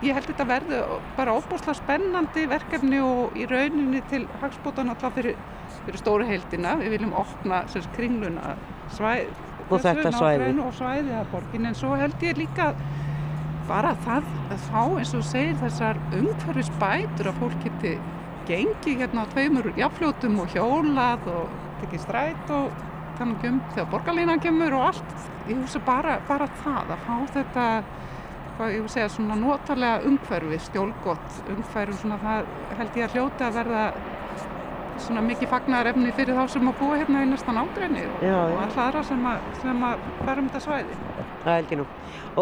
ég 0.03 0.16
held 0.16 0.28
þetta 0.30 0.47
verði 0.49 0.80
bara 1.16 1.34
óbúslega 1.36 1.76
spennandi 1.78 2.47
verkefni 2.51 3.01
og 3.05 3.36
í 3.38 3.47
rauninni 3.51 4.03
til 4.11 4.24
hagspóta 4.43 4.84
náttúrulega 4.86 5.14
fyrir, 5.18 5.36
fyrir 5.86 6.01
stóru 6.01 6.26
heildina. 6.26 6.74
Við 6.80 6.97
viljum 6.97 7.14
opna 7.22 7.62
sem 7.70 7.84
sagt, 7.84 7.95
kringluna 7.97 8.57
svæð 8.97 9.30
Og 9.70 9.78
þetta 9.80 10.11
svæði. 10.12 10.51
og 10.61 10.74
svæði 10.76 11.14
að 11.16 11.30
borgin 11.32 11.68
en 11.70 11.78
svo 11.78 11.95
held 11.97 12.24
ég 12.26 12.40
líka 12.40 12.72
bara 13.68 13.95
það 14.05 14.26
að 14.53 14.64
fá 14.66 14.80
eins 14.99 15.12
og 15.16 15.22
segir 15.24 15.55
þessar 15.62 16.01
umhverfisbætur 16.18 17.30
að 17.30 17.38
fólk 17.38 17.62
geti 17.62 17.95
gengi 18.49 18.97
hérna 19.01 19.26
á 19.26 19.32
tveimur 19.32 19.72
jafnfljótum 19.78 20.40
og 20.43 20.55
hjólað 20.55 21.28
og 21.32 21.59
tekið 21.82 22.05
stræt 22.07 22.55
og 22.55 22.70
þannig 23.18 23.49
um 23.49 23.61
þegar 23.74 23.90
borgarlínan 23.93 24.43
kemur 24.43 24.78
og 24.78 24.86
allt 24.90 25.12
ég 25.49 25.59
hugsa 25.59 25.82
bara, 25.86 26.18
bara 26.28 26.49
það 26.62 26.95
að 26.95 27.05
fá 27.07 27.14
þetta 27.36 27.66
hvað 28.57 28.74
ég 28.76 28.84
vil 28.84 28.93
segja 28.93 29.12
svona 29.12 29.36
notalega 29.40 30.09
umhverfi, 30.09 30.59
stjólgott 30.68 31.38
umhverfi 31.51 32.01
svona 32.01 32.18
það 32.22 32.51
held 32.78 32.99
ég 32.99 33.07
að 33.07 33.16
hljóta 33.16 33.49
að 33.49 33.61
verða 33.61 33.84
svona 35.03 35.22
mikið 35.24 35.51
fagnarefni 35.51 36.12
fyrir 36.16 36.36
þá 36.36 36.45
sem 36.53 36.68
að 36.68 36.76
búa 36.80 36.99
hérna 37.01 37.22
í 37.24 37.30
næstan 37.30 37.59
ágræni 37.59 38.05
og, 38.07 38.18
og 38.18 38.26
já. 38.28 38.36
alltaf 38.64 38.82
aðra 38.86 39.05
sem 39.09 39.24
að, 39.30 39.47
sem 39.62 39.86
að 39.88 40.05
fara 40.20 40.43
um 40.43 40.51
þetta 40.51 40.62
svæði. 40.66 40.99
Það 41.43 41.57
held 41.57 41.72
ég 41.72 41.80
nú. 41.80 41.86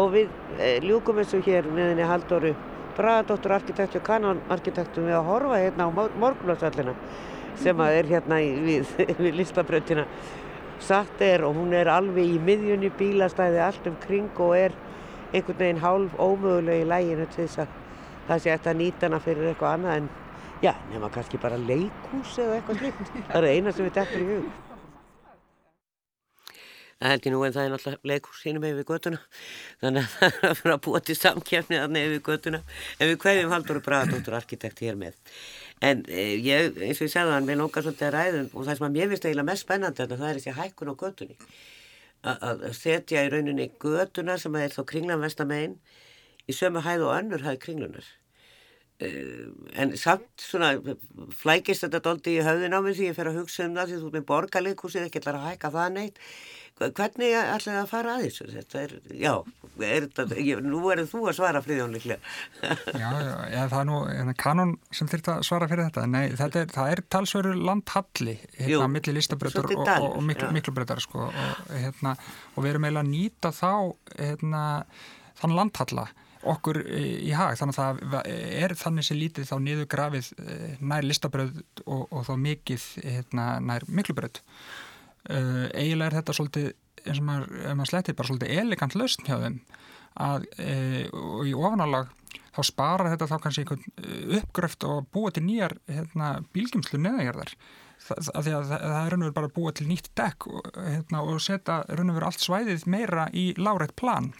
Og 0.01 0.11
við 0.13 0.35
e, 0.57 0.71
ljúkum 0.85 1.21
þessu 1.21 1.41
hér 1.47 1.69
með 1.71 1.91
henni 1.93 2.09
Halldóru 2.11 2.53
Bragadóttur 3.01 3.55
arkitektu 3.55 3.97
og 3.97 4.05
kanonarkitektum 4.05 5.07
við 5.09 5.17
að 5.17 5.27
horfa 5.31 5.59
hérna 5.63 5.87
á 5.89 5.91
morgunlásvallina 6.21 6.93
sem 7.57 7.81
að 7.81 7.97
er 7.97 8.09
hérna 8.11 8.37
í, 8.43 8.51
við, 8.61 8.91
við 9.23 9.37
listabrautina. 9.39 10.05
Satt 10.81 11.21
er 11.25 11.45
og 11.45 11.57
hún 11.57 11.73
er 11.77 11.89
alveg 11.89 12.35
í 12.35 12.39
miðjunni 12.41 12.91
bílastæði 12.97 13.61
allt 13.65 13.89
um 13.89 13.97
kring 14.05 14.29
og 14.41 14.55
er 14.57 14.77
einhvern 15.31 15.59
veginn 15.59 15.81
hálf 15.81 16.17
ómöguleg 16.19 16.83
í 16.83 16.89
læginu 16.89 17.27
til 17.31 17.45
þess 17.45 17.63
að 17.63 17.77
það 18.27 18.43
sé 18.43 18.53
eftir 18.55 18.73
að 18.73 18.81
nýta 18.81 19.07
hana 19.07 19.21
fyrir 19.23 19.51
eitthvað 19.51 19.77
annað 19.77 20.01
en 20.01 20.09
já, 20.61 20.73
nema 20.91 21.09
kannski 21.13 21.41
bara 21.41 21.61
leikhús 21.61 22.37
eða 22.41 22.59
eitthvað 22.59 22.83
slíkt. 22.83 23.15
Það 23.31 23.39
er 23.41 23.55
eina 23.55 23.73
sem 23.73 23.87
við 23.87 23.97
dettur 23.97 24.21
í 24.25 24.29
hug. 24.35 24.70
Það 27.01 27.13
held 27.15 27.25
ég 27.25 27.33
nú 27.33 27.41
en 27.41 27.55
það 27.55 27.63
er 27.63 27.71
náttúrulega 27.73 28.09
leikhús 28.11 28.43
hínum 28.45 28.65
yfir 28.67 28.85
göttuna 28.85 29.19
þannig 29.81 30.03
að 30.03 30.11
það 30.19 30.35
er 30.37 30.47
að 30.51 30.59
fara 30.59 30.75
að 30.75 30.83
búa 30.85 31.01
til 31.01 31.15
samkjafni 31.17 31.79
þannig 31.81 32.07
yfir 32.07 32.23
göttuna 32.27 32.61
en 32.61 33.09
við 33.09 33.17
hverjum 33.23 33.55
Halldóru 33.55 33.83
Bragadóttur 33.87 34.37
arkitekt 34.37 34.83
hér 34.85 34.99
með. 35.01 35.17
En 35.81 36.05
e, 36.05 36.27
ég, 36.45 36.77
eins 36.77 37.01
og 37.01 37.07
ég 37.07 37.13
segði 37.15 37.33
hann 37.33 37.49
mér 37.49 37.57
langar 37.63 37.87
svolítið 37.87 38.09
að 38.11 38.15
ræðum 38.19 38.51
og 38.53 38.67
það 38.67 38.77
sem 38.77 38.87
að 38.87 38.95
mér 38.99 39.11
finnst 39.11 39.25
eiginlega 39.25 39.49
mest 39.49 39.65
spennandi 39.65 40.03
þarna, 40.03 40.19
það 40.21 40.29
er 40.29 40.39
þessi 40.39 40.57
hækkun 40.59 40.93
á 40.93 40.95
göttunni 41.01 41.39
að 42.21 42.65
setja 42.77 43.25
í 43.25 43.29
rauninni 43.33 43.71
göttuna 43.81 44.37
sem 44.37 44.55
er 44.61 44.69
þá 44.69 44.83
kringlan 44.93 45.23
vestamegin 45.23 45.79
í 46.45 46.53
sömu 46.53 46.83
hæð 46.85 47.07
og 47.07 47.15
önnur 47.17 47.45
hæð 47.47 47.57
kringlunar. 47.63 48.09
Eh, 49.01 49.49
en 49.81 49.95
samt 49.97 50.29
svona 50.37 50.75
flækist 51.33 51.87
þetta 51.87 52.01
doldi 52.05 52.35
í 52.37 52.43
höfðin 52.45 52.75
á 52.77 52.79
mér 52.85 52.93
því 52.97 53.07
ég 53.09 53.17
fer 53.17 53.31
að 53.31 53.39
hugsa 53.41 53.65
um 53.65 53.77
það 53.79 53.89
því 53.89 53.97
þú 53.97 54.09
ert 54.09 54.17
með 54.17 54.25
borgarleikhúsið 54.29 55.05
ekki 55.07 55.21
ætlar 55.21 55.39
að 55.39 55.47
hækka 55.47 55.71
það 55.73 55.95
neitt 55.95 56.21
hvernig 56.97 57.31
ætlar 57.37 57.63
það 57.65 57.79
að 57.81 57.89
fara 57.91 58.13
að 58.15 58.23
þessu 58.25 58.47
þetta 58.51 58.81
er, 58.81 58.93
já, 59.21 59.33
er 59.87 60.07
þetta, 60.07 60.37
ég, 60.41 60.63
nú 60.65 60.81
erðu 60.93 61.07
þú 61.11 61.21
að 61.29 61.37
svara 61.37 61.61
friðjón 61.65 61.95
líklega 61.95 62.19
Já, 63.01 63.09
já, 63.09 63.35
já, 63.51 63.61
það 63.73 63.77
er 63.79 63.87
nú 63.89 63.99
hérna, 64.07 64.35
kanon 64.45 64.73
sem 64.93 65.09
þurft 65.11 65.29
að 65.33 65.43
svara 65.47 65.69
fyrir 65.71 65.87
þetta. 65.89 66.07
Nei, 66.11 66.23
þetta 66.39 66.63
er, 66.63 66.73
það 66.75 66.95
er 66.95 67.03
talsveru 67.15 67.53
landhalli 67.59 68.35
hérna, 68.57 68.89
milli 68.95 69.15
listabröður 69.17 69.69
og, 69.75 69.85
og, 69.85 70.09
og 70.09 70.25
miklu, 70.27 70.49
já. 70.49 70.55
miklu 70.57 70.75
breytar 70.75 71.03
sko, 71.03 71.29
og, 71.29 71.61
hérna, 71.69 72.15
og 72.55 72.65
við 72.65 72.73
erum 72.73 72.89
eiginlega 72.89 73.05
að 73.05 73.13
nýta 73.13 73.53
þá 73.55 73.71
hérna, 74.17 74.65
þann 75.41 75.57
landhalla 75.57 76.09
okkur 76.51 76.79
í 76.81 77.31
hag 77.37 77.57
þannig 77.59 77.77
að 77.77 77.99
það 78.11 78.29
er 78.33 78.73
þannig 78.79 79.05
sem 79.05 79.19
lítið 79.19 79.49
þá 79.49 79.55
niður 79.61 79.89
grafið 79.91 80.29
eh, 80.41 80.77
nær 80.79 81.05
listabröð 81.05 81.59
og, 81.85 82.07
og 82.09 82.23
þá 82.27 82.31
mikið 82.47 82.87
hérna, 83.05 83.47
nær 83.61 83.85
miklubröð 83.89 84.41
uh, 85.29 85.67
eiginlega 85.73 86.09
er 86.09 86.17
þetta 86.19 86.37
svolítið 86.37 86.71
eins 87.01 87.21
og 87.21 87.27
maður, 87.27 87.53
ef 87.65 87.77
maður 87.77 87.91
slettið 87.91 88.17
bara 88.17 88.31
svolítið 88.31 88.57
elegant 88.61 88.97
lausn 88.97 89.27
hjá 89.27 89.37
þeim 89.41 89.61
að 90.21 90.49
uh, 90.59 91.05
og 91.21 91.45
í 91.49 91.53
ofanálag 91.55 92.11
þá 92.51 92.61
sparar 92.67 93.11
þetta 93.13 93.29
þá 93.31 93.37
kannski 93.45 93.63
einhvern 93.63 93.85
eh, 94.01 94.35
uppgröft 94.41 94.83
og 94.87 95.07
búa 95.13 95.31
til 95.31 95.45
nýjar 95.45 95.77
hérna, 95.87 96.33
bílgjumslu 96.51 96.99
neðagjörðar 96.99 97.53
það, 98.01 98.21
það, 98.27 98.47
það, 98.49 98.71
það 98.73 98.99
er 98.99 99.13
raun 99.13 99.21
og 99.21 99.27
veru 99.27 99.37
bara 99.37 99.49
að 99.49 99.55
búa 99.55 99.73
til 99.77 99.87
nýtt 99.89 100.11
dekk 100.19 100.47
og, 100.51 100.69
hérna, 100.77 101.23
og 101.23 101.41
setja 101.43 101.81
raun 101.89 102.11
og 102.11 102.19
veru 102.19 102.29
allt 102.29 102.43
svæðið 102.43 102.87
meira 102.91 103.27
í 103.31 103.51
lárætt 103.59 103.95
plan. 103.99 104.31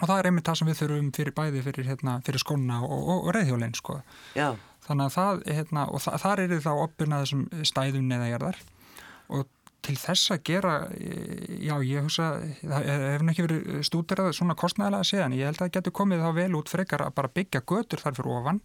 Og 0.00 0.08
það 0.08 0.18
er 0.18 0.28
einmitt 0.30 0.48
það 0.48 0.58
sem 0.58 0.70
við 0.70 0.78
þurfum 0.80 1.08
fyrir 1.18 1.34
bæði 1.36 1.64
fyrir, 1.66 1.88
hérna, 1.90 2.18
fyrir 2.26 2.42
skóna 2.42 2.78
og, 2.86 2.92
og, 2.96 3.18
og 3.18 3.34
reyðhjólinn 3.36 3.74
sko. 3.76 3.98
Þannig 4.86 5.08
að 5.10 5.16
það, 5.18 5.42
hérna, 5.58 5.88
og 5.92 6.02
þa 6.02 6.20
þar 6.22 6.42
er 6.42 6.54
þá 6.64 6.70
opuna 6.72 7.20
þessum 7.22 7.42
stæðum 7.68 8.08
neðagjörðar 8.08 8.62
og 9.32 9.50
til 9.82 9.96
þess 9.98 10.30
að 10.30 10.40
gera 10.46 10.72
já, 10.92 11.74
ég 11.82 12.04
hugsa 12.04 12.26
það 12.60 12.86
hefur 12.86 13.32
ekki 13.32 13.46
verið 13.46 13.80
stúderað 13.88 14.30
svona 14.36 14.56
kostnæðilega 14.58 15.08
séðan, 15.08 15.34
ég 15.38 15.50
held 15.50 15.58
að 15.58 15.64
það 15.64 15.72
getur 15.76 15.94
komið 15.98 16.22
þá 16.22 16.28
vel 16.38 16.58
út 16.58 16.70
frekar 16.70 17.04
að 17.06 17.14
bara 17.18 17.32
byggja 17.38 17.62
götur 17.72 18.02
þar 18.02 18.16
fyrir 18.18 18.32
ofan 18.36 18.60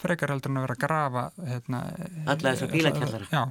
frekar 0.00 0.34
heldur 0.34 0.52
en 0.52 0.60
að 0.60 0.66
vera 0.66 0.76
að 0.78 0.82
grafa 0.84 1.24
hérna, 1.48 1.82
Alla 2.30 2.54
þessa 2.54 2.70
bílakjallara. 2.70 3.30
Já, 3.34 3.42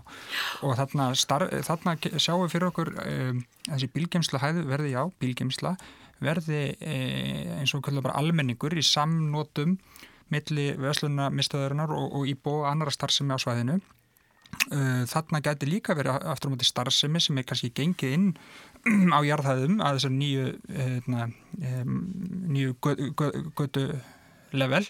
og 0.63 0.75
þarna, 0.79 1.09
starf, 1.19 1.55
þarna 1.67 1.95
sjáum 2.15 2.45
við 2.45 2.55
fyrir 2.55 2.69
okkur 2.71 2.93
um, 3.03 3.43
þessi 3.67 3.91
bílgemsla 3.97 4.43
hæðu 4.45 4.67
verði 4.71 4.95
já, 4.95 5.01
bílgemsla 5.19 5.75
verði 6.23 6.63
e, 6.79 6.95
eins 7.59 7.75
og 7.75 7.83
kallar 7.85 8.03
bara 8.07 8.19
almenningur 8.19 8.75
í 8.75 8.83
samnotum 8.83 9.77
milli 10.31 10.71
vesluna 10.79 11.29
mistöðurinnar 11.33 11.91
og, 11.95 12.11
og 12.19 12.27
íbó 12.29 12.61
og 12.61 12.69
annara 12.71 12.93
starfsemi 12.93 13.35
á 13.35 13.39
svæðinu 13.41 13.79
þarna 15.09 15.41
gæti 15.41 15.69
líka 15.69 15.95
verið 15.97 16.27
aftur 16.29 16.51
á 16.51 16.53
móti 16.53 16.67
starfsemi 16.67 17.21
sem 17.23 17.37
er 17.39 17.45
kannski 17.47 17.71
gengið 17.73 18.15
inn 18.15 18.27
á 19.17 19.19
jarðhæðum 19.25 19.79
að 19.81 19.97
þessar 19.97 20.13
nýju 20.15 20.45
hérna, 20.75 21.25
nýju 22.53 22.75
götu 23.57 23.85
level 24.55 24.83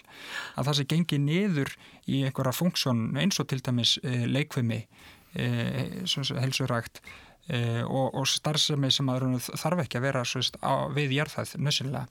að 0.56 0.68
það 0.68 0.76
sé 0.78 0.86
gengið 0.90 1.24
niður 1.24 1.72
í 2.08 2.22
einhverja 2.26 2.56
funksjón 2.56 3.02
eins 3.20 3.40
og 3.42 3.48
til 3.50 3.60
dæmis 3.64 3.96
uh, 4.02 4.26
leikvimi 4.28 4.82
uh, 4.84 6.40
helsurægt 6.40 7.02
og, 7.50 8.14
og 8.14 8.26
starfsemi 8.30 8.92
sem 8.94 9.08
þarf 9.10 9.80
ekki 9.82 9.98
að 9.98 10.04
vera 10.04 10.20
svist, 10.28 10.54
á, 10.62 10.86
við 10.94 11.16
jarðhæð 11.16 11.56
nössinlega. 11.58 12.04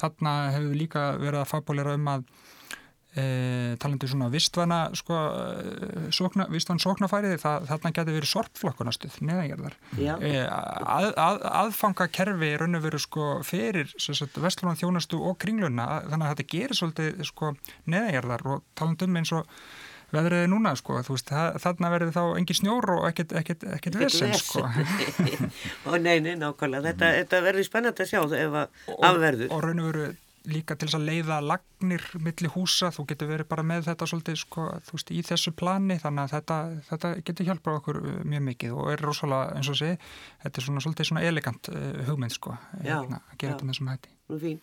Þarna 0.00 0.32
hefur 0.54 0.78
líka 0.78 1.02
verið 1.20 1.42
að 1.42 1.50
fábólera 1.50 1.96
um 1.98 2.08
að 2.08 2.22
E, 3.16 3.76
talandi 3.80 4.04
svona 4.04 4.26
vistvæna 4.28 4.78
sko, 4.98 5.16
sókna, 6.12 6.44
vistvæn 6.52 6.78
sóknafæri 6.82 7.38
það, 7.40 7.64
þarna 7.70 7.92
getur 7.96 8.16
verið 8.18 8.30
sorpflokkunastuð 8.34 9.16
neðangerðar 9.24 9.78
e, 9.96 10.34
að, 10.44 11.08
að, 11.16 11.40
aðfanga 11.62 12.06
kerfi 12.12 12.50
raun 12.60 12.76
og 12.76 12.84
veru 12.84 13.00
sko, 13.00 13.30
fyrir 13.48 13.88
vestlunum 13.96 14.76
þjónastu 14.76 15.22
og 15.24 15.38
kringluna 15.40 15.88
þannig 16.04 16.26
að 16.28 16.34
þetta 16.34 16.48
gerir 16.52 16.80
svolítið 16.82 17.24
sko, 17.30 17.54
neðangerðar 17.88 18.46
og 18.52 18.62
talandi 18.76 19.08
um 19.08 19.18
eins 19.22 19.34
og 19.40 19.58
veðrið 20.12 20.44
er 20.44 20.52
núna 20.52 20.76
sko, 20.76 21.00
þú 21.08 21.16
veist, 21.16 21.34
þarna 21.64 21.92
verður 21.96 22.14
þá 22.14 22.22
engin 22.38 22.60
snjór 22.60 22.92
og 22.94 23.08
ekkert, 23.08 23.34
ekkert, 23.40 23.66
ekkert 23.76 23.98
vesen 24.04 24.32
sko. 24.36 24.64
og 25.88 25.98
neini, 26.04 26.36
nákvæmlega, 26.40 26.92
þetta, 26.92 27.12
þetta 27.22 27.44
verður 27.44 27.68
spennand 27.72 28.00
að 28.04 28.12
sjá 28.12 28.22
ef 28.22 28.56
að 28.62 29.04
afverður. 29.10 29.52
Og 29.52 29.64
raun 29.64 29.84
og 29.84 29.90
veru 29.92 30.08
líka 30.48 30.76
til 30.76 30.88
þess 30.88 30.98
að 30.98 31.06
leiða 31.08 31.38
lagnir 31.44 32.04
millir 32.22 32.52
húsa, 32.54 32.90
þú 32.94 33.04
getur 33.10 33.30
verið 33.30 33.48
bara 33.50 33.64
með 33.66 33.88
þetta 33.88 34.08
svolítið 34.10 34.38
sko, 34.40 34.66
þú 34.86 34.96
veist, 34.96 35.12
í 35.12 35.22
þessu 35.26 35.52
plani 35.58 35.98
þannig 36.00 36.24
að 36.24 36.34
þetta, 36.36 36.58
þetta 36.88 37.10
getur 37.28 37.48
hjálpað 37.48 37.80
okkur 37.80 38.00
uh, 38.00 38.14
mjög 38.28 38.44
mikið 38.48 38.76
og 38.76 38.92
er 38.94 39.04
rosalega 39.04 39.58
eins 39.58 39.72
og 39.72 39.78
sé 39.80 39.90
þetta 40.44 40.62
er 40.62 40.68
svona 40.68 40.84
svolítið 40.84 41.10
svona 41.10 41.26
elegant 41.28 41.70
uh, 41.72 41.90
hugmynd 42.08 42.36
sko, 42.36 42.54
já, 42.80 42.94
hérna, 42.94 43.20
að 43.20 43.36
gera 43.36 43.50
já. 43.50 43.54
þetta 43.54 43.68
með 43.68 43.74
þessum 43.74 43.92
hætti. 43.92 44.14
Nú 44.28 44.40
fín, 44.42 44.58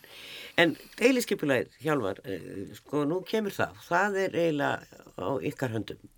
en 0.62 0.76
deiliskypulegir 1.00 1.80
Hjálmar, 1.86 2.24
uh, 2.26 2.74
sko 2.82 3.06
nú 3.10 3.22
kemur 3.28 3.56
það. 3.56 3.80
Það 3.86 4.20
er 4.26 4.42
eiginlega 4.42 5.06
á 5.22 5.30
ykkar 5.52 5.78
höndum. 5.78 6.12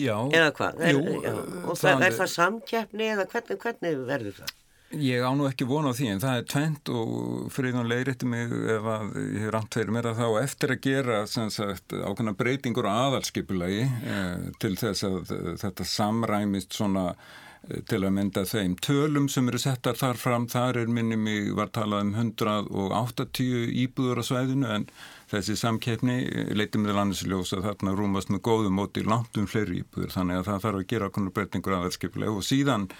Já, 0.00 0.14
eða 0.32 0.54
hvað, 0.56 0.80
er, 0.80 0.96
jú, 0.96 1.18
já, 1.20 1.34
og 1.36 1.76
það, 1.76 1.90
það 1.90 2.06
er 2.06 2.14
það 2.16 2.30
samkeppni 2.32 3.08
eða 3.12 3.26
hvernig, 3.28 3.58
hvernig 3.60 4.02
verður 4.08 4.38
það? 4.38 4.54
Ég 4.90 5.22
á 5.22 5.30
nú 5.38 5.44
ekki 5.46 5.68
vona 5.70 5.92
á 5.92 5.94
því 5.94 6.06
en 6.10 6.22
það 6.22 6.36
er 6.36 6.46
tvent 6.50 6.90
og 6.90 7.58
að 7.78 7.90
leiðrætti 7.92 8.26
mig 8.26 8.50
ef 8.74 8.88
að 8.90 9.12
ég 9.22 9.44
hef 9.44 9.52
rámt 9.54 9.76
fyrir 9.78 9.94
mér 9.94 10.08
að 10.10 10.18
þá 10.18 10.40
eftir 10.40 10.72
að 10.74 10.80
gera 10.82 11.18
sagt, 11.30 11.94
ákveðna 11.94 12.34
breytingur 12.34 12.88
á 12.90 13.06
aðalskipulagi 13.06 13.84
eh, 13.86 14.50
til 14.58 14.72
þess 14.80 15.06
að 15.06 15.30
þetta 15.62 15.86
samræmist 15.86 16.74
svona 16.74 17.14
eh, 17.14 17.84
til 17.86 18.02
að 18.02 18.16
mynda 18.18 18.42
þeim 18.50 18.74
tölum 18.82 19.30
sem 19.30 19.46
eru 19.46 19.62
settar 19.62 19.94
þar 19.94 20.18
fram, 20.18 20.50
þar 20.50 20.82
er 20.82 20.90
minni 20.90 21.14
mig 21.14 21.54
var 21.54 21.70
talað 21.70 22.08
um 22.08 22.14
180 22.26 23.70
íbúður 23.86 24.24
á 24.24 24.24
svæðinu 24.26 24.74
en 24.74 24.90
þessi 25.30 25.54
samkeppni 25.54 26.24
leiti 26.58 26.82
með 26.82 26.98
landisljós 26.98 27.54
að 27.54 27.68
þarna 27.70 27.94
rúmast 27.94 28.34
með 28.34 28.48
góðum 28.50 28.80
móti 28.82 29.06
langt 29.06 29.38
um 29.38 29.46
fleiri 29.46 29.84
íbúður 29.84 30.16
þannig 30.18 30.42
að 30.42 30.48
það 30.50 30.64
þarf 30.66 30.80
að 30.82 30.88
gera 30.96 31.12
ákveðna 31.12 31.38
breytingur 31.38 31.78
aðalskipulagi. 31.78 32.40
Og 32.40 32.48
síðan 32.50 32.90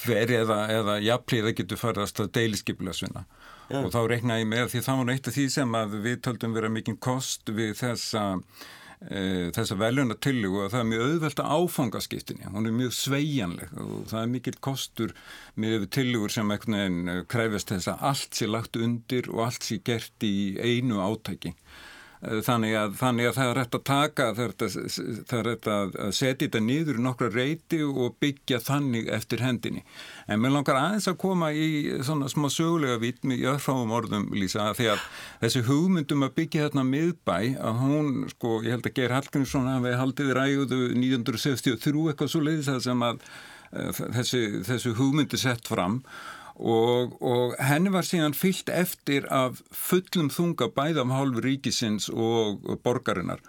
fer 0.00 0.34
eða, 0.36 0.58
eða 0.68 0.98
jafnliða 1.04 1.54
getur 1.56 1.80
farast 1.80 2.20
að 2.20 2.32
deiliskypilasvinna 2.36 3.24
ja. 3.70 3.80
og 3.80 3.88
þá 3.94 4.02
reikna 4.10 4.40
ég 4.40 4.50
með 4.50 4.74
því 4.74 4.82
það 4.86 5.00
var 5.00 5.14
eitt 5.14 5.30
af 5.30 5.38
því 5.38 5.46
sem 5.54 5.78
að 5.80 5.96
við 6.04 6.20
töldum 6.26 6.58
vera 6.58 6.72
mikinn 6.72 7.00
kost 7.00 7.52
við 7.56 7.72
þessa 7.80 8.24
uh, 8.36 9.46
þessa 9.56 9.78
veljuna 9.80 10.18
tillugu 10.20 10.64
og 10.64 10.72
það 10.74 10.82
er 10.82 10.90
mjög 10.92 11.04
auðvelt 11.06 11.44
að 11.44 11.54
áfangaskiptinni, 11.56 12.50
hún 12.52 12.68
er 12.68 12.76
mjög 12.82 12.96
sveianleg 12.98 13.76
og 13.80 14.08
það 14.12 14.22
er 14.22 14.32
mikill 14.34 14.58
kostur 14.68 15.14
með 15.60 15.86
tillugur 15.96 16.34
sem 16.34 16.56
veginn 16.56 17.24
kræfist 17.30 17.72
þess 17.72 17.94
að 17.94 18.08
allt 18.12 18.42
sé 18.42 18.50
lagt 18.50 18.76
undir 18.80 19.30
og 19.32 19.46
allt 19.48 19.70
sé 19.70 19.80
gert 19.84 20.26
í 20.26 20.34
einu 20.60 21.00
átæki 21.04 21.54
Eh, 21.54 21.89
þannig 22.20 22.74
að, 22.76 22.96
þannig 23.00 23.28
að 23.30 23.36
það 23.36 23.50
er 23.50 23.56
rétt 23.56 23.76
að 23.76 23.84
taka, 23.88 24.24
það 24.36 25.36
er 25.38 25.46
rétt 25.46 25.68
að 25.72 25.94
setja 26.12 26.46
þetta 26.46 26.60
niður 26.64 26.98
í 27.00 27.04
nokkra 27.04 27.30
reyti 27.32 27.78
og 27.86 28.16
byggja 28.20 28.58
þannig 28.64 29.08
eftir 29.16 29.44
hendinni. 29.44 29.84
En 30.28 30.42
mér 30.42 30.52
langar 30.52 30.80
aðeins 30.80 31.08
að 31.08 31.20
koma 31.22 31.52
í 31.56 31.68
svona 32.04 32.28
smá 32.32 32.50
sögulega 32.52 33.00
vít 33.00 33.24
með 33.24 33.46
jöðfráum 33.46 33.94
orðum 33.96 34.26
Lísa 34.36 34.68
því 34.76 34.90
að 34.94 35.06
þessi 35.44 35.64
hugmyndum 35.70 36.26
að 36.26 36.34
byggja 36.40 36.66
þarna 36.66 36.84
miðbæ 36.90 37.38
að 37.60 37.80
hún, 37.84 38.10
sko, 38.34 38.58
ég 38.66 38.76
held 38.76 38.90
að 38.90 38.98
Geir 38.98 39.16
Hallgrímsson 39.16 39.70
hafi 39.70 39.94
haldið 40.02 40.34
ræguðu 40.36 40.82
1963 40.92 42.04
eitthvað 42.12 42.34
svo 42.34 42.44
leiðis 42.44 42.68
að 42.74 42.84
sem 42.84 43.06
að 43.06 43.24
eh, 43.72 44.04
þessi, 44.18 44.44
þessi 44.68 44.94
hugmyndi 45.00 45.40
sett 45.40 45.72
fram 45.72 46.02
Og, 46.02 46.39
og 46.60 47.54
henni 47.64 47.92
var 47.92 48.04
síðan 48.04 48.36
fyllt 48.36 48.68
eftir 48.72 49.24
af 49.32 49.62
fullum 49.72 50.28
þunga 50.32 50.68
bæða 50.76 51.06
um 51.06 51.14
hálfu 51.14 51.44
ríkisins 51.44 52.10
og 52.12 52.66
borgarinnar. 52.84 53.40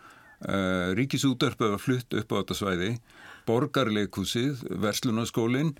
Uh, 0.41 0.95
Ríkisútörpöð 0.97 1.76
var 1.76 1.82
flutt 1.82 2.16
upp 2.18 2.32
á 2.34 2.39
þetta 2.39 2.55
svæði, 2.57 2.93
borgarleikúsið, 3.45 4.64
verslunarskólinn 4.82 5.76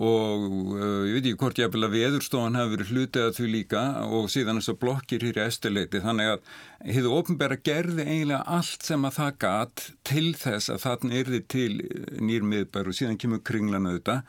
og 0.00 0.46
uh, 0.72 1.02
ég 1.04 1.18
veit 1.18 1.26
ekki 1.26 1.40
hvort 1.42 1.60
ég 1.60 1.68
að 1.68 1.92
veðurstofan 1.92 2.56
hafi 2.56 2.72
verið 2.76 2.92
hlutið 2.94 3.26
að 3.26 3.34
því 3.36 3.48
líka 3.50 3.82
og 4.06 4.30
síðan 4.32 4.62
þess 4.62 4.72
að 4.72 4.80
blokkir 4.86 5.26
hér 5.26 5.42
í 5.42 5.44
estuleiti. 5.44 6.00
Þannig 6.00 6.32
að 6.32 6.56
hefðu 6.94 7.12
ofnbæra 7.18 7.60
gerði 7.60 8.06
eiginlega 8.06 8.56
allt 8.56 8.88
sem 8.88 9.04
að 9.04 9.16
það 9.18 9.38
gat 9.44 9.86
til 10.08 10.26
þess 10.46 10.72
að 10.72 10.82
þarna 10.86 11.20
erði 11.20 11.44
til 11.56 11.70
nýrmiðbær 12.30 12.88
og 12.88 12.96
síðan 12.96 13.20
kemur 13.20 13.44
kringlan 13.44 13.90
auðvitað 13.90 14.24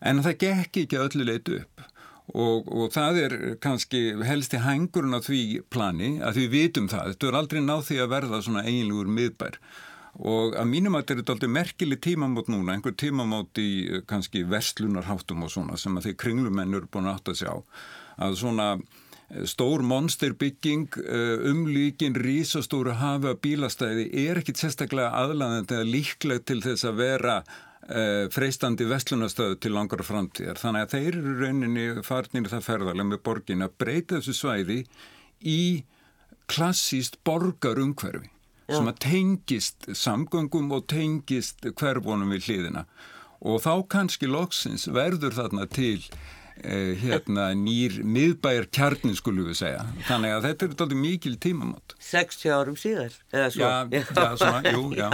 en 0.00 0.24
það 0.24 0.38
gekk 0.44 0.82
ekki 0.84 1.00
öllu 1.00 1.26
leitu 1.28 1.60
upp. 1.60 1.86
Og, 2.30 2.68
og 2.70 2.92
það 2.94 3.16
er 3.24 3.36
kannski 3.62 4.00
helst 4.22 4.54
í 4.54 4.62
hengurinn 4.62 5.18
á 5.18 5.20
því 5.24 5.44
plani 5.72 6.18
að 6.22 6.44
við 6.44 6.50
vitum 6.54 6.90
það, 6.90 7.14
þetta 7.14 7.30
er 7.30 7.38
aldrei 7.40 7.62
náð 7.64 7.86
því 7.88 8.02
að 8.04 8.12
verða 8.12 8.42
svona 8.46 8.66
eiginlegur 8.68 9.10
miðbær. 9.16 9.58
Og 10.20 10.56
að 10.58 10.66
mínum 10.70 10.96
að 10.98 11.04
þetta 11.04 11.14
er 11.14 11.34
alltaf 11.34 11.52
merkileg 11.54 12.00
tímamót 12.02 12.50
núna, 12.50 12.74
einhver 12.74 12.96
tímamót 12.98 13.60
í 13.62 13.70
eh, 13.86 14.02
kannski 14.10 14.42
verslunarháttum 14.50 15.46
og 15.46 15.52
svona 15.54 15.78
sem 15.78 15.96
að 15.96 16.08
því 16.08 16.16
kringlumennur 16.22 16.84
er 16.84 16.90
búin 16.90 17.06
að 17.06 17.18
átt 17.18 17.30
að 17.32 17.38
sjá 17.40 17.52
að 18.26 18.36
svona 18.42 18.66
eh, 18.74 19.46
stór 19.48 19.84
monsterbygging 19.86 20.98
eh, 21.04 21.46
umlíkin 21.52 22.18
rísastóru 22.18 22.96
hafa 22.98 23.36
bílastæði 23.38 24.08
er 24.26 24.42
ekkit 24.42 24.60
sérstaklega 24.64 25.14
aðlæðandi 25.22 25.78
eða 25.78 25.90
líkleg 25.94 26.46
til 26.50 26.58
þess 26.66 26.90
að 26.90 27.02
vera 27.04 27.40
freistandi 28.30 28.86
vestlunastöðu 28.86 29.56
til 29.58 29.72
langar 29.74 30.04
framtíðar. 30.06 30.60
Þannig 30.60 30.84
að 30.86 30.92
þeir 30.94 31.20
eru 31.20 31.36
rauninni 31.40 31.86
farnir 32.06 32.50
það 32.52 32.66
ferðarlega 32.66 33.08
með 33.08 33.22
borgin 33.26 33.66
að 33.66 33.78
breyta 33.82 34.20
þessu 34.20 34.36
svæði 34.38 34.76
í 35.42 35.62
klassíst 36.50 37.18
borgarumhverfi 37.26 38.30
sem 38.70 38.86
að 38.86 39.00
tengist 39.02 39.88
samgöngum 39.98 40.70
og 40.76 40.86
tengist 40.90 41.66
hverfónum 41.66 42.30
við 42.34 42.46
hliðina 42.46 42.84
og 43.40 43.62
þá 43.64 43.72
kannski 43.90 44.28
loksins 44.30 44.86
verður 44.92 45.34
þarna 45.38 45.66
til 45.72 45.98
eh, 45.98 46.39
hérna 47.00 47.50
nýr 47.56 48.00
miðbæjar 48.06 48.66
kjarnin 48.74 49.16
skulum 49.18 49.48
við 49.48 49.58
segja. 49.62 49.84
Þannig 50.08 50.34
að 50.36 50.46
þetta 50.48 50.66
er 50.66 50.74
alltaf 50.74 50.96
mikil 51.00 51.32
tímamót. 51.40 51.94
60 52.10 52.54
árum 52.54 52.76
síðar 52.80 53.16
eða 53.32 53.48
svo. 53.54 53.62
Já, 53.62 53.78
já. 53.94 54.26
svona, 54.40 54.74
jú, 54.74 54.84
já. 55.00 55.08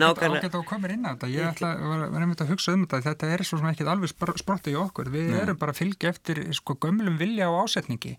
Ágætt 0.00 0.56
á 0.56 0.62
komir 0.66 0.94
inn 0.96 1.04
á 1.06 1.12
þetta. 1.12 1.30
Ég 1.32 1.50
ætla 1.50 1.74
að 1.76 2.06
vera 2.06 2.24
einmitt 2.24 2.44
að 2.44 2.54
hugsa 2.54 2.74
um 2.76 2.86
þetta. 2.86 3.02
Þetta 3.10 3.30
er 3.34 3.44
svo 3.46 3.60
sem 3.60 3.70
ekki 3.72 3.88
alveg 3.90 4.14
sprottið 4.14 4.74
í 4.74 4.80
okkur. 4.80 5.12
Við 5.12 5.30
Nei. 5.32 5.38
erum 5.44 5.60
bara 5.60 5.74
að 5.74 5.82
fylgja 5.82 6.12
eftir 6.14 6.42
sko 6.56 6.76
gömlum 6.80 7.20
vilja 7.20 7.50
og 7.52 7.64
ásetningi. 7.66 8.16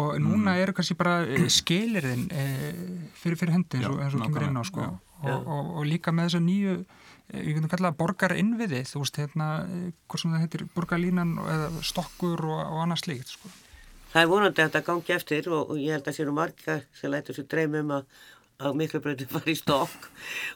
Og 0.00 0.16
núna 0.22 0.54
mm. 0.54 0.62
eru 0.62 0.72
kannski 0.76 0.96
bara 0.96 1.20
eh, 1.26 1.48
skilirinn 1.52 2.24
e, 2.32 2.44
fyrir, 3.20 3.36
fyrir 3.36 3.52
hendi 3.58 3.80
eins 3.80 3.90
og, 3.90 3.98
eins 4.00 4.16
og 4.16 4.24
kemur 4.24 4.46
inn 4.46 4.56
á 4.56 4.64
sko. 4.64 4.88
Og, 5.22 5.34
og, 5.36 5.72
og 5.78 5.86
líka 5.86 6.14
með 6.14 6.30
þessu 6.30 6.44
nýju 6.46 6.76
við 7.32 7.40
eh, 7.48 7.54
getum 7.56 7.70
kallað 7.72 7.98
borgarinnviði 8.00 8.82
þú 8.88 9.02
veist 9.02 9.18
hérna, 9.20 9.48
hvort 10.06 10.22
sem 10.22 10.34
það 10.34 10.44
heitir 10.44 10.66
borgarlínan 10.76 11.34
eða 11.40 11.70
stokkur 11.86 12.44
og, 12.48 12.60
og 12.60 12.82
annað 12.84 13.02
slíkt 13.04 13.32
sko. 13.32 13.52
Það 14.12 14.22
er 14.22 14.28
vonandi 14.28 14.60
að 14.60 14.68
þetta 14.68 14.84
gangi 14.90 15.16
eftir 15.16 15.48
og, 15.48 15.72
og 15.72 15.80
ég 15.80 15.96
held 15.96 16.08
að 16.08 16.18
sér 16.18 16.30
um 16.30 16.36
marga 16.36 16.78
sem 16.98 17.12
lætur 17.12 17.38
sér 17.38 17.48
dreymum 17.48 17.94
að, 17.96 18.20
að 18.60 18.78
miklubröndin 18.82 19.32
var 19.32 19.48
í 19.54 19.56
stokk 19.58 20.10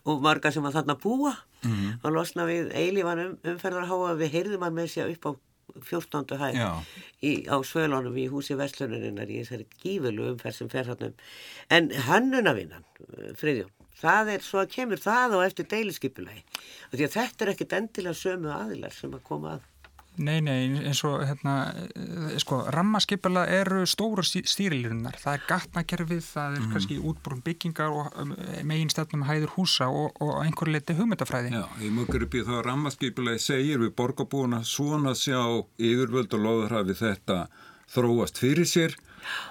og 0.05 0.23
marga 0.25 0.53
sem 0.53 0.69
að 0.69 0.81
þarna 0.81 0.99
búa 1.01 1.33
mm 1.33 1.73
-hmm. 1.73 1.99
og 2.03 2.17
losna 2.19 2.47
við 2.49 2.71
eilívan 2.77 3.25
um, 3.25 3.37
umferðarháa 3.55 4.17
við 4.21 4.33
heyrðum 4.37 4.69
að 4.69 4.79
með 4.81 4.93
sér 4.93 5.13
upp 5.17 5.31
á 5.33 5.33
14. 5.77 6.39
hæg 6.39 6.57
í, 7.21 7.33
á 7.51 7.57
svölunum 7.65 8.17
í 8.17 8.29
húsi 8.31 8.55
Vestlunurinnar 8.57 9.29
í 9.29 9.41
þessari 9.43 9.67
gífurlu 9.83 10.31
umferð 10.33 10.55
sem 10.55 10.69
fer 10.73 10.87
hann 10.87 11.09
um 11.09 11.15
en 11.69 11.91
hannunavinnan, 12.07 12.85
Friðjón 13.37 13.73
það 14.01 14.35
er 14.35 14.45
svo 14.45 14.63
að 14.63 14.75
kemur 14.75 15.03
það 15.03 15.39
og 15.39 15.47
eftir 15.47 15.71
deiliskypulagi 15.71 16.45
því 16.93 17.07
að 17.09 17.17
þetta 17.17 17.47
er 17.47 17.55
ekkit 17.55 17.79
endilega 17.81 18.21
sömu 18.21 18.53
aðilar 18.55 18.95
sem 18.95 19.17
að 19.17 19.25
koma 19.27 19.57
að 19.57 19.65
Nei, 20.17 20.39
nei, 20.41 20.71
eins 20.89 21.03
og 21.05 21.21
hérna, 21.29 21.75
eh, 21.93 22.37
sko, 22.41 22.63
rammaskipala 22.73 23.43
eru 23.53 23.83
stóru 23.85 24.23
stýrilinnar, 24.25 25.19
það 25.21 25.35
er 25.35 25.43
gatnakerfið, 25.51 26.23
það 26.25 26.55
er 26.57 26.63
mm. 26.63 26.71
kannski 26.73 26.97
útbrún 27.11 27.43
byggingar 27.45 27.93
og 27.93 28.17
um, 28.23 28.33
megin 28.65 28.93
stefnum 28.93 29.27
hæður 29.29 29.53
húsa 29.59 29.91
og, 29.93 30.17
og 30.25 30.41
einhver 30.41 30.73
liti 30.73 30.97
hugmyndafræði. 30.97 31.53
Já, 31.53 31.67
ég 31.85 31.93
mjögur 31.93 32.25
upp 32.25 32.37
í 32.39 32.45
það 32.47 32.61
að 32.63 32.67
rammaskipala 32.71 33.37
segir 33.45 33.83
við 33.85 33.93
borgarbúuna 33.99 34.63
svona 34.65 35.13
sjá 35.13 35.43
yfirvöld 35.77 36.39
og 36.39 36.47
loður 36.49 36.79
hafi 36.79 36.97
þetta 36.97 37.41
þróast 37.93 38.41
fyrir 38.43 38.69
sér 38.69 38.97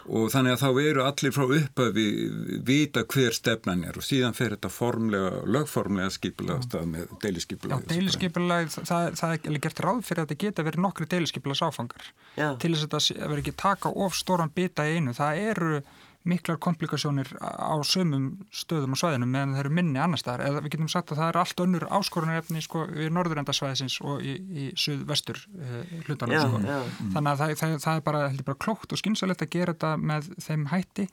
og 0.07 0.29
þannig 0.31 0.55
að 0.55 0.61
þá 0.61 0.81
eru 0.85 1.03
allir 1.03 1.33
frá 1.35 1.43
upp 1.57 1.81
að 1.83 1.97
við 1.97 2.35
vita 2.67 3.03
hver 3.11 3.35
stefnan 3.35 3.83
er 3.87 3.97
og 3.99 4.05
síðan 4.05 4.37
fer 4.37 4.55
þetta 4.55 4.71
formlega, 4.71 5.41
lögformlega 5.51 6.13
skipilega 6.15 6.63
stað 6.63 6.85
með 6.93 7.11
deilisskipilega. 7.23 7.81
Já, 7.81 7.91
deilisskipilega, 7.91 8.85
það, 8.91 9.09
það 9.19 9.35
er 9.35 9.59
gert 9.65 9.83
ráð 9.83 10.01
fyrir 10.07 10.23
að 10.23 10.29
þetta 10.29 10.41
geta 10.45 10.67
verið 10.69 10.85
nokkru 10.85 11.09
deilisskipilega 11.11 11.61
sáfangar 11.61 12.07
Já. 12.37 12.49
til 12.61 12.71
þess 12.71 12.87
að 12.87 12.95
þetta 12.95 13.27
verður 13.27 13.43
ekki 13.43 13.55
taka 13.65 13.93
of 14.05 14.17
stóran 14.17 14.53
bita 14.55 14.87
í 14.87 14.97
einu. 14.99 15.15
Það 15.17 15.43
eru 15.51 15.83
miklar 16.25 16.57
komplikasjónir 16.61 17.29
á 17.39 17.75
sömum 17.85 18.27
stöðum 18.53 18.95
og 18.95 18.99
svæðinum 19.01 19.31
meðan 19.31 19.53
það 19.55 19.61
eru 19.61 19.73
minni 19.77 20.01
annar 20.01 20.21
staðar. 20.21 20.45
Eða 20.49 20.63
við 20.65 20.75
getum 20.75 20.89
sagt 20.91 21.13
að 21.13 21.21
það 21.21 21.31
er 21.31 21.39
allt 21.41 21.63
önnur 21.65 21.85
áskorunarefni 21.99 22.63
sko, 22.65 22.85
við 22.89 23.11
norðurendasvæðisins 23.15 23.97
og 24.05 24.25
í, 24.25 24.33
í 24.35 24.65
suð-vestur 24.79 25.41
uh, 25.59 25.77
hlutanum 26.07 26.41
sko. 26.41 26.61
mm. 26.63 27.13
þannig 27.13 27.31
að 27.31 27.43
það, 27.43 27.53
það, 27.61 27.77
það 27.85 28.01
er 28.01 28.07
bara, 28.09 28.23
bara 28.49 28.61
klókt 28.65 28.95
og 28.95 29.01
skynsalegt 29.01 29.45
að 29.45 29.53
gera 29.57 29.75
þetta 29.77 29.93
með 30.01 30.33
þeim 30.47 30.67
hætti. 30.73 31.07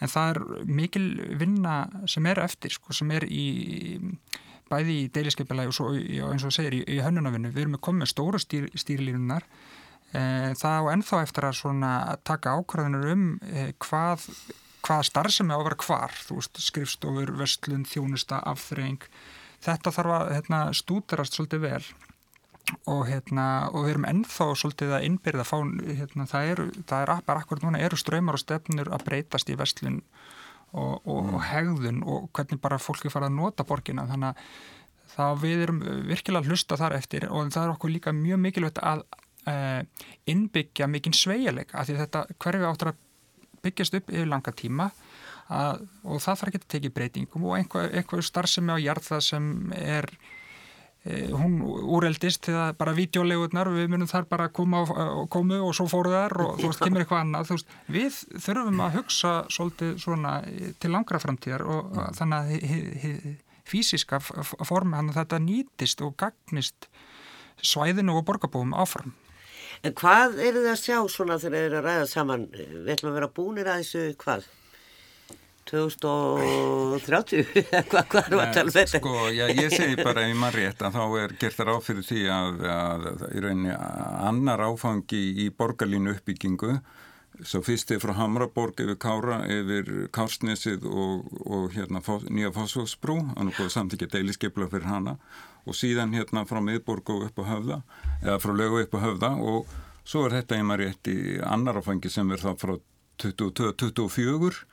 En 0.00 0.12
það 0.12 0.30
er 0.34 0.70
mikil 0.80 1.08
vinna 1.40 1.80
sem 2.08 2.28
er 2.28 2.40
eftir 2.40 2.72
sko, 2.76 2.96
sem 2.96 3.10
er 3.16 3.26
í 3.28 3.48
bæði 4.70 4.96
í 5.00 5.10
deiliskeipilagi 5.12 5.72
og 5.72 5.76
svo, 5.76 5.90
eins 6.30 6.46
og 6.46 6.54
segir 6.54 6.78
í, 6.78 6.84
í 6.86 7.00
hönnunavinnu, 7.02 7.50
við 7.50 7.64
erum 7.64 7.76
með 7.76 7.84
komið 7.88 8.12
stóru 8.12 8.40
stýr, 8.40 8.68
stýrlínunar 8.78 9.46
e, 10.14 10.22
það 10.58 10.88
á 10.88 10.90
ennþá 10.94 11.22
eftir 11.26 11.46
að 11.48 11.58
svona 11.60 11.92
taka 12.26 12.56
ákvæðanur 12.58 13.12
um 13.14 13.24
e, 13.46 13.70
hvað 13.82 14.26
hvaða 14.84 15.06
starfsemi 15.08 15.54
á 15.54 15.58
að 15.58 15.66
vera 15.68 15.80
hvar, 15.84 16.14
þú 16.26 16.38
veist, 16.38 16.60
skrifstofur, 16.64 17.32
vestlun, 17.38 17.86
þjónusta, 17.88 18.40
afþreying. 18.50 19.04
Þetta 19.60 19.92
þarf 19.92 20.14
að 20.16 20.32
hérna, 20.36 20.60
stúterast 20.76 21.36
svolítið 21.36 21.66
vel. 21.66 21.82
Og, 22.86 23.02
hérna, 23.08 23.44
og 23.74 23.84
við 23.84 23.94
erum 23.94 24.06
ennþá 24.06 24.46
svolítið 24.56 24.92
að 24.94 25.06
innbyrða 25.08 25.46
fá, 25.48 25.56
hérna, 25.90 26.26
það 26.30 26.50
eru, 26.52 26.66
það 26.86 27.02
er 27.02 27.24
bara 27.26 27.42
akkurat 27.42 27.64
núna 27.66 27.80
eru 27.82 27.98
ströymar 27.98 28.38
og 28.38 28.44
stefnur 28.44 28.92
að 28.94 29.06
breytast 29.08 29.50
í 29.50 29.56
vestlun 29.58 29.98
og, 30.70 31.00
og, 31.02 31.24
mm. 31.24 31.32
og 31.34 31.46
hegðun 31.48 32.04
og 32.06 32.28
hvernig 32.36 32.60
bara 32.62 32.78
fólki 32.78 33.10
fara 33.10 33.26
að 33.26 33.40
nota 33.40 33.66
borgina. 33.66 34.06
Þannig 34.10 34.30
að 34.30 34.44
það 35.10 35.42
við 35.42 35.64
erum 35.64 35.80
virkilega 36.06 36.44
að 36.44 36.52
hlusta 36.52 36.78
þar 36.78 36.96
eftir 37.00 37.26
og 37.26 37.50
það 37.50 37.64
er 37.64 37.74
okkur 37.74 37.94
líka 37.96 38.14
mjög 38.14 38.42
mikilvægt 38.44 38.78
að 38.86 39.02
innbyggja 40.30 40.86
mikinn 40.90 41.16
sveigileg 41.16 41.72
af 41.72 41.88
því 41.88 41.96
þetta 42.02 42.24
hverfi 42.36 42.66
áttur 42.68 42.92
að 42.92 42.98
byggjast 43.64 43.96
upp 43.96 44.12
yfir 44.12 44.28
langa 44.28 44.52
tíma 44.56 44.90
að, 45.50 45.86
og 46.04 46.20
það 46.20 46.42
þarf 46.42 46.50
ekki 46.50 46.60
að 46.60 46.68
tekið 46.74 46.94
breytingum 46.98 47.46
og 47.48 47.56
einhver, 47.56 47.88
einhver 47.96 48.22
starfsemi 48.24 48.76
á 48.76 48.78
jarða 48.84 49.20
sem 49.24 49.72
er 49.76 50.10
Eh, 51.00 51.30
hún 51.32 51.62
úreldist 51.64 52.44
þegar 52.44 52.74
bara 52.76 52.92
videolegurnar, 52.92 53.70
við 53.72 53.86
munum 53.88 54.08
þar 54.08 54.26
bara 54.28 54.50
koma 54.52 54.82
og 54.84 55.30
komu 55.32 55.56
og 55.64 55.72
svo 55.72 55.86
fóru 55.88 56.10
þar 56.12 56.34
og 56.44 56.58
þú 56.58 56.68
veist, 56.68 56.82
kemur 56.84 57.00
eitthvað 57.00 57.22
annað, 57.22 57.52
veist, 57.54 57.70
við 57.88 58.18
þurfum 58.44 58.82
að 58.84 58.98
hugsa 58.98 59.30
svolítið 59.48 59.94
svona 60.02 60.34
til 60.76 60.90
langra 60.92 61.22
framtíðar 61.22 61.64
og 61.64 61.88
mm. 61.88 62.18
þannig 62.18 62.52
að 62.60 63.30
fysiska 63.70 64.20
formi 64.20 64.98
hann 64.98 65.08
að 65.08 65.22
þetta 65.22 65.40
nýtist 65.46 66.04
og 66.04 66.18
gagnist 66.20 66.90
svæðinu 67.64 68.18
og 68.20 68.26
borgarbúum 68.28 68.76
áfram. 68.76 69.16
En 69.80 69.94
hvað 69.96 70.40
eru 70.44 70.60
það 70.64 70.72
að 70.74 70.80
sjá 70.82 70.96
svona 71.08 71.36
þegar 71.40 71.54
þeir 71.56 71.66
eru 71.66 71.78
að 71.78 71.86
ræða 71.88 72.08
saman, 72.10 72.42
við 72.52 72.90
ætlum 72.94 73.12
að 73.12 73.16
vera 73.16 73.28
búinir 73.36 73.70
að 73.70 73.78
þessu 73.80 74.02
hvað? 74.20 74.48
2030 75.70 77.46
hvað 77.90 78.06
hva 78.10 78.20
er 78.20 78.32
það 78.32 78.42
að 78.42 78.54
tala 78.56 78.66
um 78.66 78.74
þetta? 78.74 79.00
Sko, 79.00 79.14
já, 79.30 79.44
ég 79.54 79.70
segi 79.72 79.96
bara 80.00 80.24
ef 80.26 80.34
maður 80.38 80.58
rétt 80.58 80.80
að 80.82 80.96
þá 80.96 81.04
er 81.22 81.34
gert 81.40 81.56
það 81.58 81.68
ráð 81.68 81.82
fyrir 81.86 82.06
því 82.08 82.22
að, 82.34 82.64
að, 82.74 83.06
að 83.10 83.20
í 83.30 83.42
rauninni 83.44 83.76
annar 84.30 84.64
áfangi 84.66 85.22
í 85.44 85.46
borgarlínu 85.54 86.16
uppbyggingu 86.16 86.72
svo 87.46 87.60
fyrst 87.64 87.90
er 87.94 88.00
frá 88.02 88.14
Hamraborg 88.18 88.80
yfir 88.82 88.98
Kára 89.00 89.40
yfir 89.50 90.08
Kársnesið 90.14 90.86
og, 90.88 91.28
og 91.46 91.74
hérna 91.74 92.02
nýja 92.28 92.52
Fossvóksbrú 92.54 93.18
hann 93.34 93.50
er 93.50 93.56
búin 93.56 93.72
samtíkja 93.72 94.10
deiliskeipla 94.12 94.70
fyrir 94.72 94.88
hana. 94.90 95.16
Og 95.68 95.76
síðan 95.76 96.14
hérna 96.16 96.46
frá 96.48 96.62
miðborg 96.64 97.12
og 97.12 97.26
upp 97.28 97.42
á 97.42 97.44
höfða 97.50 97.82
eða 98.22 98.38
frá 98.42 98.54
lögu 98.56 98.82
upp 98.84 98.96
á 98.96 99.00
höfða. 99.04 99.34
Og 99.40 99.74
svo 100.04 100.26
er 100.26 100.40
þetta 100.40 100.58
einmar 100.58 100.80
rétt 100.80 101.12
í 101.12 101.18
annar 101.44 101.80
áfangi 101.80 102.12
sem 102.12 102.30
er 102.32 102.42
þá 102.42 102.54
frá 102.60 102.74
22-24 103.20 104.64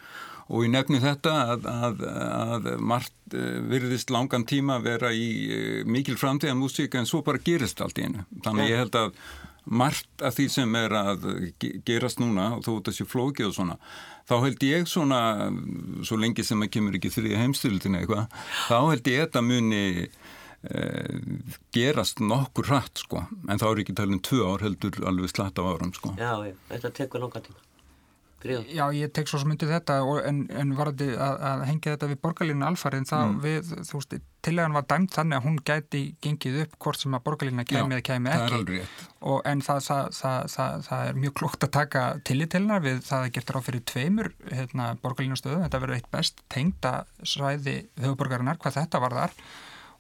og 0.48 0.64
ég 0.64 0.72
nefni 0.72 1.02
þetta 1.04 1.34
að, 1.54 1.66
að, 1.68 2.04
að 2.08 2.68
margt 2.80 3.36
eh, 3.36 3.58
virðist 3.68 4.14
langan 4.14 4.46
tíma 4.48 4.78
vera 4.84 5.12
í 5.12 5.28
eh, 5.52 5.82
mikil 5.84 6.16
framtíðan 6.20 6.62
músík 6.62 6.96
en 6.96 7.10
svo 7.10 7.20
bara 7.26 7.42
gerist 7.44 7.84
allt 7.84 8.00
í 8.00 8.08
einu. 8.08 8.24
Þannig 8.46 8.72
ég 8.72 8.82
held 8.86 8.96
að 8.96 9.20
margt 9.68 10.24
af 10.24 10.38
því 10.38 10.48
sem 10.52 10.78
er 10.80 10.96
að 10.96 11.26
gerast 11.88 12.22
núna 12.24 12.54
og 12.58 12.64
þó 12.66 12.72
þessi 12.88 13.08
flókið 13.10 13.50
og 13.50 13.58
svona 13.58 13.78
þá 14.28 14.36
held 14.44 14.66
ég 14.68 14.90
svona, 14.90 15.20
svo 16.08 16.18
lengi 16.20 16.46
sem 16.46 16.64
að 16.64 16.74
kemur 16.76 16.98
ekki 16.98 17.14
þrið 17.14 17.38
heimstyrlutin 17.42 18.00
eitthvað, 18.02 18.26
þá 18.68 18.80
held 18.92 19.12
ég 19.12 19.24
þetta 19.24 19.44
muni 19.46 19.84
eh, 20.04 21.22
gerast 21.76 22.24
nokkur 22.24 22.68
hratt 22.72 23.04
sko, 23.06 23.24
en 23.48 23.62
þá 23.62 23.68
er 23.70 23.84
ekki 23.86 23.96
talin 23.98 24.24
tvö 24.24 24.44
ár 24.52 24.66
heldur 24.68 25.00
alveg 25.08 25.32
slatt 25.32 25.62
af 25.62 25.72
áram 25.72 25.96
sko. 25.96 26.14
Já, 26.20 26.34
þetta 26.74 26.94
tekur 27.02 27.24
langa 27.24 27.44
tíma. 27.46 27.67
Gríð. 28.42 28.68
Já, 28.70 28.84
ég 28.94 29.12
tek 29.16 29.30
svo 29.30 29.40
sem 29.42 29.52
undir 29.54 29.70
þetta 29.72 29.96
og, 30.06 30.20
en, 30.28 30.44
en 30.54 30.74
varði 30.78 31.10
að, 31.16 31.36
að 31.50 31.62
hengja 31.72 31.94
þetta 31.96 32.10
við 32.12 32.20
borgarlínu 32.22 32.68
alfarið 32.68 33.08
þá 33.10 33.16
mm. 33.18 33.38
við, 33.42 33.72
þú 33.90 34.02
veist, 34.02 34.16
tilægan 34.46 34.76
var 34.78 34.86
dæmt 34.92 35.16
þannig 35.18 35.40
að 35.40 35.48
hún 35.48 35.58
gæti 35.66 36.02
gengið 36.24 36.60
upp 36.64 36.76
hvort 36.86 37.02
sem 37.02 37.18
að 37.18 37.24
borgarlínu 37.26 37.66
kemi 37.68 37.98
eða 37.98 38.06
kemi 38.12 38.34
ekki. 38.36 38.82
og, 39.22 39.40
en 39.50 39.64
það, 39.66 39.90
það, 40.20 40.52
það, 40.54 40.86
það 40.90 41.08
er 41.08 41.22
mjög 41.24 41.38
klokt 41.42 41.66
að 41.66 41.74
taka 41.80 42.04
tillit 42.30 42.54
til 42.54 42.62
hennar. 42.62 42.84
Við 42.86 43.02
það 43.08 43.32
getur 43.40 43.58
á 43.58 43.62
fyrir 43.66 43.86
tveimur 43.94 44.30
hérna, 44.52 44.92
borgarlínu 45.02 45.40
stöðu, 45.40 45.64
þetta 45.66 45.82
verður 45.82 45.98
eitt 45.98 46.12
best 46.14 46.46
tengda 46.54 46.94
svæði 47.26 47.80
höfuborgarinnar 48.04 48.62
hvað 48.62 48.84
þetta 48.84 49.02
var 49.02 49.18
þar 49.24 49.42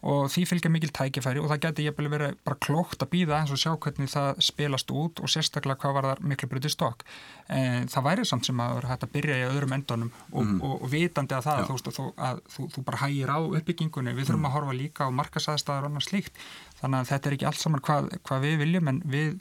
og 0.05 0.27
því 0.29 0.43
fylgja 0.45 0.69
mikil 0.69 0.91
tækifæri 0.93 1.41
og 1.41 1.49
það 1.49 1.61
geti 1.63 1.85
ég 1.87 1.95
verið 1.97 2.35
bara 2.45 2.57
klókt 2.61 3.01
að 3.01 3.09
býða 3.15 3.39
eins 3.39 3.53
og 3.53 3.57
sjá 3.57 3.71
hvernig 3.73 4.11
það 4.11 4.41
spilast 4.45 4.91
út 4.93 5.21
og 5.23 5.31
sérstaklega 5.31 5.81
hvað 5.81 5.95
var 5.97 6.07
það 6.11 6.25
miklu 6.29 6.49
brutið 6.51 6.73
stokk. 6.75 7.05
En 7.49 7.89
það 7.89 8.05
væri 8.05 8.25
samt 8.29 8.45
sem 8.45 8.61
að 8.61 8.77
er 8.77 8.89
hægt 8.91 9.07
að 9.07 9.13
byrja 9.15 9.37
í 9.39 9.47
öðrum 9.47 9.73
endunum 9.77 10.11
og, 10.31 10.43
mm. 10.43 10.59
og, 10.61 10.75
og 10.85 10.91
vitandi 10.91 11.37
að 11.37 11.47
það 11.47 11.63
þú, 11.63 11.77
veist, 11.77 11.89
að, 11.89 12.11
að 12.29 12.41
þú, 12.55 12.67
þú 12.75 12.83
bara 12.89 13.01
hægir 13.03 13.31
á 13.33 13.39
uppbyggingunni 13.41 14.13
við 14.13 14.29
þurfum 14.29 14.43
mm. 14.43 14.49
að 14.49 14.55
horfa 14.57 14.75
líka 14.77 15.07
á 15.09 15.17
markasæðstæðar 15.21 15.87
og 15.87 15.89
annað 15.91 16.05
slíkt. 16.11 16.45
Þannig 16.77 16.99
að 16.99 17.09
þetta 17.13 17.29
er 17.29 17.37
ekki 17.37 17.49
allt 17.49 17.63
saman 17.63 17.83
hvað, 17.87 18.11
hvað 18.27 18.45
við 18.45 18.61
viljum 18.61 18.91
en 18.91 19.01
við 19.09 19.31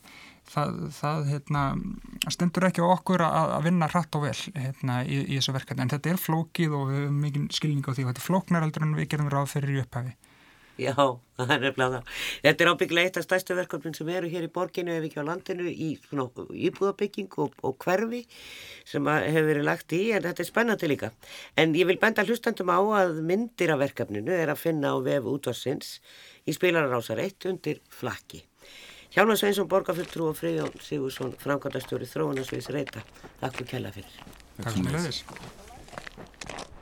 það, 0.49 0.79
það 0.97 1.27
hérna, 1.35 1.65
stendur 2.33 2.69
ekki 2.71 2.87
okkur 2.87 3.27
að, 3.27 3.53
að 3.59 3.67
vinna 3.69 3.91
hratt 3.93 4.17
og 4.17 4.25
vel 4.25 4.39
hérna, 4.55 5.03
í, 5.05 5.21
í 5.27 5.37
þessu 5.37 5.53
verkefni. 5.59 5.85
En 5.85 5.93
þetta 5.93 6.15
er 6.15 6.23
flókið 6.23 6.79
og 6.79 6.89
við 6.89 7.03
hefum 7.03 7.21
mikið 7.27 7.51
skilning 7.59 7.85
á 7.85 7.93
því 7.93 8.07
og 8.07 8.11
þetta 8.13 8.23
er 8.23 8.29
flóknaraldur 8.31 8.87
en 8.87 8.97
við 8.97 9.11
gerum 9.13 9.31
ráð 9.33 9.53
fyrir 9.53 9.77
í 9.77 9.83
upphafi 9.85 10.17
Já, 10.77 10.93
það 11.39 11.53
er 11.55 11.63
nefnilega 11.63 11.93
það. 11.95 12.09
Þetta 12.45 12.65
er 12.65 12.71
ábygglega 12.73 13.09
eitt 13.09 13.19
af 13.21 13.25
stærstu 13.25 13.55
verkefnin 13.57 13.95
sem 13.97 14.11
eru 14.13 14.29
hér 14.29 14.45
í 14.45 14.51
borginu 14.53 14.93
ef 14.93 15.07
ekki 15.09 15.23
á 15.25 15.29
landinu 15.29 15.71
í 15.73 15.89
íbúðabygging 16.69 17.39
og, 17.41 17.55
og 17.65 17.79
hverfi 17.81 18.23
sem 18.85 19.09
hefur 19.09 19.49
verið 19.49 19.65
lagt 19.65 19.95
í 19.97 20.03
en 20.13 20.27
þetta 20.27 20.45
er 20.45 20.51
spennandi 20.51 20.91
líka. 20.93 21.13
En 21.57 21.73
ég 21.79 21.89
vil 21.89 21.97
benda 22.03 22.27
hlustandum 22.29 22.69
á 22.69 22.81
að 23.01 23.23
myndir 23.25 23.73
af 23.73 23.81
verkefninu 23.87 24.37
er 24.37 24.53
að 24.53 24.63
finna 24.67 24.93
á 24.93 25.01
vef 25.01 25.31
útvarsins 25.33 25.97
í 26.45 26.53
spilararásar 26.57 27.25
1 27.25 27.49
undir 27.55 27.81
flakki. 27.89 28.45
Hjálmar 29.17 29.39
Sveinsson, 29.41 29.69
borgarfulltrú 29.71 30.29
og 30.29 30.37
Freyjón 30.37 30.75
Sigursson, 30.85 31.33
framkvæmdastjóri 31.41 32.05
Þróunarsviðs 32.11 32.69
Reita. 32.75 33.01
Takk 33.41 33.63
fyrir 33.63 33.73
kella 33.73 33.95
fyrir. 33.97 34.13
Takk 34.61 34.77
fyrir. 34.77 36.75